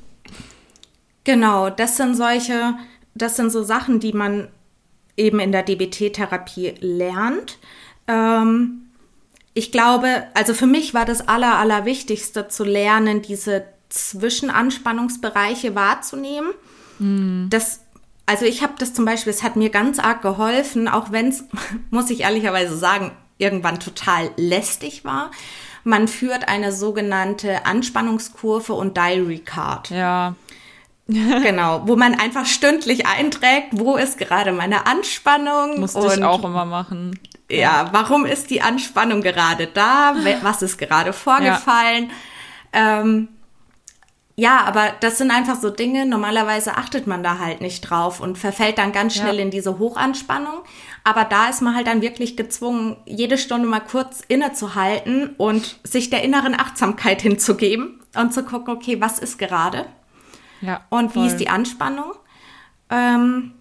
Genau, 1.23 1.69
das 1.69 1.97
sind 1.97 2.15
solche, 2.15 2.73
das 3.13 3.35
sind 3.35 3.51
so 3.51 3.61
Sachen, 3.61 3.99
die 3.99 4.11
man 4.11 4.47
eben 5.15 5.39
in 5.39 5.51
der 5.51 5.61
DBT-Therapie 5.61 6.73
lernt. 6.79 7.59
Ähm, 8.07 8.87
ich 9.53 9.71
glaube, 9.71 10.23
also 10.33 10.55
für 10.55 10.65
mich 10.65 10.95
war 10.95 11.05
das 11.05 11.27
Aller, 11.27 11.59
Allerwichtigste 11.59 12.47
zu 12.47 12.63
lernen, 12.63 13.21
diese 13.21 13.65
Zwischenanspannungsbereiche 13.89 15.75
wahrzunehmen. 15.75 16.53
Mhm. 16.97 17.45
Das 17.51 17.81
also 18.25 18.45
ich 18.45 18.63
habe 18.63 18.73
das 18.77 18.93
zum 18.93 19.03
Beispiel, 19.03 19.31
es 19.31 19.43
hat 19.43 19.57
mir 19.57 19.69
ganz 19.69 19.99
arg 19.99 20.21
geholfen, 20.21 20.87
auch 20.87 21.11
wenn 21.11 21.27
es, 21.27 21.43
muss 21.89 22.09
ich 22.09 22.21
ehrlicherweise 22.21 22.77
sagen, 22.77 23.11
irgendwann 23.37 23.79
total 23.79 24.31
lästig 24.37 25.03
war. 25.03 25.31
Man 25.83 26.07
führt 26.07 26.47
eine 26.47 26.71
sogenannte 26.71 27.65
Anspannungskurve 27.65 28.73
und 28.73 28.97
Diary 28.97 29.39
Card. 29.39 29.89
Ja. 29.89 30.35
genau, 31.07 31.83
wo 31.87 31.95
man 31.95 32.19
einfach 32.19 32.45
stündlich 32.45 33.05
einträgt, 33.05 33.69
wo 33.71 33.97
ist 33.97 34.17
gerade 34.17 34.51
meine 34.51 34.85
Anspannung. 34.85 35.83
Und, 35.83 35.95
ich 35.95 36.23
auch 36.23 36.43
immer 36.43 36.65
machen. 36.65 37.19
Ja, 37.49 37.89
warum 37.91 38.25
ist 38.25 38.49
die 38.49 38.61
Anspannung 38.61 39.21
gerade 39.21 39.67
da? 39.67 40.15
Was 40.41 40.61
ist 40.61 40.77
gerade 40.77 41.11
vorgefallen? 41.11 42.11
Ja. 42.73 43.01
Ähm, 43.01 43.27
ja, 44.41 44.63
aber 44.65 44.93
das 45.01 45.19
sind 45.19 45.29
einfach 45.29 45.55
so 45.55 45.69
Dinge, 45.69 46.07
normalerweise 46.07 46.75
achtet 46.75 47.05
man 47.05 47.21
da 47.21 47.37
halt 47.37 47.61
nicht 47.61 47.81
drauf 47.81 48.19
und 48.19 48.39
verfällt 48.39 48.79
dann 48.79 48.91
ganz 48.91 49.13
schnell 49.13 49.35
ja. 49.35 49.43
in 49.43 49.51
diese 49.51 49.77
Hochanspannung. 49.77 50.63
Aber 51.03 51.25
da 51.25 51.47
ist 51.49 51.61
man 51.61 51.75
halt 51.75 51.85
dann 51.85 52.01
wirklich 52.01 52.35
gezwungen, 52.35 52.97
jede 53.05 53.37
Stunde 53.37 53.67
mal 53.67 53.81
kurz 53.81 54.21
innezuhalten 54.27 55.35
und 55.37 55.77
sich 55.83 56.09
der 56.09 56.23
inneren 56.23 56.59
Achtsamkeit 56.59 57.21
hinzugeben 57.21 57.99
und 58.15 58.33
zu 58.33 58.43
gucken, 58.43 58.73
okay, 58.73 58.99
was 58.99 59.19
ist 59.19 59.37
gerade? 59.37 59.85
Ja. 60.61 60.87
Und 60.89 61.13
voll. 61.13 61.21
wie 61.21 61.27
ist 61.27 61.37
die 61.37 61.49
Anspannung? 61.49 62.13
Ähm, 62.89 63.51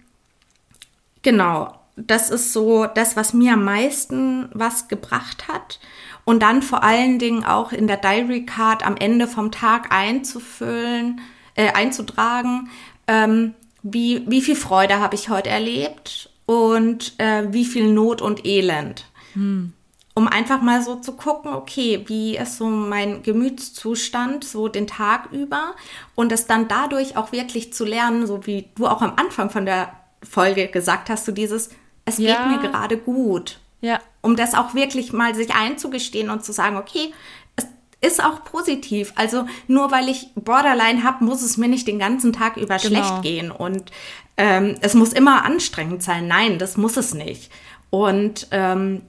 genau, 1.21 1.79
das 1.95 2.29
ist 2.29 2.53
so 2.53 2.85
das, 2.85 3.15
was 3.15 3.33
mir 3.33 3.53
am 3.53 3.63
meisten 3.63 4.49
was 4.53 4.87
gebracht 4.87 5.47
hat. 5.47 5.79
Und 6.23 6.43
dann 6.43 6.61
vor 6.61 6.83
allen 6.83 7.19
Dingen 7.19 7.43
auch 7.43 7.71
in 7.71 7.87
der 7.87 7.97
Diary 7.97 8.45
Card 8.45 8.85
am 8.85 8.95
Ende 8.95 9.27
vom 9.27 9.51
Tag 9.51 9.91
einzufüllen, 9.91 11.21
äh, 11.55 11.71
einzutragen, 11.73 12.69
ähm, 13.07 13.53
wie, 13.83 14.23
wie 14.27 14.41
viel 14.41 14.55
Freude 14.55 14.99
habe 14.99 15.15
ich 15.15 15.29
heute 15.29 15.49
erlebt 15.49 16.29
und 16.45 17.19
äh, 17.19 17.51
wie 17.51 17.65
viel 17.65 17.91
Not 17.91 18.21
und 18.21 18.45
Elend. 18.45 19.05
Hm. 19.33 19.73
Um 20.13 20.27
einfach 20.27 20.61
mal 20.61 20.83
so 20.83 20.95
zu 20.95 21.13
gucken, 21.13 21.53
okay, 21.53 22.03
wie 22.07 22.37
ist 22.37 22.57
so 22.57 22.65
mein 22.65 23.23
Gemütszustand 23.23 24.43
so 24.43 24.67
den 24.67 24.85
Tag 24.85 25.31
über 25.31 25.73
und 26.15 26.31
es 26.31 26.47
dann 26.47 26.67
dadurch 26.67 27.15
auch 27.15 27.31
wirklich 27.31 27.73
zu 27.73 27.85
lernen, 27.85 28.27
so 28.27 28.45
wie 28.45 28.67
du 28.75 28.87
auch 28.87 29.01
am 29.01 29.13
Anfang 29.15 29.49
von 29.49 29.65
der 29.65 29.93
Folge 30.21 30.67
gesagt 30.67 31.09
hast, 31.09 31.27
du 31.27 31.31
dieses, 31.31 31.69
es 32.11 32.17
ja. 32.17 32.47
geht 32.47 32.61
mir 32.61 32.69
gerade 32.69 32.97
gut. 32.97 33.59
Ja. 33.81 33.99
Um 34.21 34.35
das 34.35 34.53
auch 34.53 34.73
wirklich 34.75 35.11
mal 35.11 35.33
sich 35.33 35.53
einzugestehen 35.53 36.29
und 36.29 36.45
zu 36.45 36.51
sagen, 36.51 36.77
okay, 36.77 37.13
es 37.55 37.65
ist 38.01 38.23
auch 38.23 38.43
positiv. 38.43 39.13
Also 39.15 39.47
nur 39.67 39.91
weil 39.91 40.09
ich 40.09 40.29
Borderline 40.35 41.03
habe, 41.03 41.23
muss 41.23 41.41
es 41.41 41.57
mir 41.57 41.67
nicht 41.67 41.87
den 41.87 41.99
ganzen 41.99 42.33
Tag 42.33 42.57
über 42.57 42.77
genau. 42.77 43.03
schlecht 43.03 43.21
gehen. 43.23 43.51
Und 43.51 43.91
ähm, 44.37 44.75
es 44.81 44.93
muss 44.93 45.13
immer 45.13 45.45
anstrengend 45.45 46.03
sein. 46.03 46.27
Nein, 46.27 46.59
das 46.59 46.77
muss 46.77 46.97
es 46.97 47.13
nicht. 47.13 47.51
Und 47.89 48.47
ähm, 48.51 49.01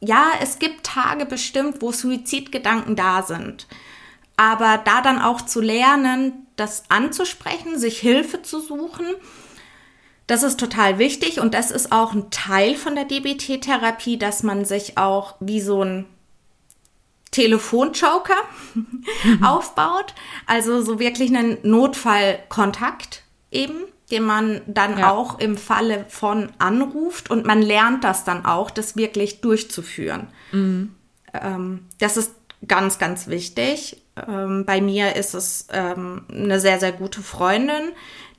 ja, 0.00 0.26
es 0.40 0.58
gibt 0.58 0.84
Tage 0.84 1.26
bestimmt, 1.26 1.80
wo 1.80 1.92
Suizidgedanken 1.92 2.96
da 2.96 3.22
sind. 3.22 3.66
Aber 4.36 4.78
da 4.84 5.00
dann 5.00 5.20
auch 5.20 5.40
zu 5.40 5.60
lernen, 5.60 6.46
das 6.56 6.84
anzusprechen, 6.88 7.78
sich 7.78 7.98
Hilfe 7.98 8.42
zu 8.42 8.60
suchen 8.60 9.06
das 10.28 10.42
ist 10.42 10.60
total 10.60 10.98
wichtig 10.98 11.40
und 11.40 11.54
das 11.54 11.70
ist 11.70 11.90
auch 11.90 12.12
ein 12.12 12.30
Teil 12.30 12.76
von 12.76 12.94
der 12.94 13.06
DBT-Therapie, 13.06 14.18
dass 14.18 14.42
man 14.42 14.66
sich 14.66 14.98
auch 14.98 15.34
wie 15.40 15.60
so 15.60 15.82
ein 15.82 16.04
Telefonjoker 17.30 18.36
aufbaut. 19.42 20.14
Also 20.46 20.82
so 20.82 21.00
wirklich 21.00 21.34
einen 21.34 21.56
Notfallkontakt 21.62 23.24
eben, 23.50 23.84
den 24.10 24.22
man 24.22 24.60
dann 24.66 24.98
ja. 24.98 25.10
auch 25.10 25.38
im 25.38 25.56
Falle 25.56 26.04
von 26.08 26.50
anruft 26.58 27.30
und 27.30 27.46
man 27.46 27.62
lernt 27.62 28.04
das 28.04 28.24
dann 28.24 28.44
auch, 28.44 28.70
das 28.70 28.96
wirklich 28.96 29.40
durchzuführen. 29.40 30.28
Mhm. 30.52 30.94
Ähm, 31.32 31.86
das 31.98 32.18
ist 32.18 32.34
ganz, 32.66 32.98
ganz 32.98 33.28
wichtig. 33.28 34.02
Ähm, 34.26 34.66
bei 34.66 34.82
mir 34.82 35.16
ist 35.16 35.34
es 35.34 35.68
ähm, 35.72 36.26
eine 36.30 36.60
sehr, 36.60 36.80
sehr 36.80 36.92
gute 36.92 37.22
Freundin, 37.22 37.92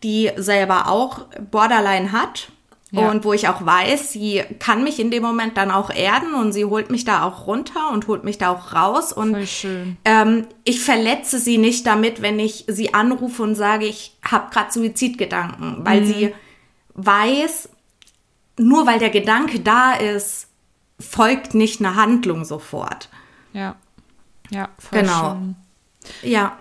die 0.04 0.32
selber 0.38 0.88
auch 0.88 1.26
Borderline 1.52 2.12
hat. 2.12 2.50
Ja. 2.92 3.12
Und 3.12 3.24
wo 3.24 3.34
ich 3.34 3.48
auch 3.48 3.64
weiß, 3.64 4.14
sie 4.14 4.44
kann 4.58 4.84
mich 4.84 5.00
in 5.00 5.12
dem 5.12 5.22
Moment 5.22 5.58
dann 5.58 5.70
auch 5.70 5.92
erden 5.92 6.34
und 6.34 6.54
sie 6.54 6.66
holt 6.66 6.90
mich 6.90 7.06
da 7.06 7.24
auch 7.24 7.46
runter 7.46 7.92
und 7.92 8.08
holt 8.08 8.24
mich 8.24 8.40
da 8.40 8.50
auch 8.50 8.74
raus. 8.74 9.14
Und 9.14 9.38
ähm, 10.06 10.48
ich 10.64 10.82
verletze 10.82 11.38
sie 11.38 11.60
nicht 11.60 11.86
damit, 11.86 12.24
wenn 12.24 12.40
ich 12.40 12.66
sie 12.68 12.96
anrufe 12.96 13.44
und 13.44 13.54
sage, 13.54 13.86
ich 13.86 14.18
habe 14.24 14.50
gerade 14.50 14.72
Suizidgedanken, 14.72 15.86
weil 15.86 16.02
mhm. 16.02 16.06
sie 16.06 16.36
weiß, 16.96 17.70
nur 18.58 18.88
weil 18.88 18.98
der 18.98 19.12
Gedanke 19.12 19.60
da 19.60 19.94
ist, 19.94 20.48
folgt 21.00 21.54
nicht 21.54 21.80
eine 21.80 21.96
Handlung 21.96 22.44
sofort. 22.44 23.10
Ja. 23.54 23.76
Ja, 24.50 24.70
voll 24.80 25.02
genau. 25.02 25.32
Schön. 25.32 25.56
Ja. 26.24 26.58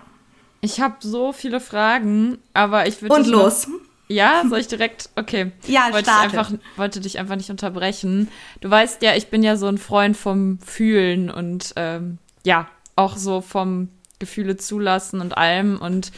Ich 0.61 0.81
habe 0.81 0.95
so 0.99 1.31
viele 1.31 1.59
Fragen, 1.59 2.37
aber 2.53 2.87
ich 2.87 3.01
würde. 3.01 3.15
Und 3.15 3.27
los. 3.27 3.67
Noch, 3.67 3.79
ja, 4.09 4.43
soll 4.49 4.59
ich 4.59 4.67
direkt? 4.67 5.09
Okay. 5.15 5.51
Ja, 5.67 5.91
wollte 5.91 6.09
starte. 6.09 6.27
Ich 6.27 6.37
einfach, 6.37 6.53
wollte 6.75 6.99
dich 6.99 7.19
einfach 7.19 7.35
nicht 7.35 7.51
unterbrechen. 7.51 8.27
Du 8.59 8.69
weißt 8.69 9.01
ja, 9.03 9.15
ich 9.15 9.27
bin 9.27 9.43
ja 9.43 9.55
so 9.55 9.67
ein 9.67 9.77
Freund 9.77 10.17
vom 10.17 10.59
Fühlen 10.59 11.29
und 11.29 11.73
ähm, 11.75 12.17
ja, 12.43 12.67
auch 12.95 13.17
so 13.17 13.41
vom 13.41 13.89
Gefühle 14.17 14.57
zulassen 14.57 15.21
und 15.21 15.37
allem. 15.37 15.77
Und 15.77 16.11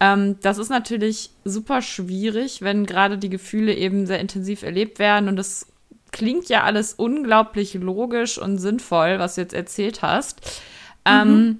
ähm, 0.00 0.36
das 0.42 0.58
ist 0.58 0.68
natürlich 0.68 1.30
super 1.44 1.82
schwierig, 1.82 2.62
wenn 2.62 2.86
gerade 2.86 3.18
die 3.18 3.30
Gefühle 3.30 3.74
eben 3.74 4.06
sehr 4.06 4.20
intensiv 4.20 4.62
erlebt 4.62 4.98
werden. 4.98 5.28
Und 5.28 5.36
das 5.36 5.66
klingt 6.12 6.48
ja 6.48 6.64
alles 6.64 6.94
unglaublich 6.94 7.74
logisch 7.74 8.38
und 8.38 8.58
sinnvoll, 8.58 9.18
was 9.18 9.36
du 9.36 9.40
jetzt 9.40 9.54
erzählt 9.54 10.02
hast. 10.02 10.60
Ähm, 11.04 11.28
mhm. 11.28 11.34
Ähm, 11.34 11.58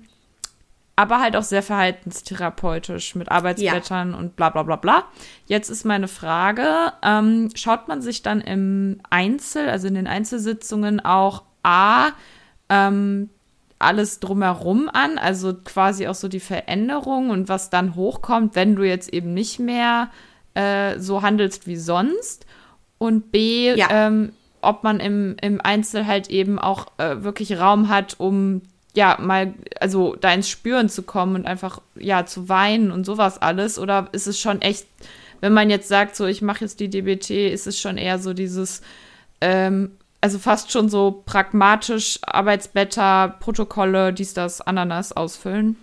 aber 1.01 1.18
halt 1.18 1.34
auch 1.34 1.42
sehr 1.42 1.62
verhaltenstherapeutisch 1.62 3.14
mit 3.14 3.30
Arbeitsblättern 3.30 4.12
ja. 4.12 4.18
und 4.18 4.36
bla 4.36 4.51
bla 4.51 4.62
bla 4.64 4.76
bla. 4.76 5.05
Jetzt 5.46 5.70
ist 5.70 5.86
meine 5.86 6.09
Frage, 6.09 6.92
ähm, 7.03 7.48
schaut 7.55 7.88
man 7.88 8.03
sich 8.03 8.20
dann 8.22 8.42
im 8.42 9.01
Einzel, 9.09 9.70
also 9.70 9.88
in 9.88 9.94
den 9.94 10.07
Einzelsitzungen 10.07 11.01
auch 11.01 11.44
A, 11.62 12.11
ähm, 12.68 13.30
alles 13.78 14.20
drumherum 14.20 14.90
an, 14.92 15.16
also 15.16 15.55
quasi 15.55 16.07
auch 16.07 16.14
so 16.14 16.28
die 16.28 16.38
Veränderung 16.38 17.30
und 17.30 17.48
was 17.48 17.70
dann 17.70 17.94
hochkommt, 17.94 18.55
wenn 18.55 18.76
du 18.76 18.82
jetzt 18.82 19.11
eben 19.11 19.32
nicht 19.32 19.59
mehr 19.59 20.11
äh, 20.53 20.98
so 20.98 21.22
handelst 21.22 21.66
wie 21.66 21.76
sonst. 21.76 22.44
Und 22.98 23.32
B, 23.32 23.74
ja. 23.74 23.88
ähm, 23.90 24.32
ob 24.61 24.84
man 24.84 25.01
im, 25.01 25.36
im 25.40 25.62
Einzel 25.62 26.07
halt 26.07 26.28
eben 26.28 26.59
auch 26.59 26.88
äh, 26.98 27.22
wirklich 27.22 27.59
Raum 27.59 27.88
hat, 27.88 28.16
um 28.18 28.61
ja, 28.97 29.16
mal, 29.20 29.55
also 29.80 30.16
da 30.16 30.32
ins 30.32 30.49
Spüren 30.49 30.88
zu 30.88 31.03
kommen 31.03 31.36
und 31.36 31.47
einfach, 31.47 31.80
ja, 31.95 32.26
zu 32.26 32.49
weinen 32.49 32.91
und 32.91 33.05
sowas 33.05 33.41
alles? 33.41 33.78
Oder 33.78 34.09
ist 34.12 34.26
es 34.26 34.41
schon 34.41 34.62
echt, 34.62 34.86
wenn 35.41 35.53
man 35.53 35.70
jetzt 35.70 35.88
sagt, 35.88 36.16
so, 36.16 36.26
ich 36.26 36.43
mache 36.43 36.64
jetzt 36.64 36.80
die 36.80 36.91
DBT, 36.91 37.53
ist 37.53 37.66
es 37.66 37.80
schon 37.80 37.97
eher 37.97 38.18
so 38.18 38.32
dieses, 38.32 38.82
ähm, 39.41 39.93
also 40.20 40.38
fast 40.38 40.72
schon 40.72 40.88
so 40.88 41.22
pragmatisch 41.24 42.18
Arbeitsblätter, 42.22 43.36
Protokolle, 43.41 44.12
dies, 44.12 44.34
das, 44.34 44.61
Ananas 44.61 45.12
ausfüllen? 45.12 45.76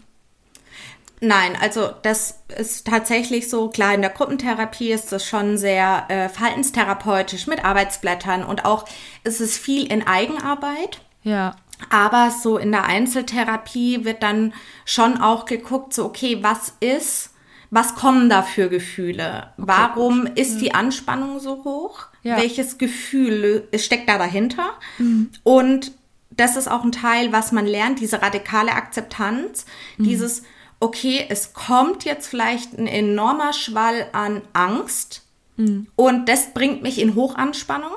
Nein, 1.20 1.58
also 1.60 1.90
das 2.04 2.44
ist 2.56 2.86
tatsächlich 2.86 3.50
so, 3.50 3.70
klar, 3.70 3.96
in 3.96 4.02
der 4.02 4.12
Gruppentherapie 4.12 4.92
ist 4.92 5.12
das 5.12 5.26
schon 5.26 5.58
sehr 5.58 6.06
äh, 6.10 6.30
verhaltenstherapeutisch 6.30 7.48
mit 7.48 7.66
Arbeitsblättern 7.66 8.44
und 8.44 8.66
auch 8.66 8.86
ist 9.24 9.42
es 9.42 9.58
viel 9.58 9.92
in 9.92 10.06
Eigenarbeit. 10.06 11.02
Ja. 11.24 11.56
Aber 11.90 12.32
so 12.32 12.58
in 12.58 12.72
der 12.72 12.86
Einzeltherapie 12.86 14.04
wird 14.04 14.24
dann 14.24 14.54
schon 14.86 15.18
auch 15.22 15.46
geguckt, 15.46 15.94
so, 15.94 16.06
okay, 16.06 16.40
was 16.42 16.74
ist, 16.80 17.32
was 17.70 17.96
kommen 17.96 18.30
da 18.30 18.42
für 18.42 18.70
Gefühle? 18.70 19.52
Okay, 19.58 19.68
Warum 19.68 20.26
gut. 20.26 20.40
ist 20.40 20.60
die 20.60 20.74
Anspannung 20.74 21.40
so 21.40 21.64
hoch? 21.64 22.08
Ja. 22.24 22.38
Welches 22.38 22.78
Gefühl 22.78 23.68
steckt 23.78 24.10
da 24.10 24.18
dahinter? 24.18 24.72
Mhm. 24.98 25.30
Und 25.44 25.92
das 26.32 26.56
ist 26.56 26.70
auch 26.70 26.84
ein 26.84 26.92
Teil, 26.92 27.32
was 27.32 27.52
man 27.52 27.66
lernt, 27.66 28.00
diese 28.00 28.22
radikale 28.22 28.74
Akzeptanz, 28.74 29.66
mhm. 29.98 30.04
dieses, 30.04 30.44
okay, 30.80 31.26
es 31.30 31.54
kommt 31.54 32.06
jetzt 32.06 32.28
vielleicht 32.28 32.78
ein 32.78 32.88
enormer 32.88 33.54
Schwall 33.54 34.08
an 34.14 34.42
Angst 34.54 35.24
mhm. 35.58 35.88
und 35.96 36.30
das 36.30 36.54
bringt 36.54 36.84
mich 36.84 37.00
in 37.00 37.16
Hochanspannung. 37.16 37.94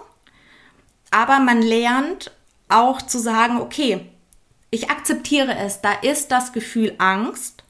Aber 1.11 1.41
man 1.41 1.61
lernt, 1.61 2.31
auch 2.71 3.03
zu 3.03 3.19
sagen, 3.19 3.61
okay, 3.61 4.07
ich 4.71 4.91
akzeptiere 4.91 5.57
es, 5.57 5.81
da 5.81 5.93
ist 5.93 6.31
das 6.31 6.53
Gefühl 6.53 6.95
Angst 6.99 7.65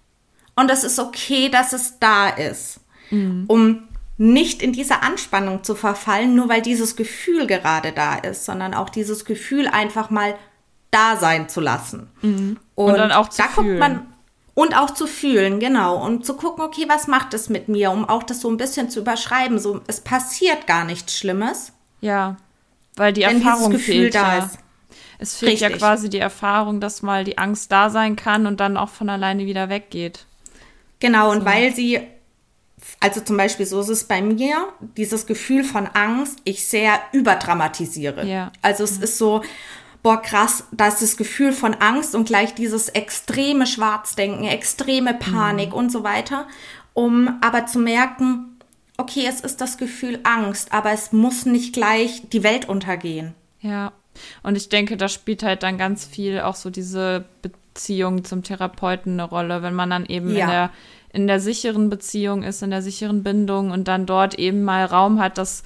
und 0.57 0.71
es 0.71 0.85
ist 0.85 0.99
okay, 0.99 1.49
dass 1.49 1.73
es 1.73 1.99
da 1.99 2.29
ist, 2.29 2.81
mhm. 3.11 3.45
um 3.49 3.89
nicht 4.19 4.63
in 4.63 4.73
diese 4.73 5.03
Anspannung 5.03 5.65
zu 5.65 5.75
verfallen, 5.75 6.35
nur 6.35 6.51
weil 6.51 6.61
dieses 6.61 6.95
Gefühl 6.95 7.47
gerade 7.47 7.93
da 7.93 8.17
ist, 8.17 8.45
sondern 8.45 8.75
auch 8.75 8.91
dieses 8.91 9.25
Gefühl 9.25 9.67
einfach 9.67 10.11
mal 10.11 10.35
da 10.91 11.17
sein 11.17 11.49
zu 11.49 11.61
lassen. 11.61 12.11
Mhm. 12.21 12.59
Und, 12.75 12.93
und, 12.93 12.99
dann 12.99 13.13
auch 13.13 13.31
zu 13.31 13.41
da 13.41 13.49
fühlen. 13.49 13.67
guckt 13.67 13.79
man 13.79 14.07
Und 14.55 14.77
auch 14.77 14.91
zu 14.91 15.07
fühlen, 15.07 15.59
genau. 15.59 16.05
Und 16.05 16.27
zu 16.27 16.35
gucken, 16.35 16.63
okay, 16.63 16.85
was 16.87 17.07
macht 17.07 17.33
es 17.33 17.49
mit 17.49 17.69
mir, 17.69 17.91
um 17.93 18.07
auch 18.07 18.23
das 18.23 18.41
so 18.41 18.51
ein 18.51 18.59
bisschen 18.59 18.91
zu 18.91 19.01
überschreiben. 19.01 19.59
So, 19.59 19.81
es 19.87 20.03
passiert 20.03 20.67
gar 20.67 20.85
nichts 20.85 21.17
Schlimmes. 21.17 21.73
Ja, 22.03 22.37
weil 22.97 23.15
die 23.15 23.23
Erfahrung 23.23 23.79
fehlt 23.79 24.15
da 24.15 24.37
ja. 24.37 24.45
Ist. 24.45 24.59
Es 25.21 25.37
fehlt 25.37 25.53
Richtig. 25.53 25.71
ja 25.71 25.77
quasi 25.77 26.09
die 26.09 26.19
Erfahrung, 26.19 26.81
dass 26.81 27.03
mal 27.03 27.25
die 27.25 27.37
Angst 27.37 27.71
da 27.71 27.91
sein 27.91 28.17
kann 28.17 28.47
und 28.47 28.59
dann 28.59 28.79
auch 28.79 28.89
von 28.89 29.11
alleine 29.11 29.45
wieder 29.45 29.69
weggeht. 29.69 30.25
Genau, 30.99 31.31
so. 31.31 31.37
und 31.37 31.45
weil 31.45 31.75
sie, 31.75 32.01
also 33.01 33.21
zum 33.21 33.37
Beispiel 33.37 33.67
so 33.67 33.81
ist 33.81 33.91
es 33.91 34.05
bei 34.05 34.23
mir, 34.23 34.69
dieses 34.97 35.27
Gefühl 35.27 35.63
von 35.63 35.87
Angst, 35.89 36.39
ich 36.45 36.67
sehr 36.67 36.99
überdramatisiere. 37.13 38.27
Ja. 38.27 38.51
Also 38.63 38.85
es 38.85 38.97
mhm. 38.97 39.05
ist 39.05 39.19
so, 39.19 39.43
boah, 40.03 40.23
krass, 40.23 40.65
da 40.73 40.89
ist 40.89 41.03
das 41.03 41.19
Gefühl 41.19 41.53
von 41.53 41.75
Angst 41.75 42.15
und 42.15 42.25
gleich 42.25 42.55
dieses 42.55 42.89
extreme 42.89 43.67
Schwarzdenken, 43.67 44.45
extreme 44.45 45.13
Panik 45.13 45.69
mhm. 45.69 45.75
und 45.75 45.93
so 45.93 46.03
weiter, 46.03 46.49
um 46.95 47.39
aber 47.43 47.67
zu 47.67 47.79
merken, 47.79 48.59
okay, 48.97 49.27
es 49.29 49.43
ist 49.43 49.61
das 49.61 49.77
Gefühl 49.77 50.21
Angst, 50.23 50.73
aber 50.73 50.93
es 50.93 51.13
muss 51.13 51.45
nicht 51.45 51.75
gleich 51.75 52.23
die 52.31 52.43
Welt 52.43 52.71
untergehen. 52.71 53.35
Ja, 53.61 53.93
und 54.43 54.57
ich 54.57 54.69
denke, 54.69 54.97
da 54.97 55.09
spielt 55.09 55.43
halt 55.43 55.63
dann 55.63 55.79
ganz 55.79 56.05
viel 56.05 56.41
auch 56.41 56.55
so 56.55 56.71
diese 56.71 57.25
Beziehung 57.43 58.25
zum 58.25 58.43
Therapeuten 58.43 59.15
eine 59.15 59.25
Rolle, 59.25 59.63
wenn 59.63 59.75
man 59.75 59.91
dann 59.91 60.07
eben 60.07 60.35
ja. 60.35 60.45
in 60.45 60.51
der 60.51 60.71
in 61.13 61.27
der 61.27 61.41
sicheren 61.41 61.91
Beziehung 61.91 62.45
ist, 62.45 62.63
in 62.63 62.71
der 62.71 62.83
sicheren 62.83 63.25
Bindung 63.25 63.73
und 63.73 63.89
dann 63.89 64.07
dort 64.07 64.37
eben 64.37 64.63
mal 64.63 64.85
Raum 64.85 65.21
hat, 65.21 65.39
das 65.39 65.65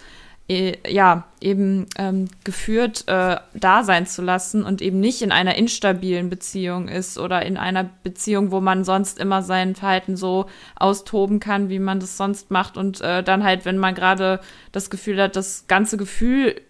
äh, 0.49 0.77
ja, 0.87 1.25
eben 1.41 1.87
ähm, 1.97 2.29
geführt 2.45 3.05
äh, 3.07 3.37
da 3.55 3.83
sein 3.83 4.07
zu 4.07 4.21
lassen 4.21 4.63
und 4.63 4.83
eben 4.83 5.01
nicht 5.01 5.23
in 5.23 5.33
einer 5.33 5.55
instabilen 5.55 6.29
Beziehung 6.29 6.89
ist 6.89 7.19
oder 7.19 7.47
in 7.47 7.57
einer 7.57 7.89
Beziehung, 8.03 8.51
wo 8.51 8.61
man 8.61 8.85
sonst 8.85 9.19
immer 9.19 9.43
sein 9.43 9.75
Verhalten 9.75 10.17
so 10.17 10.47
austoben 10.77 11.41
kann, 11.41 11.71
wie 11.71 11.79
man 11.79 11.99
das 11.99 12.19
sonst 12.19 12.51
macht 12.51 12.77
und 12.77 13.01
äh, 13.01 13.23
dann 13.23 13.43
halt, 13.43 13.65
wenn 13.65 13.79
man 13.79 13.95
gerade 13.95 14.41
das 14.71 14.91
Gefühl 14.91 15.21
hat, 15.23 15.37
das 15.37 15.65
ganze 15.67 15.97
Gefühl 15.97 16.61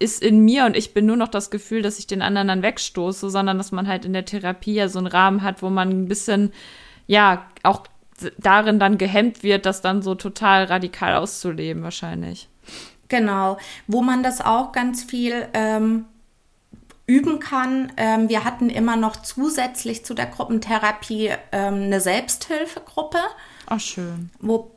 ist 0.00 0.22
in 0.22 0.40
mir 0.40 0.64
und 0.64 0.76
ich 0.76 0.94
bin 0.94 1.06
nur 1.06 1.16
noch 1.16 1.28
das 1.28 1.50
Gefühl, 1.50 1.82
dass 1.82 1.98
ich 1.98 2.06
den 2.06 2.22
anderen 2.22 2.48
dann 2.48 2.62
wegstoße, 2.62 3.30
sondern 3.30 3.58
dass 3.58 3.70
man 3.70 3.86
halt 3.86 4.04
in 4.04 4.14
der 4.14 4.24
Therapie 4.24 4.74
ja 4.74 4.88
so 4.88 4.98
einen 4.98 5.06
Rahmen 5.06 5.42
hat, 5.42 5.62
wo 5.62 5.70
man 5.70 5.90
ein 5.90 6.08
bisschen, 6.08 6.52
ja, 7.06 7.46
auch 7.62 7.86
darin 8.38 8.78
dann 8.78 8.98
gehemmt 8.98 9.42
wird, 9.42 9.66
das 9.66 9.82
dann 9.82 10.02
so 10.02 10.14
total 10.14 10.64
radikal 10.64 11.16
auszuleben, 11.16 11.82
wahrscheinlich. 11.82 12.48
Genau, 13.08 13.58
wo 13.86 14.02
man 14.02 14.22
das 14.22 14.40
auch 14.40 14.72
ganz 14.72 15.04
viel 15.04 15.48
ähm, 15.52 16.06
üben 17.06 17.38
kann. 17.40 17.92
Ähm, 17.96 18.28
wir 18.28 18.44
hatten 18.44 18.70
immer 18.70 18.96
noch 18.96 19.16
zusätzlich 19.16 20.04
zu 20.04 20.14
der 20.14 20.26
Gruppentherapie 20.26 21.30
ähm, 21.52 21.74
eine 21.74 22.00
Selbsthilfegruppe. 22.00 23.18
Ach 23.66 23.80
schön. 23.80 24.30
Wo 24.40 24.70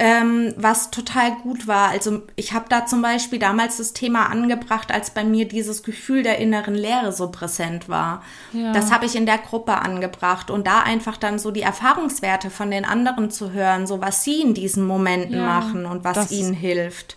ähm, 0.00 0.54
was 0.56 0.92
total 0.92 1.32
gut 1.42 1.66
war. 1.66 1.90
Also 1.90 2.22
ich 2.36 2.52
habe 2.52 2.66
da 2.68 2.86
zum 2.86 3.02
Beispiel 3.02 3.40
damals 3.40 3.78
das 3.78 3.92
Thema 3.92 4.26
angebracht, 4.26 4.92
als 4.92 5.10
bei 5.10 5.24
mir 5.24 5.48
dieses 5.48 5.82
Gefühl 5.82 6.22
der 6.22 6.38
inneren 6.38 6.76
Leere 6.76 7.12
so 7.12 7.30
präsent 7.30 7.88
war. 7.88 8.22
Ja. 8.52 8.72
Das 8.72 8.92
habe 8.92 9.06
ich 9.06 9.16
in 9.16 9.26
der 9.26 9.38
Gruppe 9.38 9.74
angebracht 9.74 10.52
und 10.52 10.68
da 10.68 10.80
einfach 10.80 11.16
dann 11.16 11.40
so 11.40 11.50
die 11.50 11.62
Erfahrungswerte 11.62 12.48
von 12.48 12.70
den 12.70 12.84
anderen 12.84 13.32
zu 13.32 13.50
hören, 13.50 13.88
so 13.88 14.00
was 14.00 14.22
sie 14.22 14.40
in 14.40 14.54
diesen 14.54 14.86
Momenten 14.86 15.36
ja, 15.36 15.44
machen 15.44 15.84
und 15.84 16.04
was 16.04 16.30
ihnen 16.30 16.54
hilft. 16.54 17.16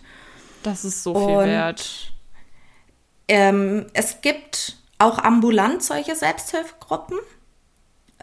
Das 0.64 0.84
ist 0.84 1.04
so 1.04 1.14
viel 1.14 1.36
und, 1.36 1.46
wert. 1.46 2.12
Ähm, 3.28 3.86
es 3.92 4.20
gibt 4.22 4.76
auch 4.98 5.18
ambulant 5.18 5.84
solche 5.84 6.16
Selbsthilfegruppen. 6.16 7.18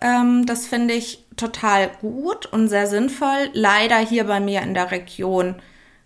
Ähm, 0.02 0.46
das 0.46 0.68
finde 0.68 0.94
ich 0.94 1.26
total 1.36 1.90
gut 2.02 2.46
und 2.46 2.68
sehr 2.68 2.88
sinnvoll. 2.88 3.50
Leider 3.54 3.98
hier 3.98 4.26
bei 4.26 4.40
mir 4.40 4.62
in 4.62 4.74
der 4.74 4.92
Region 4.92 5.56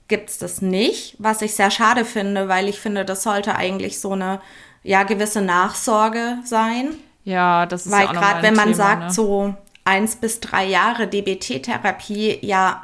gibt 0.07 0.29
es 0.29 0.37
das 0.37 0.61
nicht, 0.61 1.15
was 1.17 1.41
ich 1.41 1.55
sehr 1.55 1.71
schade 1.71 2.05
finde, 2.05 2.47
weil 2.47 2.67
ich 2.67 2.79
finde, 2.79 3.05
das 3.05 3.23
sollte 3.23 3.55
eigentlich 3.55 3.99
so 3.99 4.11
eine 4.11 4.41
ja 4.83 5.03
gewisse 5.03 5.41
Nachsorge 5.41 6.37
sein. 6.43 6.89
Ja, 7.23 7.65
das 7.65 7.85
ist 7.85 7.91
weil 7.91 8.05
ja 8.05 8.11
gerade 8.11 8.43
wenn 8.43 8.55
man 8.55 8.73
Thema, 8.73 8.75
sagt 8.75 9.03
ne? 9.03 9.11
so 9.11 9.55
eins 9.85 10.15
bis 10.17 10.39
drei 10.39 10.65
Jahre 10.65 11.07
DBT-Therapie, 11.07 12.39
ja 12.41 12.81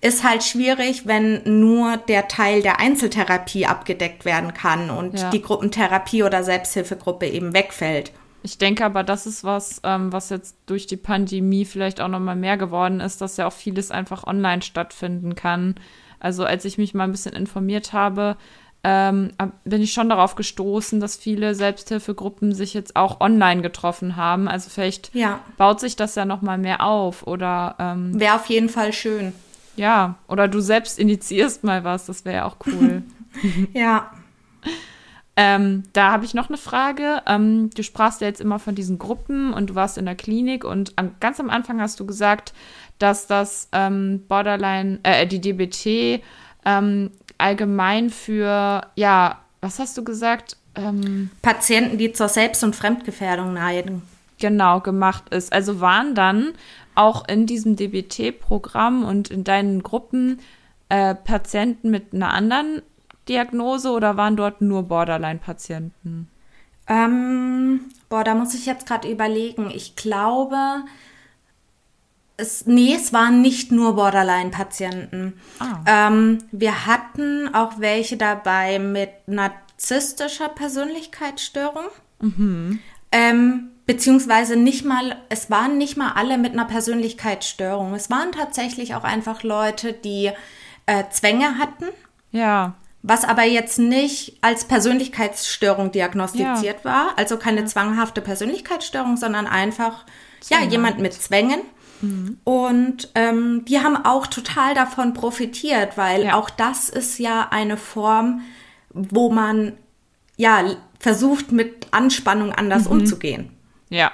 ist 0.00 0.24
halt 0.24 0.44
schwierig, 0.44 1.06
wenn 1.06 1.42
nur 1.60 1.96
der 1.96 2.28
Teil 2.28 2.62
der 2.62 2.78
Einzeltherapie 2.78 3.66
abgedeckt 3.66 4.24
werden 4.24 4.54
kann 4.54 4.90
und 4.90 5.18
ja. 5.18 5.30
die 5.30 5.42
Gruppentherapie 5.42 6.22
oder 6.22 6.44
Selbsthilfegruppe 6.44 7.26
eben 7.26 7.54
wegfällt. 7.54 8.12
Ich 8.46 8.58
denke 8.58 8.84
aber, 8.84 9.02
das 9.02 9.26
ist 9.26 9.42
was, 9.42 9.80
ähm, 9.82 10.12
was 10.12 10.30
jetzt 10.30 10.56
durch 10.66 10.86
die 10.86 10.96
Pandemie 10.96 11.64
vielleicht 11.64 12.00
auch 12.00 12.06
noch 12.06 12.20
mal 12.20 12.36
mehr 12.36 12.56
geworden 12.56 13.00
ist, 13.00 13.20
dass 13.20 13.36
ja 13.36 13.48
auch 13.48 13.52
vieles 13.52 13.90
einfach 13.90 14.24
online 14.24 14.62
stattfinden 14.62 15.34
kann. 15.34 15.74
Also 16.20 16.44
als 16.44 16.64
ich 16.64 16.78
mich 16.78 16.94
mal 16.94 17.02
ein 17.02 17.10
bisschen 17.10 17.34
informiert 17.34 17.92
habe, 17.92 18.36
ähm, 18.84 19.32
bin 19.64 19.82
ich 19.82 19.92
schon 19.92 20.08
darauf 20.08 20.36
gestoßen, 20.36 21.00
dass 21.00 21.16
viele 21.16 21.56
Selbsthilfegruppen 21.56 22.54
sich 22.54 22.72
jetzt 22.72 22.94
auch 22.94 23.20
online 23.20 23.62
getroffen 23.62 24.14
haben. 24.14 24.46
Also 24.46 24.70
vielleicht 24.70 25.12
ja. 25.12 25.40
baut 25.56 25.80
sich 25.80 25.96
das 25.96 26.14
ja 26.14 26.24
noch 26.24 26.40
mal 26.40 26.56
mehr 26.56 26.86
auf 26.86 27.26
oder 27.26 27.74
ähm, 27.80 28.18
wäre 28.20 28.36
auf 28.36 28.46
jeden 28.46 28.68
Fall 28.68 28.92
schön. 28.92 29.32
Ja, 29.74 30.14
oder 30.28 30.46
du 30.46 30.60
selbst 30.60 31.00
initiierst 31.00 31.64
mal 31.64 31.82
was, 31.82 32.06
das 32.06 32.24
wäre 32.24 32.36
ja 32.36 32.44
auch 32.44 32.58
cool. 32.64 33.02
ja. 33.72 34.12
Ähm, 35.38 35.82
da 35.92 36.12
habe 36.12 36.24
ich 36.24 36.32
noch 36.32 36.48
eine 36.48 36.56
Frage. 36.56 37.22
Ähm, 37.26 37.68
du 37.74 37.82
sprachst 37.82 38.22
ja 38.22 38.26
jetzt 38.26 38.40
immer 38.40 38.58
von 38.58 38.74
diesen 38.74 38.98
Gruppen 38.98 39.52
und 39.52 39.70
du 39.70 39.74
warst 39.74 39.98
in 39.98 40.06
der 40.06 40.14
Klinik 40.14 40.64
und 40.64 40.94
an, 40.96 41.14
ganz 41.20 41.38
am 41.40 41.50
Anfang 41.50 41.80
hast 41.80 42.00
du 42.00 42.06
gesagt, 42.06 42.54
dass 42.98 43.26
das 43.26 43.68
ähm, 43.72 44.24
Borderline, 44.28 44.98
äh, 45.02 45.26
die 45.26 45.40
DBT 45.40 46.22
ähm, 46.64 47.10
allgemein 47.36 48.08
für, 48.08 48.86
ja, 48.94 49.40
was 49.60 49.78
hast 49.78 49.98
du 49.98 50.04
gesagt? 50.04 50.56
Ähm, 50.74 51.30
Patienten, 51.42 51.98
die 51.98 52.12
zur 52.12 52.28
Selbst- 52.28 52.64
und 52.64 52.74
Fremdgefährdung 52.74 53.52
neigen. 53.52 54.02
Genau, 54.38 54.80
gemacht 54.80 55.28
ist. 55.30 55.52
Also 55.52 55.80
waren 55.80 56.14
dann 56.14 56.52
auch 56.94 57.28
in 57.28 57.46
diesem 57.46 57.76
DBT-Programm 57.76 59.04
und 59.04 59.30
in 59.30 59.44
deinen 59.44 59.82
Gruppen 59.82 60.40
äh, 60.88 61.14
Patienten 61.14 61.90
mit 61.90 62.14
einer 62.14 62.32
anderen 62.32 62.82
Diagnose 63.28 63.90
oder 63.90 64.16
waren 64.16 64.36
dort 64.36 64.60
nur 64.60 64.84
Borderline-Patienten? 64.84 66.28
Ähm, 66.88 67.80
boah, 68.08 68.24
da 68.24 68.34
muss 68.34 68.54
ich 68.54 68.66
jetzt 68.66 68.86
gerade 68.86 69.10
überlegen. 69.10 69.70
Ich 69.70 69.96
glaube, 69.96 70.84
es, 72.36 72.66
nee, 72.66 72.94
es 72.94 73.12
waren 73.12 73.42
nicht 73.42 73.72
nur 73.72 73.96
Borderline-Patienten. 73.96 75.34
Ah. 75.58 76.08
Ähm, 76.08 76.38
wir 76.52 76.86
hatten 76.86 77.52
auch 77.54 77.80
welche 77.80 78.16
dabei 78.16 78.78
mit 78.78 79.10
narzisstischer 79.26 80.48
Persönlichkeitsstörung. 80.48 81.86
Mhm. 82.20 82.78
Ähm, 83.10 83.70
beziehungsweise 83.86 84.56
nicht 84.56 84.84
mal, 84.84 85.16
es 85.28 85.50
waren 85.50 85.78
nicht 85.78 85.96
mal 85.96 86.12
alle 86.12 86.38
mit 86.38 86.52
einer 86.52 86.66
Persönlichkeitsstörung. 86.66 87.94
Es 87.94 88.10
waren 88.10 88.30
tatsächlich 88.30 88.94
auch 88.94 89.04
einfach 89.04 89.42
Leute, 89.42 89.92
die 89.92 90.30
äh, 90.86 91.04
Zwänge 91.10 91.58
hatten. 91.58 91.86
Ja 92.30 92.76
was 93.08 93.24
aber 93.24 93.44
jetzt 93.44 93.78
nicht 93.78 94.36
als 94.40 94.64
Persönlichkeitsstörung 94.64 95.92
diagnostiziert 95.92 96.78
ja. 96.82 96.84
war, 96.84 97.08
also 97.16 97.36
keine 97.36 97.60
ja. 97.60 97.66
zwanghafte 97.66 98.20
Persönlichkeitsstörung, 98.20 99.16
sondern 99.16 99.46
einfach 99.46 100.04
ja 100.50 100.60
jemand 100.64 100.98
mit 100.98 101.14
Zwängen. 101.14 101.60
Mhm. 102.00 102.38
Und 102.42 103.10
ähm, 103.14 103.64
die 103.64 103.78
haben 103.78 103.96
auch 104.04 104.26
total 104.26 104.74
davon 104.74 105.14
profitiert, 105.14 105.96
weil 105.96 106.24
ja. 106.24 106.34
auch 106.34 106.50
das 106.50 106.88
ist 106.88 107.18
ja 107.18 107.48
eine 107.50 107.76
Form, 107.76 108.40
wo 108.92 109.30
man 109.30 109.74
ja 110.36 110.64
versucht 110.98 111.52
mit 111.52 111.86
Anspannung 111.92 112.52
anders 112.52 112.86
mhm. 112.86 112.90
umzugehen. 112.90 113.50
Ja, 113.88 114.10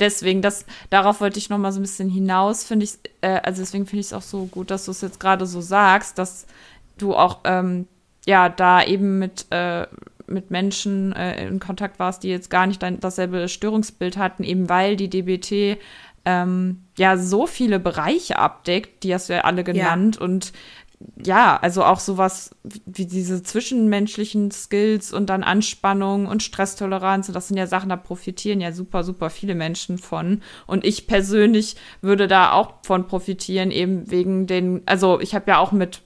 deswegen, 0.00 0.42
das, 0.42 0.66
darauf 0.90 1.20
wollte 1.20 1.38
ich 1.38 1.48
noch 1.48 1.58
mal 1.58 1.70
so 1.70 1.78
ein 1.78 1.82
bisschen 1.82 2.10
hinaus, 2.10 2.64
finde 2.64 2.84
ich, 2.86 2.94
äh, 3.20 3.40
also 3.44 3.62
deswegen 3.62 3.86
finde 3.86 4.00
ich 4.00 4.06
es 4.06 4.12
auch 4.12 4.22
so 4.22 4.46
gut, 4.46 4.72
dass 4.72 4.86
du 4.86 4.90
es 4.90 5.00
jetzt 5.00 5.20
gerade 5.20 5.46
so 5.46 5.60
sagst, 5.60 6.18
dass 6.18 6.46
du 6.98 7.14
auch 7.14 7.38
ähm, 7.44 7.86
ja, 8.26 8.48
da 8.48 8.82
eben 8.84 9.18
mit, 9.18 9.46
äh, 9.50 9.86
mit 10.26 10.50
Menschen 10.50 11.12
äh, 11.12 11.46
in 11.46 11.60
Kontakt 11.60 11.98
warst, 11.98 12.22
die 12.22 12.28
jetzt 12.28 12.50
gar 12.50 12.66
nicht 12.66 12.82
dein, 12.82 13.00
dasselbe 13.00 13.48
Störungsbild 13.48 14.16
hatten, 14.16 14.44
eben 14.44 14.68
weil 14.68 14.96
die 14.96 15.10
DBT 15.10 15.78
ähm, 16.24 16.84
ja 16.96 17.16
so 17.16 17.46
viele 17.46 17.80
Bereiche 17.80 18.38
abdeckt, 18.38 19.02
die 19.02 19.12
hast 19.12 19.28
du 19.28 19.34
ja 19.34 19.40
alle 19.40 19.64
genannt 19.64 20.16
ja. 20.16 20.22
und 20.22 20.52
ja, 21.24 21.58
also 21.60 21.84
auch 21.84 21.98
sowas 21.98 22.54
wie 22.62 23.06
diese 23.06 23.42
zwischenmenschlichen 23.42 24.52
Skills 24.52 25.12
und 25.12 25.30
dann 25.30 25.42
Anspannung 25.42 26.26
und 26.26 26.44
Stresstoleranz, 26.44 27.30
das 27.32 27.48
sind 27.48 27.56
ja 27.56 27.66
Sachen, 27.66 27.88
da 27.88 27.96
profitieren 27.96 28.60
ja 28.60 28.70
super, 28.70 29.02
super 29.02 29.28
viele 29.28 29.56
Menschen 29.56 29.98
von. 29.98 30.42
Und 30.66 30.84
ich 30.84 31.08
persönlich 31.08 31.76
würde 32.02 32.28
da 32.28 32.52
auch 32.52 32.74
von 32.84 33.08
profitieren, 33.08 33.72
eben 33.72 34.10
wegen 34.10 34.46
den, 34.46 34.82
also 34.86 35.20
ich 35.20 35.34
habe 35.34 35.50
ja 35.50 35.58
auch 35.58 35.72
mit 35.72 36.02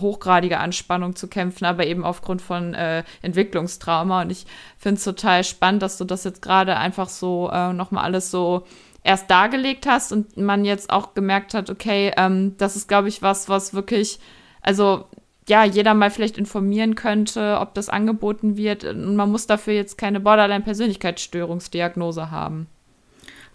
hochgradige 0.00 0.58
Anspannung 0.58 1.16
zu 1.16 1.28
kämpfen, 1.28 1.64
aber 1.64 1.86
eben 1.86 2.04
aufgrund 2.04 2.42
von 2.42 2.74
äh, 2.74 3.04
Entwicklungstrauma. 3.22 4.22
Und 4.22 4.30
ich 4.30 4.46
finde 4.78 4.98
es 4.98 5.04
total 5.04 5.44
spannend, 5.44 5.82
dass 5.82 5.98
du 5.98 6.04
das 6.04 6.24
jetzt 6.24 6.42
gerade 6.42 6.76
einfach 6.76 7.08
so 7.08 7.50
äh, 7.52 7.72
nochmal 7.72 8.04
alles 8.04 8.30
so 8.30 8.66
erst 9.02 9.30
dargelegt 9.30 9.86
hast 9.86 10.12
und 10.12 10.36
man 10.36 10.64
jetzt 10.64 10.90
auch 10.90 11.14
gemerkt 11.14 11.54
hat, 11.54 11.70
okay, 11.70 12.12
ähm, 12.16 12.56
das 12.58 12.76
ist, 12.76 12.88
glaube 12.88 13.08
ich, 13.08 13.22
was, 13.22 13.48
was 13.48 13.72
wirklich, 13.72 14.18
also 14.62 15.04
ja, 15.48 15.64
jeder 15.64 15.94
mal 15.94 16.10
vielleicht 16.10 16.38
informieren 16.38 16.96
könnte, 16.96 17.58
ob 17.60 17.72
das 17.74 17.88
angeboten 17.88 18.56
wird. 18.56 18.82
Und 18.84 19.14
man 19.14 19.30
muss 19.30 19.46
dafür 19.46 19.74
jetzt 19.74 19.96
keine 19.96 20.18
Borderline-Persönlichkeitsstörungsdiagnose 20.18 22.32
haben. 22.32 22.66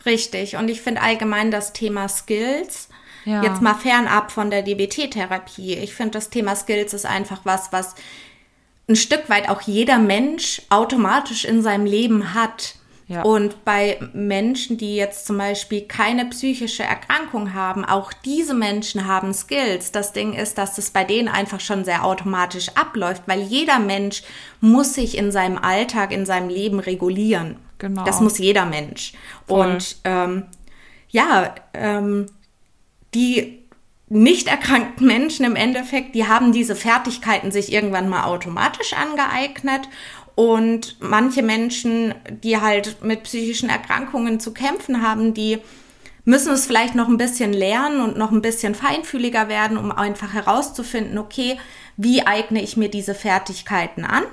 Richtig. 0.05 0.55
Und 0.55 0.69
ich 0.69 0.79
finde 0.81 1.01
allgemein 1.01 1.51
das 1.51 1.73
Thema 1.73 2.07
Skills, 2.07 2.87
ja. 3.25 3.43
jetzt 3.43 3.61
mal 3.61 3.75
fernab 3.75 4.31
von 4.31 4.49
der 4.49 4.63
DBT-Therapie, 4.63 5.73
ich 5.75 5.93
finde 5.93 6.11
das 6.11 6.29
Thema 6.29 6.55
Skills 6.55 6.93
ist 6.93 7.05
einfach 7.05 7.41
was, 7.43 7.71
was 7.71 7.95
ein 8.87 8.95
Stück 8.95 9.29
weit 9.29 9.49
auch 9.49 9.61
jeder 9.61 9.99
Mensch 9.99 10.61
automatisch 10.69 11.45
in 11.45 11.61
seinem 11.61 11.85
Leben 11.85 12.33
hat. 12.33 12.75
Ja. 13.07 13.23
Und 13.23 13.65
bei 13.65 13.99
Menschen, 14.13 14.77
die 14.77 14.95
jetzt 14.95 15.25
zum 15.25 15.37
Beispiel 15.37 15.81
keine 15.81 16.25
psychische 16.25 16.83
Erkrankung 16.83 17.53
haben, 17.53 17.83
auch 17.83 18.13
diese 18.13 18.53
Menschen 18.53 19.05
haben 19.05 19.33
Skills. 19.33 19.91
Das 19.91 20.13
Ding 20.13 20.33
ist, 20.33 20.57
dass 20.57 20.77
es 20.77 20.91
bei 20.91 21.03
denen 21.03 21.27
einfach 21.27 21.59
schon 21.59 21.83
sehr 21.83 22.05
automatisch 22.05 22.69
abläuft, 22.75 23.23
weil 23.25 23.41
jeder 23.41 23.79
Mensch 23.79 24.23
muss 24.61 24.93
sich 24.93 25.17
in 25.17 25.31
seinem 25.31 25.57
Alltag, 25.57 26.13
in 26.13 26.25
seinem 26.25 26.47
Leben 26.47 26.79
regulieren. 26.79 27.57
Genau. 27.79 28.05
Das 28.05 28.21
muss 28.21 28.37
jeder 28.37 28.65
Mensch. 28.65 29.13
Voll. 29.45 29.71
Und 29.71 29.97
ähm, 30.05 30.45
ja, 31.09 31.53
ähm, 31.73 32.27
die 33.13 33.59
nicht 34.09 34.47
erkrankten 34.47 35.07
Menschen 35.07 35.45
im 35.45 35.55
Endeffekt, 35.55 36.15
die 36.15 36.27
haben 36.27 36.51
diese 36.51 36.75
Fertigkeiten 36.75 37.51
sich 37.51 37.71
irgendwann 37.71 38.09
mal 38.09 38.25
automatisch 38.25 38.93
angeeignet 38.93 39.87
und 40.35 40.97
manche 40.99 41.43
Menschen, 41.43 42.13
die 42.43 42.59
halt 42.59 43.03
mit 43.03 43.23
psychischen 43.23 43.69
Erkrankungen 43.69 44.39
zu 44.39 44.53
kämpfen 44.53 45.01
haben, 45.01 45.33
die 45.33 45.59
müssen 46.25 46.53
es 46.53 46.65
vielleicht 46.65 46.95
noch 46.95 47.07
ein 47.07 47.17
bisschen 47.17 47.53
lernen 47.53 48.01
und 48.01 48.17
noch 48.17 48.31
ein 48.31 48.41
bisschen 48.41 48.75
feinfühliger 48.75 49.47
werden, 49.47 49.77
um 49.77 49.91
einfach 49.91 50.33
herauszufinden, 50.33 51.17
okay, 51.17 51.57
wie 51.97 52.25
eigne 52.25 52.61
ich 52.61 52.77
mir 52.77 52.89
diese 52.89 53.15
Fertigkeiten 53.15 54.03
an 54.03 54.23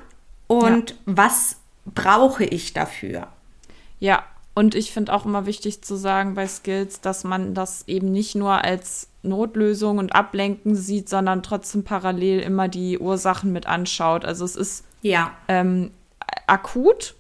und 0.47 0.91
ja. 0.91 0.97
was 1.07 1.57
brauche 1.87 2.45
ich 2.45 2.72
dafür? 2.72 3.29
Ja, 4.01 4.24
und 4.59 4.75
ich 4.75 4.91
finde 4.91 5.13
auch 5.15 5.25
immer 5.25 5.47
wichtig 5.47 5.83
zu 5.83 5.95
sagen 5.95 6.35
bei 6.35 6.49
Skills, 6.49 7.01
dass 7.01 7.23
man 7.23 7.55
das 7.55 7.87
eben 7.87 8.11
nicht 8.11 8.35
nur 8.35 8.65
als 8.65 9.07
Notlösung 9.23 9.99
und 9.99 10.17
Ablenken 10.17 10.75
sieht, 10.75 11.09
sondern 11.09 11.45
trotzdem 11.45 11.85
parallel 11.85 12.41
immer 12.41 12.67
die 12.67 12.99
Ursachen 12.99 13.53
mit 13.53 13.67
anschaut. 13.67 14.25
Also 14.25 14.45
es 14.45 14.57
ist 14.57 14.85
ja. 15.01 15.31
Ähm, 15.47 15.93
akut, 16.49 17.15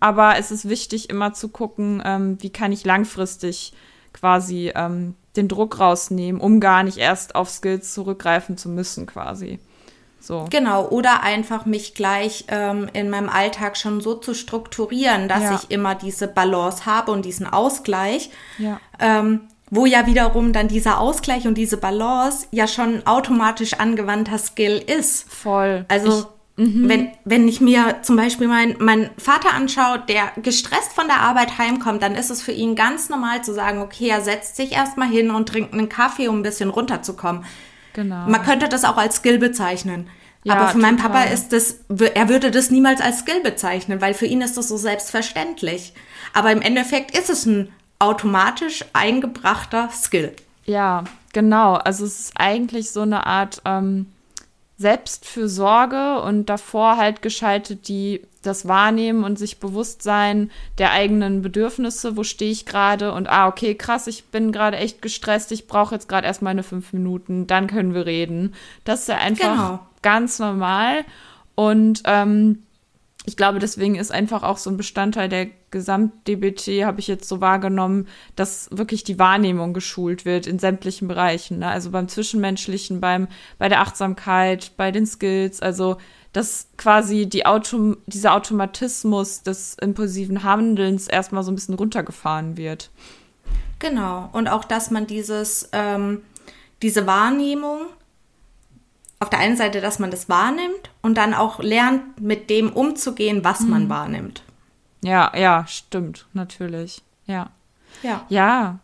aber 0.00 0.36
es 0.36 0.50
ist 0.50 0.68
wichtig, 0.68 1.08
immer 1.08 1.32
zu 1.32 1.48
gucken, 1.48 2.02
ähm, 2.04 2.36
wie 2.42 2.50
kann 2.50 2.72
ich 2.72 2.84
langfristig 2.84 3.72
quasi 4.12 4.70
ähm, 4.74 5.14
den 5.34 5.48
Druck 5.48 5.80
rausnehmen, 5.80 6.42
um 6.42 6.60
gar 6.60 6.82
nicht 6.82 6.98
erst 6.98 7.36
auf 7.36 7.48
Skills 7.48 7.94
zurückgreifen 7.94 8.58
zu 8.58 8.68
müssen, 8.68 9.06
quasi. 9.06 9.60
So. 10.26 10.46
Genau, 10.50 10.88
oder 10.88 11.22
einfach 11.22 11.66
mich 11.66 11.94
gleich 11.94 12.46
ähm, 12.48 12.88
in 12.92 13.10
meinem 13.10 13.28
Alltag 13.28 13.76
schon 13.76 14.00
so 14.00 14.14
zu 14.14 14.34
strukturieren, 14.34 15.28
dass 15.28 15.42
ja. 15.42 15.54
ich 15.54 15.70
immer 15.70 15.94
diese 15.94 16.26
Balance 16.26 16.84
habe 16.84 17.12
und 17.12 17.24
diesen 17.24 17.46
Ausgleich. 17.46 18.30
Ja. 18.58 18.80
Ähm, 18.98 19.42
wo 19.70 19.84
ja 19.84 20.06
wiederum 20.06 20.52
dann 20.52 20.68
dieser 20.68 21.00
Ausgleich 21.00 21.46
und 21.46 21.54
diese 21.54 21.76
Balance 21.76 22.46
ja 22.52 22.68
schon 22.68 23.04
automatisch 23.04 23.74
angewandter 23.74 24.38
Skill 24.38 24.82
ist. 24.86 25.28
Voll. 25.32 25.84
Also 25.88 26.26
Mhm. 26.58 26.88
Wenn, 26.88 27.10
wenn 27.24 27.48
ich 27.48 27.60
mir 27.60 27.96
zum 28.00 28.16
Beispiel 28.16 28.48
meinen 28.48 28.76
mein 28.78 29.10
Vater 29.18 29.52
anschaue, 29.52 30.02
der 30.08 30.32
gestresst 30.42 30.94
von 30.94 31.06
der 31.06 31.20
Arbeit 31.20 31.58
heimkommt, 31.58 32.02
dann 32.02 32.14
ist 32.14 32.30
es 32.30 32.40
für 32.42 32.52
ihn 32.52 32.74
ganz 32.74 33.10
normal 33.10 33.44
zu 33.44 33.52
sagen, 33.52 33.80
okay, 33.82 34.08
er 34.08 34.22
setzt 34.22 34.56
sich 34.56 34.72
erstmal 34.72 35.08
hin 35.08 35.30
und 35.30 35.50
trinkt 35.50 35.74
einen 35.74 35.90
Kaffee, 35.90 36.28
um 36.28 36.38
ein 36.38 36.42
bisschen 36.42 36.70
runterzukommen. 36.70 37.44
Genau. 37.96 38.28
Man 38.28 38.42
könnte 38.42 38.68
das 38.68 38.84
auch 38.84 38.98
als 38.98 39.16
Skill 39.16 39.38
bezeichnen. 39.38 40.10
Ja, 40.44 40.54
Aber 40.54 40.68
für 40.68 40.78
meinen 40.78 40.98
Papa 40.98 41.22
ist 41.22 41.52
das, 41.54 41.80
er 41.88 42.28
würde 42.28 42.50
das 42.50 42.70
niemals 42.70 43.00
als 43.00 43.20
Skill 43.20 43.40
bezeichnen, 43.40 44.02
weil 44.02 44.12
für 44.12 44.26
ihn 44.26 44.42
ist 44.42 44.58
das 44.58 44.68
so 44.68 44.76
selbstverständlich. 44.76 45.94
Aber 46.34 46.52
im 46.52 46.60
Endeffekt 46.60 47.16
ist 47.18 47.30
es 47.30 47.46
ein 47.46 47.72
automatisch 47.98 48.84
eingebrachter 48.92 49.88
Skill. 49.90 50.36
Ja, 50.66 51.04
genau. 51.32 51.74
Also 51.74 52.04
es 52.04 52.20
ist 52.20 52.32
eigentlich 52.36 52.90
so 52.90 53.00
eine 53.00 53.26
Art, 53.26 53.62
ähm, 53.64 54.12
Selbstfürsorge 54.78 56.20
und 56.20 56.46
davor 56.46 56.96
halt 56.96 57.22
geschaltet 57.22 57.88
die 57.88 58.22
das 58.42 58.68
Wahrnehmen 58.68 59.24
und 59.24 59.38
sich 59.38 59.58
bewusst 59.58 60.02
sein 60.02 60.50
der 60.78 60.92
eigenen 60.92 61.42
Bedürfnisse, 61.42 62.16
wo 62.16 62.22
stehe 62.22 62.52
ich 62.52 62.66
gerade 62.66 63.12
und 63.12 63.28
ah, 63.28 63.48
okay, 63.48 63.74
krass, 63.74 64.06
ich 64.06 64.26
bin 64.26 64.52
gerade 64.52 64.76
echt 64.76 65.02
gestresst, 65.02 65.50
ich 65.50 65.66
brauche 65.66 65.94
jetzt 65.94 66.08
gerade 66.08 66.26
erst 66.26 66.42
meine 66.42 66.62
fünf 66.62 66.92
Minuten, 66.92 67.46
dann 67.46 67.66
können 67.66 67.94
wir 67.94 68.06
reden. 68.06 68.54
Das 68.84 69.00
ist 69.00 69.08
ja 69.08 69.16
einfach 69.16 69.52
genau. 69.52 69.86
ganz 70.02 70.38
normal. 70.38 71.04
Und 71.54 72.02
ähm, 72.04 72.62
ich 73.26 73.36
glaube, 73.36 73.58
deswegen 73.58 73.96
ist 73.96 74.12
einfach 74.12 74.44
auch 74.44 74.56
so 74.56 74.70
ein 74.70 74.76
Bestandteil 74.76 75.28
der 75.28 75.48
Gesamt-DBT, 75.72 76.84
habe 76.84 77.00
ich 77.00 77.08
jetzt 77.08 77.28
so 77.28 77.40
wahrgenommen, 77.40 78.06
dass 78.36 78.68
wirklich 78.70 79.02
die 79.02 79.18
Wahrnehmung 79.18 79.74
geschult 79.74 80.24
wird 80.24 80.46
in 80.46 80.60
sämtlichen 80.60 81.08
Bereichen. 81.08 81.58
Ne? 81.58 81.66
Also 81.66 81.90
beim 81.90 82.08
Zwischenmenschlichen, 82.08 83.00
beim, 83.00 83.26
bei 83.58 83.68
der 83.68 83.80
Achtsamkeit, 83.80 84.72
bei 84.76 84.92
den 84.92 85.06
Skills, 85.06 85.60
also 85.60 85.96
dass 86.32 86.68
quasi 86.76 87.26
die 87.26 87.46
Autom 87.46 87.96
dieser 88.06 88.34
Automatismus 88.34 89.42
des 89.42 89.74
impulsiven 89.80 90.44
Handelns 90.44 91.08
erstmal 91.08 91.42
so 91.42 91.50
ein 91.50 91.56
bisschen 91.56 91.74
runtergefahren 91.74 92.56
wird. 92.56 92.90
Genau. 93.80 94.28
Und 94.32 94.46
auch, 94.46 94.64
dass 94.64 94.90
man 94.90 95.06
dieses, 95.06 95.68
ähm, 95.72 96.22
diese 96.82 97.06
Wahrnehmung 97.06 97.86
auf 99.18 99.30
der 99.30 99.38
einen 99.38 99.56
Seite, 99.56 99.80
dass 99.80 99.98
man 99.98 100.10
das 100.10 100.28
wahrnimmt 100.28 100.90
und 101.02 101.16
dann 101.16 101.34
auch 101.34 101.60
lernt, 101.60 102.20
mit 102.20 102.50
dem 102.50 102.72
umzugehen, 102.72 103.44
was 103.44 103.60
mhm. 103.60 103.70
man 103.70 103.88
wahrnimmt. 103.88 104.42
Ja, 105.02 105.32
ja, 105.36 105.66
stimmt, 105.66 106.26
natürlich. 106.32 107.02
Ja. 107.26 107.50
Ja. 108.02 108.24
Ja. 108.28 108.78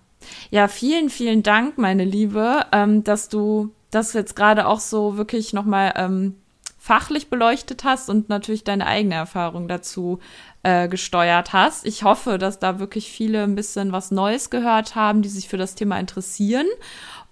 Ja, 0.51 0.69
vielen, 0.69 1.11
vielen 1.11 1.43
Dank, 1.43 1.79
meine 1.79 2.05
Liebe, 2.05 2.65
ähm, 2.73 3.03
dass 3.03 3.29
du 3.29 3.73
das 3.91 4.13
jetzt 4.13 4.37
gerade 4.37 4.67
auch 4.67 4.81
so 4.81 5.17
wirklich 5.17 5.53
nochmal 5.53 5.93
ähm, 5.97 6.37
fachlich 6.79 7.29
beleuchtet 7.29 7.85
hast 7.85 8.09
und 8.09 8.29
natürlich 8.29 8.65
deine 8.65 8.87
eigene 8.87 9.15
Erfahrung 9.17 9.69
dazu 9.69 10.21
äh, 10.63 10.89
gesteuert 10.89 11.53
hast. 11.53 11.87
Ich 11.87 12.03
hoffe, 12.03 12.39
dass 12.39 12.59
da 12.59 12.79
wirklich 12.79 13.11
viele 13.11 13.43
ein 13.43 13.55
bisschen 13.55 13.93
was 13.93 14.11
Neues 14.11 14.51
gehört 14.51 14.95
haben, 14.95 15.23
die 15.23 15.29
sich 15.29 15.49
für 15.49 15.59
das 15.59 15.75
Thema 15.75 15.99
interessieren. 15.99 16.67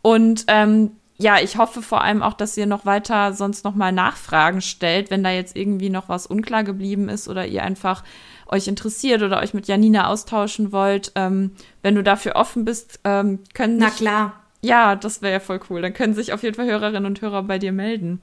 Und 0.02 0.44
ähm, 0.48 0.92
ja, 1.20 1.38
ich 1.38 1.58
hoffe 1.58 1.82
vor 1.82 2.00
allem 2.02 2.22
auch, 2.22 2.32
dass 2.32 2.56
ihr 2.56 2.66
noch 2.66 2.86
weiter 2.86 3.34
sonst 3.34 3.64
noch 3.64 3.74
mal 3.74 3.92
Nachfragen 3.92 4.62
stellt, 4.62 5.10
wenn 5.10 5.22
da 5.22 5.30
jetzt 5.30 5.54
irgendwie 5.54 5.90
noch 5.90 6.08
was 6.08 6.26
unklar 6.26 6.64
geblieben 6.64 7.10
ist 7.10 7.28
oder 7.28 7.46
ihr 7.46 7.62
einfach 7.62 8.02
euch 8.46 8.68
interessiert 8.68 9.22
oder 9.22 9.40
euch 9.40 9.52
mit 9.52 9.68
Janina 9.68 10.08
austauschen 10.08 10.72
wollt. 10.72 11.12
Ähm, 11.16 11.54
wenn 11.82 11.94
du 11.94 12.02
dafür 12.02 12.36
offen 12.36 12.64
bist, 12.64 13.00
ähm, 13.04 13.40
können 13.52 13.76
Na 13.76 13.90
klar. 13.90 14.32
Ja, 14.62 14.96
das 14.96 15.20
wäre 15.20 15.34
ja 15.34 15.40
voll 15.40 15.60
cool. 15.68 15.82
Dann 15.82 15.92
können 15.92 16.14
sich 16.14 16.32
auf 16.32 16.42
jeden 16.42 16.56
Fall 16.56 16.66
Hörerinnen 16.66 17.06
und 17.06 17.20
Hörer 17.20 17.42
bei 17.42 17.58
dir 17.58 17.72
melden. 17.72 18.22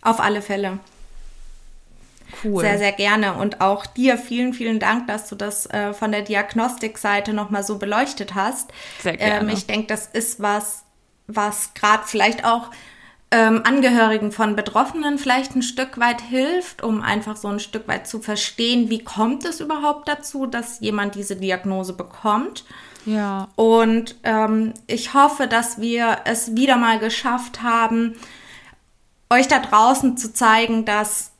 Auf 0.00 0.20
alle 0.20 0.40
Fälle. 0.40 0.78
Cool. 2.44 2.62
Sehr, 2.62 2.78
sehr 2.78 2.92
gerne. 2.92 3.34
Und 3.34 3.60
auch 3.60 3.86
dir 3.86 4.18
vielen, 4.18 4.54
vielen 4.54 4.78
Dank, 4.78 5.08
dass 5.08 5.28
du 5.28 5.34
das 5.34 5.66
äh, 5.66 5.92
von 5.92 6.12
der 6.12 6.22
Diagnostikseite 6.22 7.32
nochmal 7.32 7.64
so 7.64 7.78
beleuchtet 7.78 8.34
hast. 8.34 8.72
Sehr 9.00 9.16
gerne. 9.16 9.48
Ähm, 9.48 9.48
ich 9.48 9.66
denke, 9.66 9.88
das 9.88 10.06
ist 10.06 10.40
was, 10.40 10.83
was 11.26 11.74
gerade 11.74 12.04
vielleicht 12.06 12.44
auch 12.44 12.70
ähm, 13.30 13.62
Angehörigen 13.64 14.30
von 14.30 14.54
Betroffenen 14.54 15.18
vielleicht 15.18 15.56
ein 15.56 15.62
Stück 15.62 15.98
weit 15.98 16.20
hilft, 16.20 16.82
um 16.82 17.02
einfach 17.02 17.36
so 17.36 17.48
ein 17.48 17.58
Stück 17.58 17.88
weit 17.88 18.06
zu 18.06 18.20
verstehen, 18.20 18.90
wie 18.90 19.02
kommt 19.02 19.44
es 19.44 19.60
überhaupt 19.60 20.08
dazu, 20.08 20.46
dass 20.46 20.80
jemand 20.80 21.16
diese 21.16 21.36
Diagnose 21.36 21.94
bekommt. 21.94 22.64
Ja. 23.06 23.48
Und 23.56 24.16
ähm, 24.22 24.72
ich 24.86 25.14
hoffe, 25.14 25.46
dass 25.46 25.80
wir 25.80 26.18
es 26.24 26.54
wieder 26.54 26.76
mal 26.76 26.98
geschafft 26.98 27.62
haben, 27.62 28.14
euch 29.30 29.48
da 29.48 29.58
draußen 29.58 30.16
zu 30.16 30.32
zeigen, 30.32 30.84
dass 30.84 31.32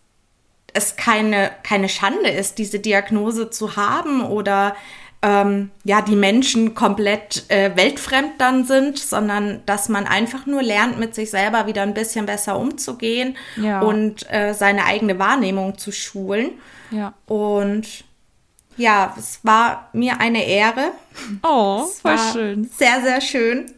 es 0.73 0.97
keine, 0.97 1.53
keine 1.63 1.89
Schande 1.89 2.29
ist, 2.29 2.59
diese 2.59 2.81
Diagnose 2.81 3.51
zu 3.51 3.77
haben 3.77 4.23
oder 4.23 4.75
ähm, 5.25 5.71
ja, 5.85 6.03
die 6.03 6.17
Menschen 6.17 6.75
komplett 6.75 7.49
äh, 7.49 7.75
weltfremd 7.75 8.33
dann 8.39 8.65
sind, 8.65 8.99
sondern 8.99 9.63
dass 9.65 9.89
man 9.89 10.07
einfach 10.07 10.45
nur 10.45 10.63
lernt, 10.63 10.99
mit 10.99 11.15
sich 11.15 11.31
selber 11.31 11.67
wieder 11.67 11.81
ein 11.81 11.95
bisschen 11.95 12.27
besser 12.27 12.59
umzugehen 12.59 13.35
ja. 13.57 13.81
und 13.81 14.31
äh, 14.31 14.53
seine 14.53 14.85
eigene 14.85 15.19
Wahrnehmung 15.19 15.79
zu 15.79 15.93
schulen. 15.93 16.51
Ja. 16.91 17.15
Und 17.27 18.05
ja, 18.77 19.15
es 19.19 19.41
war 19.43 19.89
mir 19.95 20.21
eine 20.21 20.45
Ehre. 20.45 20.91
Oh, 21.43 21.85
voll 22.03 22.19
schön. 22.33 22.71
Sehr, 22.77 23.01
sehr 23.01 23.23
schön. 23.23 23.73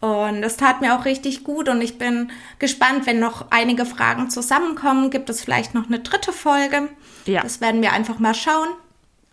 Und 0.00 0.42
es 0.42 0.58
tat 0.58 0.82
mir 0.82 0.94
auch 0.94 1.06
richtig 1.06 1.44
gut 1.44 1.70
und 1.70 1.80
ich 1.80 1.96
bin 1.96 2.30
gespannt, 2.58 3.06
wenn 3.06 3.20
noch 3.20 3.46
einige 3.50 3.86
Fragen 3.86 4.28
zusammenkommen, 4.28 5.08
gibt 5.08 5.30
es 5.30 5.42
vielleicht 5.42 5.72
noch 5.72 5.86
eine 5.86 6.00
dritte 6.00 6.32
Folge. 6.32 6.90
Ja. 7.24 7.42
Das 7.42 7.62
werden 7.62 7.80
wir 7.80 7.94
einfach 7.94 8.18
mal 8.18 8.34
schauen. 8.34 8.68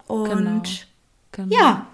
Und 0.08 0.30
genau. 0.30 0.62
Genau. 1.36 1.54
Ja. 1.54 1.86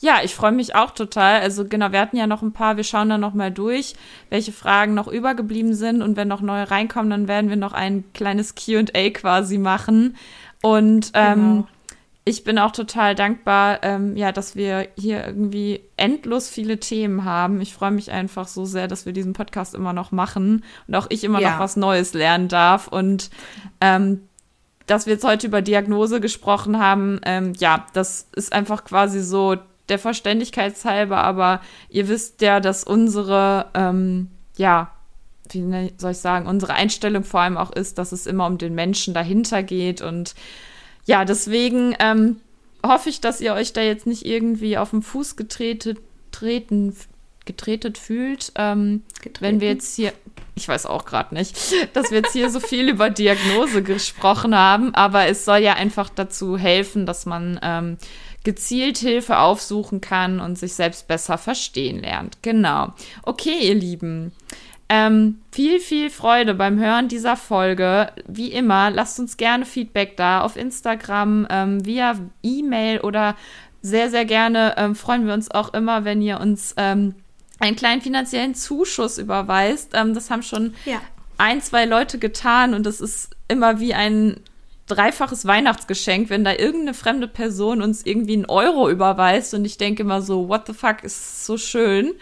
ja, 0.00 0.20
ich 0.24 0.34
freue 0.34 0.52
mich 0.52 0.74
auch 0.74 0.92
total. 0.92 1.40
Also 1.42 1.66
genau, 1.66 1.92
wir 1.92 2.00
hatten 2.00 2.16
ja 2.16 2.26
noch 2.26 2.42
ein 2.42 2.52
paar, 2.52 2.76
wir 2.78 2.84
schauen 2.84 3.10
da 3.10 3.18
noch 3.18 3.34
mal 3.34 3.50
durch, 3.50 3.94
welche 4.30 4.52
Fragen 4.52 4.94
noch 4.94 5.08
übergeblieben 5.08 5.74
sind 5.74 6.00
und 6.00 6.16
wenn 6.16 6.28
noch 6.28 6.40
neue 6.40 6.70
reinkommen, 6.70 7.10
dann 7.10 7.28
werden 7.28 7.50
wir 7.50 7.56
noch 7.56 7.74
ein 7.74 8.04
kleines 8.14 8.54
Q&A 8.54 9.10
quasi 9.10 9.58
machen. 9.58 10.16
Und 10.62 11.10
ähm, 11.12 11.34
genau. 11.34 11.68
ich 12.24 12.44
bin 12.44 12.58
auch 12.58 12.70
total 12.70 13.14
dankbar, 13.14 13.80
ähm, 13.82 14.16
ja, 14.16 14.32
dass 14.32 14.56
wir 14.56 14.88
hier 14.96 15.26
irgendwie 15.26 15.82
endlos 15.98 16.48
viele 16.48 16.80
Themen 16.80 17.24
haben. 17.26 17.60
Ich 17.60 17.74
freue 17.74 17.90
mich 17.90 18.10
einfach 18.10 18.48
so 18.48 18.64
sehr, 18.64 18.88
dass 18.88 19.04
wir 19.04 19.12
diesen 19.12 19.34
Podcast 19.34 19.74
immer 19.74 19.92
noch 19.92 20.12
machen 20.12 20.64
und 20.88 20.94
auch 20.94 21.08
ich 21.10 21.24
immer 21.24 21.40
ja. 21.40 21.52
noch 21.52 21.58
was 21.58 21.76
Neues 21.76 22.14
lernen 22.14 22.48
darf 22.48 22.88
und 22.88 23.28
ähm, 23.82 24.22
dass 24.92 25.06
wir 25.06 25.14
jetzt 25.14 25.24
heute 25.24 25.46
über 25.46 25.62
Diagnose 25.62 26.20
gesprochen 26.20 26.78
haben, 26.78 27.18
ähm, 27.24 27.54
ja, 27.58 27.86
das 27.94 28.28
ist 28.36 28.52
einfach 28.52 28.84
quasi 28.84 29.22
so 29.22 29.56
der 29.88 29.98
Verständigkeitshalber, 29.98 31.16
aber 31.16 31.62
ihr 31.88 32.08
wisst 32.08 32.42
ja, 32.42 32.60
dass 32.60 32.84
unsere, 32.84 33.70
ähm, 33.72 34.28
ja, 34.58 34.92
wie 35.48 35.60
ne, 35.62 35.92
soll 35.96 36.10
ich 36.10 36.18
sagen, 36.18 36.46
unsere 36.46 36.74
Einstellung 36.74 37.24
vor 37.24 37.40
allem 37.40 37.56
auch 37.56 37.72
ist, 37.72 37.96
dass 37.96 38.12
es 38.12 38.26
immer 38.26 38.46
um 38.46 38.58
den 38.58 38.74
Menschen 38.74 39.14
dahinter 39.14 39.62
geht. 39.62 40.02
Und 40.02 40.34
ja, 41.06 41.24
deswegen 41.24 41.96
ähm, 41.98 42.36
hoffe 42.84 43.08
ich, 43.08 43.22
dass 43.22 43.40
ihr 43.40 43.54
euch 43.54 43.72
da 43.72 43.80
jetzt 43.80 44.06
nicht 44.06 44.26
irgendwie 44.26 44.76
auf 44.76 44.90
den 44.90 45.00
Fuß 45.00 45.36
getreten, 45.36 45.98
treten, 46.32 46.94
getretet 47.46 47.96
fühlt. 47.96 48.52
Ähm, 48.56 49.04
wenn 49.40 49.60
wir 49.62 49.68
jetzt 49.68 49.96
hier, 49.96 50.12
ich 50.54 50.68
weiß 50.68 50.86
auch 50.86 51.04
gerade 51.04 51.34
nicht, 51.34 51.56
dass 51.94 52.10
wir 52.10 52.18
jetzt 52.18 52.32
hier 52.32 52.50
so 52.50 52.60
viel 52.60 52.88
über 52.88 53.10
Diagnose 53.10 53.82
gesprochen 53.82 54.54
haben, 54.54 54.94
aber 54.94 55.26
es 55.26 55.44
soll 55.44 55.58
ja 55.58 55.74
einfach 55.74 56.08
dazu 56.08 56.56
helfen, 56.56 57.06
dass 57.06 57.26
man 57.26 57.58
ähm, 57.62 57.96
gezielt 58.44 58.98
Hilfe 58.98 59.38
aufsuchen 59.38 60.00
kann 60.00 60.40
und 60.40 60.58
sich 60.58 60.74
selbst 60.74 61.08
besser 61.08 61.38
verstehen 61.38 62.00
lernt. 62.00 62.38
Genau. 62.42 62.92
Okay, 63.22 63.68
ihr 63.68 63.74
Lieben. 63.74 64.32
Ähm, 64.88 65.38
viel, 65.52 65.80
viel 65.80 66.10
Freude 66.10 66.52
beim 66.54 66.78
Hören 66.78 67.08
dieser 67.08 67.36
Folge. 67.36 68.12
Wie 68.26 68.52
immer, 68.52 68.90
lasst 68.90 69.18
uns 69.18 69.38
gerne 69.38 69.64
Feedback 69.64 70.18
da 70.18 70.42
auf 70.42 70.56
Instagram, 70.56 71.46
ähm, 71.48 71.86
via 71.86 72.18
E-Mail 72.42 73.00
oder 73.00 73.36
sehr, 73.80 74.10
sehr 74.10 74.24
gerne 74.24 74.74
ähm, 74.76 74.94
freuen 74.94 75.26
wir 75.26 75.34
uns 75.34 75.50
auch 75.50 75.74
immer, 75.74 76.04
wenn 76.04 76.22
ihr 76.22 76.40
uns 76.40 76.74
ähm, 76.76 77.16
einen 77.62 77.76
kleinen 77.76 78.02
finanziellen 78.02 78.54
Zuschuss 78.54 79.18
überweist. 79.18 79.92
Ähm, 79.94 80.14
das 80.14 80.30
haben 80.30 80.42
schon 80.42 80.74
ja. 80.84 81.00
ein, 81.38 81.62
zwei 81.62 81.84
Leute 81.84 82.18
getan 82.18 82.74
und 82.74 82.84
das 82.84 83.00
ist 83.00 83.30
immer 83.48 83.78
wie 83.78 83.94
ein 83.94 84.40
dreifaches 84.88 85.46
Weihnachtsgeschenk, 85.46 86.28
wenn 86.28 86.42
da 86.42 86.52
irgendeine 86.52 86.92
fremde 86.92 87.28
Person 87.28 87.80
uns 87.80 88.04
irgendwie 88.04 88.34
einen 88.34 88.46
Euro 88.46 88.90
überweist 88.90 89.54
und 89.54 89.64
ich 89.64 89.78
denke 89.78 90.02
immer 90.02 90.22
so, 90.22 90.48
what 90.48 90.66
the 90.66 90.72
fuck, 90.72 91.04
ist 91.04 91.46
so 91.46 91.56
schön. 91.56 92.14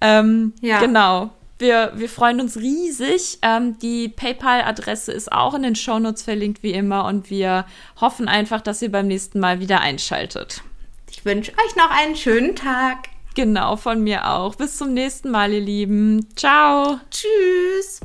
Ähm, 0.00 0.54
ja. 0.62 0.80
Genau. 0.80 1.30
Wir, 1.58 1.92
wir 1.94 2.08
freuen 2.08 2.40
uns 2.40 2.56
riesig. 2.56 3.38
Ähm, 3.42 3.78
die 3.78 4.08
PayPal-Adresse 4.08 5.12
ist 5.12 5.30
auch 5.30 5.54
in 5.54 5.62
den 5.62 5.76
Shownotes 5.76 6.22
verlinkt, 6.22 6.62
wie 6.62 6.72
immer. 6.72 7.04
Und 7.04 7.30
wir 7.30 7.66
hoffen 8.00 8.26
einfach, 8.26 8.62
dass 8.62 8.82
ihr 8.82 8.90
beim 8.90 9.06
nächsten 9.06 9.38
Mal 9.38 9.60
wieder 9.60 9.80
einschaltet. 9.80 10.62
Ich 11.10 11.24
wünsche 11.24 11.52
euch 11.52 11.76
noch 11.76 11.90
einen 11.90 12.16
schönen 12.16 12.56
Tag. 12.56 13.11
Genau, 13.34 13.76
von 13.76 14.02
mir 14.02 14.28
auch. 14.28 14.54
Bis 14.54 14.76
zum 14.76 14.94
nächsten 14.94 15.30
Mal, 15.30 15.52
ihr 15.52 15.60
Lieben. 15.60 16.28
Ciao. 16.36 16.98
Tschüss. 17.10 18.00